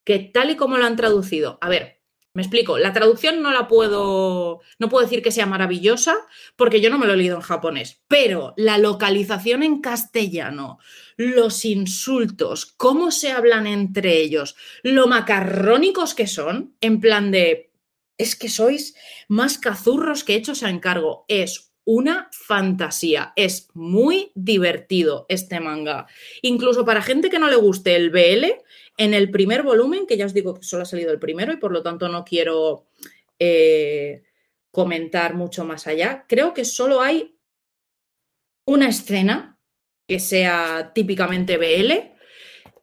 [0.03, 1.98] que tal y como lo han traducido, a ver,
[2.33, 6.15] me explico, la traducción no la puedo, no puedo decir que sea maravillosa
[6.55, 10.79] porque yo no me lo he leído en japonés, pero la localización en castellano,
[11.17, 17.71] los insultos, cómo se hablan entre ellos, lo macarrónicos que son, en plan de,
[18.17, 18.95] es que sois
[19.27, 26.05] más cazurros que hechos a encargo, es una fantasía, es muy divertido este manga.
[26.43, 28.45] Incluso para gente que no le guste el BL,
[28.99, 31.57] en el primer volumen, que ya os digo que solo ha salido el primero y
[31.57, 32.87] por lo tanto no quiero
[33.39, 34.23] eh,
[34.71, 37.39] comentar mucho más allá, creo que solo hay
[38.65, 39.57] una escena
[40.05, 41.93] que sea típicamente BL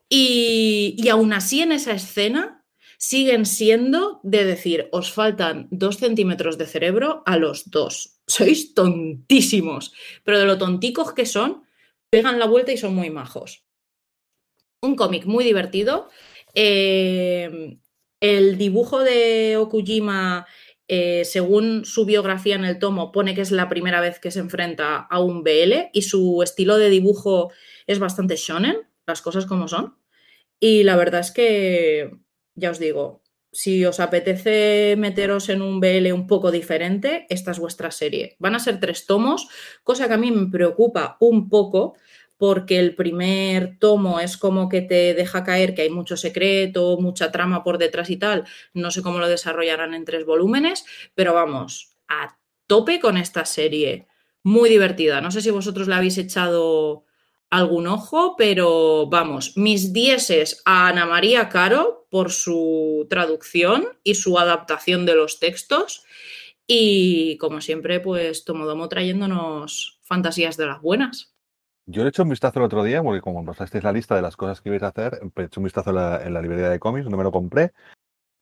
[0.09, 2.65] y, y aún así en esa escena
[2.97, 8.17] siguen siendo de decir, os faltan dos centímetros de cerebro a los dos.
[8.25, 11.63] Sois tontísimos, pero de lo tonticos que son,
[12.09, 13.66] pegan la vuelta y son muy majos
[14.81, 16.09] un cómic muy divertido.
[16.53, 17.77] Eh,
[18.19, 20.47] el dibujo de Okujima,
[20.87, 24.39] eh, según su biografía en el tomo, pone que es la primera vez que se
[24.39, 27.51] enfrenta a un BL y su estilo de dibujo
[27.85, 29.97] es bastante shonen, las cosas como son.
[30.59, 32.11] Y la verdad es que,
[32.55, 33.21] ya os digo,
[33.51, 38.35] si os apetece meteros en un BL un poco diferente, esta es vuestra serie.
[38.39, 39.47] Van a ser tres tomos,
[39.83, 41.95] cosa que a mí me preocupa un poco
[42.37, 47.31] porque el primer tomo es como que te deja caer que hay mucho secreto, mucha
[47.31, 48.45] trama por detrás y tal.
[48.73, 50.85] No sé cómo lo desarrollarán en tres volúmenes,
[51.15, 52.37] pero vamos, a
[52.67, 54.07] tope con esta serie.
[54.43, 55.19] Muy divertida.
[55.19, 57.05] No sé si vosotros la habéis echado
[57.49, 64.37] algún ojo, pero vamos, mis dieces a Ana María Caro por su traducción y su
[64.37, 66.03] adaptación de los textos.
[66.67, 71.36] Y como siempre, pues Tomodomo trayéndonos fantasías de las buenas.
[71.89, 74.21] Yo le he hecho un vistazo el otro día, porque como pasasteis la lista de
[74.21, 77.09] las cosas que ibais a hacer, he hecho un vistazo en la, librería de cómics,
[77.09, 77.71] no me lo compré.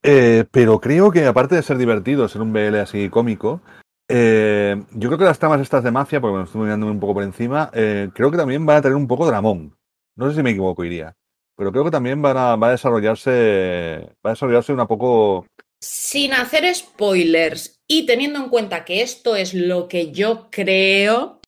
[0.01, 3.61] Eh, pero creo que aparte de ser divertido, ser un BL así cómico,
[4.07, 7.15] eh, yo creo que las tramas estas de mafia, porque me estoy mirando un poco
[7.15, 9.77] por encima, eh, creo que también van a tener un poco dramón.
[10.15, 11.15] No sé si me equivoco, iría.
[11.55, 14.09] Pero creo que también van a, va a desarrollarse.
[14.25, 15.45] Va a desarrollarse una poco.
[15.79, 21.39] Sin hacer spoilers y teniendo en cuenta que esto es lo que yo creo.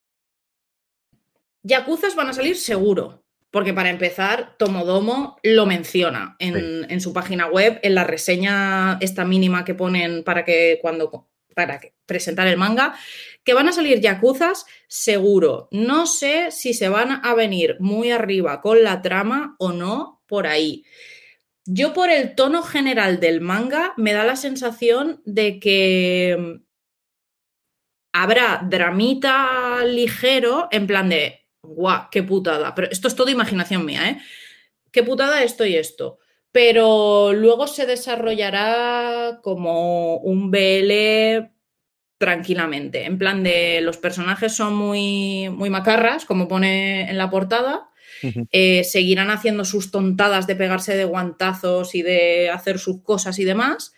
[1.68, 3.23] Yakuzas van a salir seguro.
[3.49, 9.23] Porque para empezar, Tomodomo lo menciona en, en, su página web, en la reseña esta
[9.23, 12.94] mínima que ponen para que cuando para presentar el manga,
[13.44, 15.69] que van a salir yakuzas seguro.
[15.72, 20.45] No sé si se van a venir muy arriba con la trama o no por
[20.45, 20.85] ahí.
[21.65, 26.64] Yo por el tono general del manga me da la sensación de que mm,
[28.14, 32.73] habrá dramita ligero en plan de, guau, qué putada.
[32.76, 34.18] Pero esto es todo imaginación mía, ¿eh?
[34.91, 36.19] Qué putada esto y esto
[36.57, 41.52] pero luego se desarrollará como un BL
[42.18, 43.06] tranquilamente.
[43.06, 47.89] En plan de los personajes son muy, muy macarras, como pone en la portada.
[48.52, 53.45] Eh, seguirán haciendo sus tontadas de pegarse de guantazos y de hacer sus cosas y
[53.45, 53.94] demás.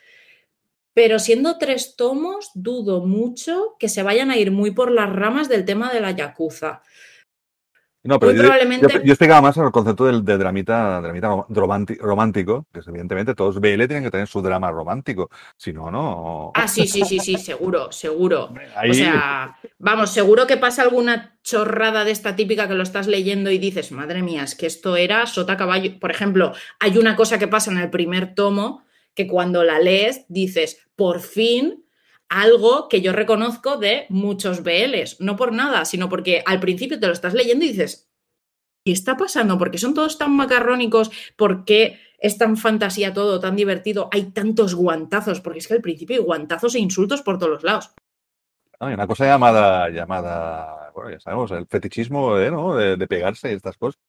[0.93, 5.47] Pero siendo tres tomos, dudo mucho que se vayan a ir muy por las ramas
[5.47, 6.81] del tema de la Yakuza.
[8.01, 8.43] No, pero yo,
[9.03, 14.03] yo, más en el concepto del, de dramita, dramita romántico, que evidentemente todos BL tienen
[14.03, 16.51] que tener su drama romántico, si no, no.
[16.55, 18.53] Ah, sí, sí, sí, sí, seguro, seguro.
[18.89, 23.51] O sea, vamos, seguro que pasa alguna chorrada de esta típica que lo estás leyendo
[23.51, 25.99] y dices, madre mía, es que esto era sota caballo.
[25.99, 30.23] Por ejemplo, hay una cosa que pasa en el primer tomo que cuando la lees
[30.29, 31.83] dices, por fin
[32.29, 37.07] algo que yo reconozco de muchos BLs, no por nada, sino porque al principio te
[37.07, 38.09] lo estás leyendo y dices,
[38.85, 39.57] ¿qué está pasando?
[39.57, 41.11] ¿Por qué son todos tan macarrónicos?
[41.35, 44.09] ¿Por qué es tan fantasía todo, tan divertido?
[44.11, 47.63] Hay tantos guantazos, porque es que al principio hay guantazos e insultos por todos los
[47.63, 47.91] lados.
[48.79, 52.49] Hay una cosa llamada, llamada, bueno, ya sabemos, el fetichismo ¿eh?
[52.49, 52.75] ¿no?
[52.75, 53.99] de, de pegarse y estas cosas.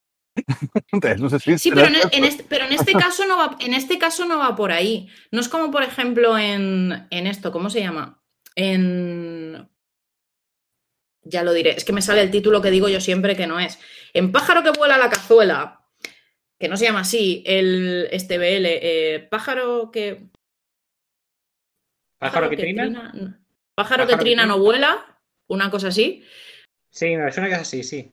[1.59, 4.57] Sí, pero en, este, pero en, este, caso no va, en este caso no va
[4.57, 5.09] por ahí.
[5.31, 8.23] No es como, por ejemplo, en, en esto, ¿cómo se llama?
[8.55, 9.69] En.
[11.23, 13.61] Ya lo diré, es que me sale el título que digo yo siempre que no
[13.61, 13.79] es.
[14.15, 15.85] En Pájaro que vuela la cazuela,
[16.59, 20.29] que no se llama así, el este BL, eh, Pájaro que.
[22.19, 23.13] Pájaro, que, trina.
[23.75, 26.25] Pájaro, que trina no vuela, una cosa así.
[26.91, 28.13] Sí, me suena que es así, sí.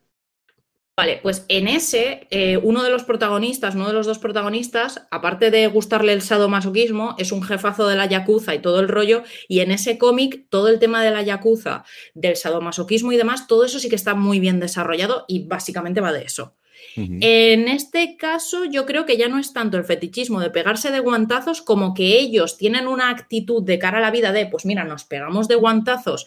[0.98, 5.52] Vale, pues en ese, eh, uno de los protagonistas, uno de los dos protagonistas, aparte
[5.52, 9.60] de gustarle el sadomasoquismo, es un jefazo de la yakuza y todo el rollo, y
[9.60, 11.84] en ese cómic todo el tema de la yakuza,
[12.14, 16.12] del sadomasoquismo y demás, todo eso sí que está muy bien desarrollado y básicamente va
[16.12, 16.56] de eso.
[16.96, 20.98] En este caso, yo creo que ya no es tanto el fetichismo de pegarse de
[20.98, 24.82] guantazos como que ellos tienen una actitud de cara a la vida de, pues mira,
[24.82, 26.26] nos pegamos de guantazos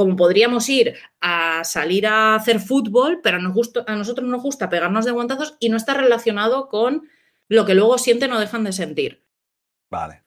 [0.00, 5.10] como podríamos ir a salir a hacer fútbol, pero a, nosotros nos gusta pegarnos de
[5.10, 7.06] guantazos y no está relacionado con
[7.48, 9.26] lo que luego sienten o dejan de sentir.
[9.90, 10.22] Vale.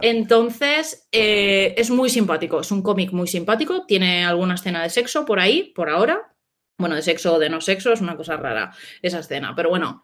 [0.00, 5.26] Entonces, eh, es muy simpático, es un cómic muy simpático, tiene alguna escena de sexo
[5.26, 6.34] por ahí, por ahora.
[6.78, 8.72] Bueno, de sexo o de no sexo, es una cosa rara
[9.02, 10.02] esa escena, pero bueno,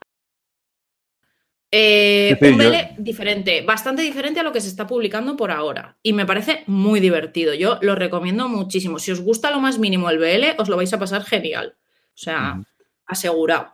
[1.77, 5.97] eh, un BL diferente, bastante diferente a lo que se está publicando por ahora.
[6.05, 7.53] Y me parece muy divertido.
[7.53, 9.01] Yo lo recomiendo muchísimo.
[9.01, 11.75] Si os gusta lo más mínimo el BL, os lo vais a pasar genial.
[11.77, 12.61] O sea,
[13.07, 13.73] asegurado.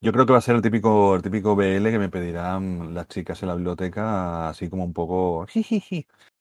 [0.00, 3.06] Yo creo que va a ser el típico, el típico BL que me pedirán las
[3.06, 5.46] chicas en la biblioteca, así como un poco.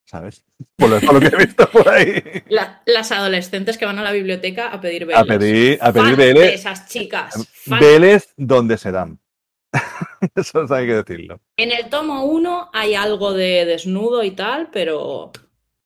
[0.03, 0.43] ¿Sabes?
[0.77, 2.23] Por lo, que he visto por ahí.
[2.85, 5.13] las adolescentes que van a la biblioteca a pedir BL.
[5.13, 6.37] A pedir, a pedir BL.
[6.39, 7.35] esas chicas.
[7.67, 9.20] BLs donde se dan.
[10.35, 11.39] Eso hay que decirlo.
[11.57, 15.31] En el tomo 1 hay algo de desnudo y tal, pero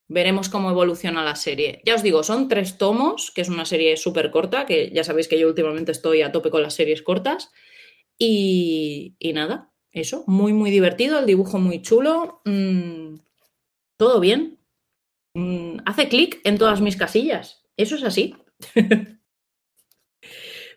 [0.07, 1.82] veremos cómo evoluciona la serie.
[1.86, 5.28] Ya os digo, son tres tomos, que es una serie súper corta, que ya sabéis
[5.28, 7.52] que yo últimamente estoy a tope con las series cortas.
[8.18, 13.16] Y, nada, eso, muy, muy divertido, el dibujo muy chulo, mm,
[13.98, 14.60] todo bien.
[15.34, 18.36] Mm, hace clic en todas mis casillas, eso es así.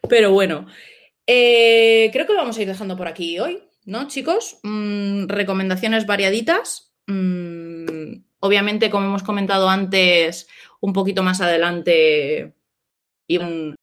[0.08, 0.66] Pero bueno,
[1.30, 4.60] Eh, creo que lo vamos a ir dejando por aquí hoy, ¿no, chicos?
[4.62, 6.94] Mm, recomendaciones variaditas.
[7.06, 10.48] Mm, obviamente, como hemos comentado antes,
[10.80, 12.54] un poquito más adelante
[13.26, 13.74] Iván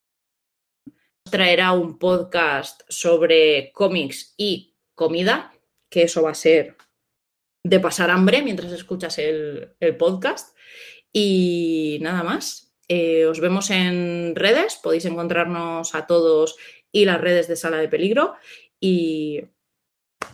[1.29, 5.53] traerá un podcast sobre cómics y comida,
[5.87, 6.75] que eso va a ser
[7.63, 10.57] de pasar hambre mientras escuchas el, el podcast.
[11.13, 12.73] Y nada más.
[12.87, 16.55] Eh, os vemos en redes, podéis encontrarnos a todos
[16.95, 18.35] y las redes de Sala de Peligro.
[18.79, 19.41] Y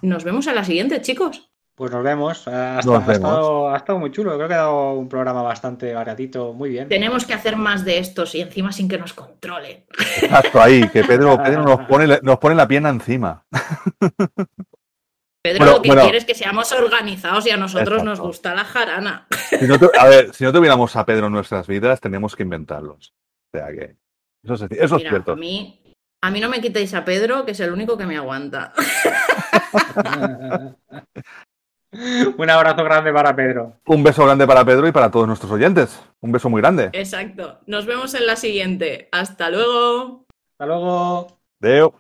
[0.02, 1.48] nos vemos en la siguiente, chicos.
[1.74, 2.48] Pues nos vemos.
[2.48, 3.14] Ha, Nos estado, ha vemos.
[3.16, 4.36] estado- ha estado muy chulo.
[4.36, 6.88] Creo que ha dado un programa bastante baratito, muy bien.
[6.90, 9.86] Tenemos que hacer más de estos y encima sin que nos controlen.
[10.22, 13.46] Exacto, ahí, que Pedro, Pedro nos, pone, nos pone la pierna encima.
[15.44, 16.04] Pedro Bueno, lo que bueno.
[16.04, 19.28] quiere es que seamos organizados y a nosotros nos gusta la jarana.
[19.60, 22.44] Si no tu- a ver, si no tuviéramos a Pedro en nuestras vidas, teníamos que
[22.44, 23.14] inventarlos.
[23.54, 23.96] O sea que.
[24.44, 25.34] Eso es, eso es cierto.
[25.34, 25.81] a mí,
[26.22, 28.74] a mí no me quitéis a Pedro, que es el único que me aguanta.
[32.38, 33.78] un abrazo grande para Pedro.
[33.88, 36.00] Un beso grande para Pedro y para todos nuestros oyentes.
[36.20, 36.92] Un beso muy grande.
[36.94, 37.60] Exacto.
[37.66, 39.10] Nos vemos en la siguiente.
[39.12, 40.26] Hasta luego.
[40.52, 41.40] Hasta luego.
[41.60, 41.96] Deo.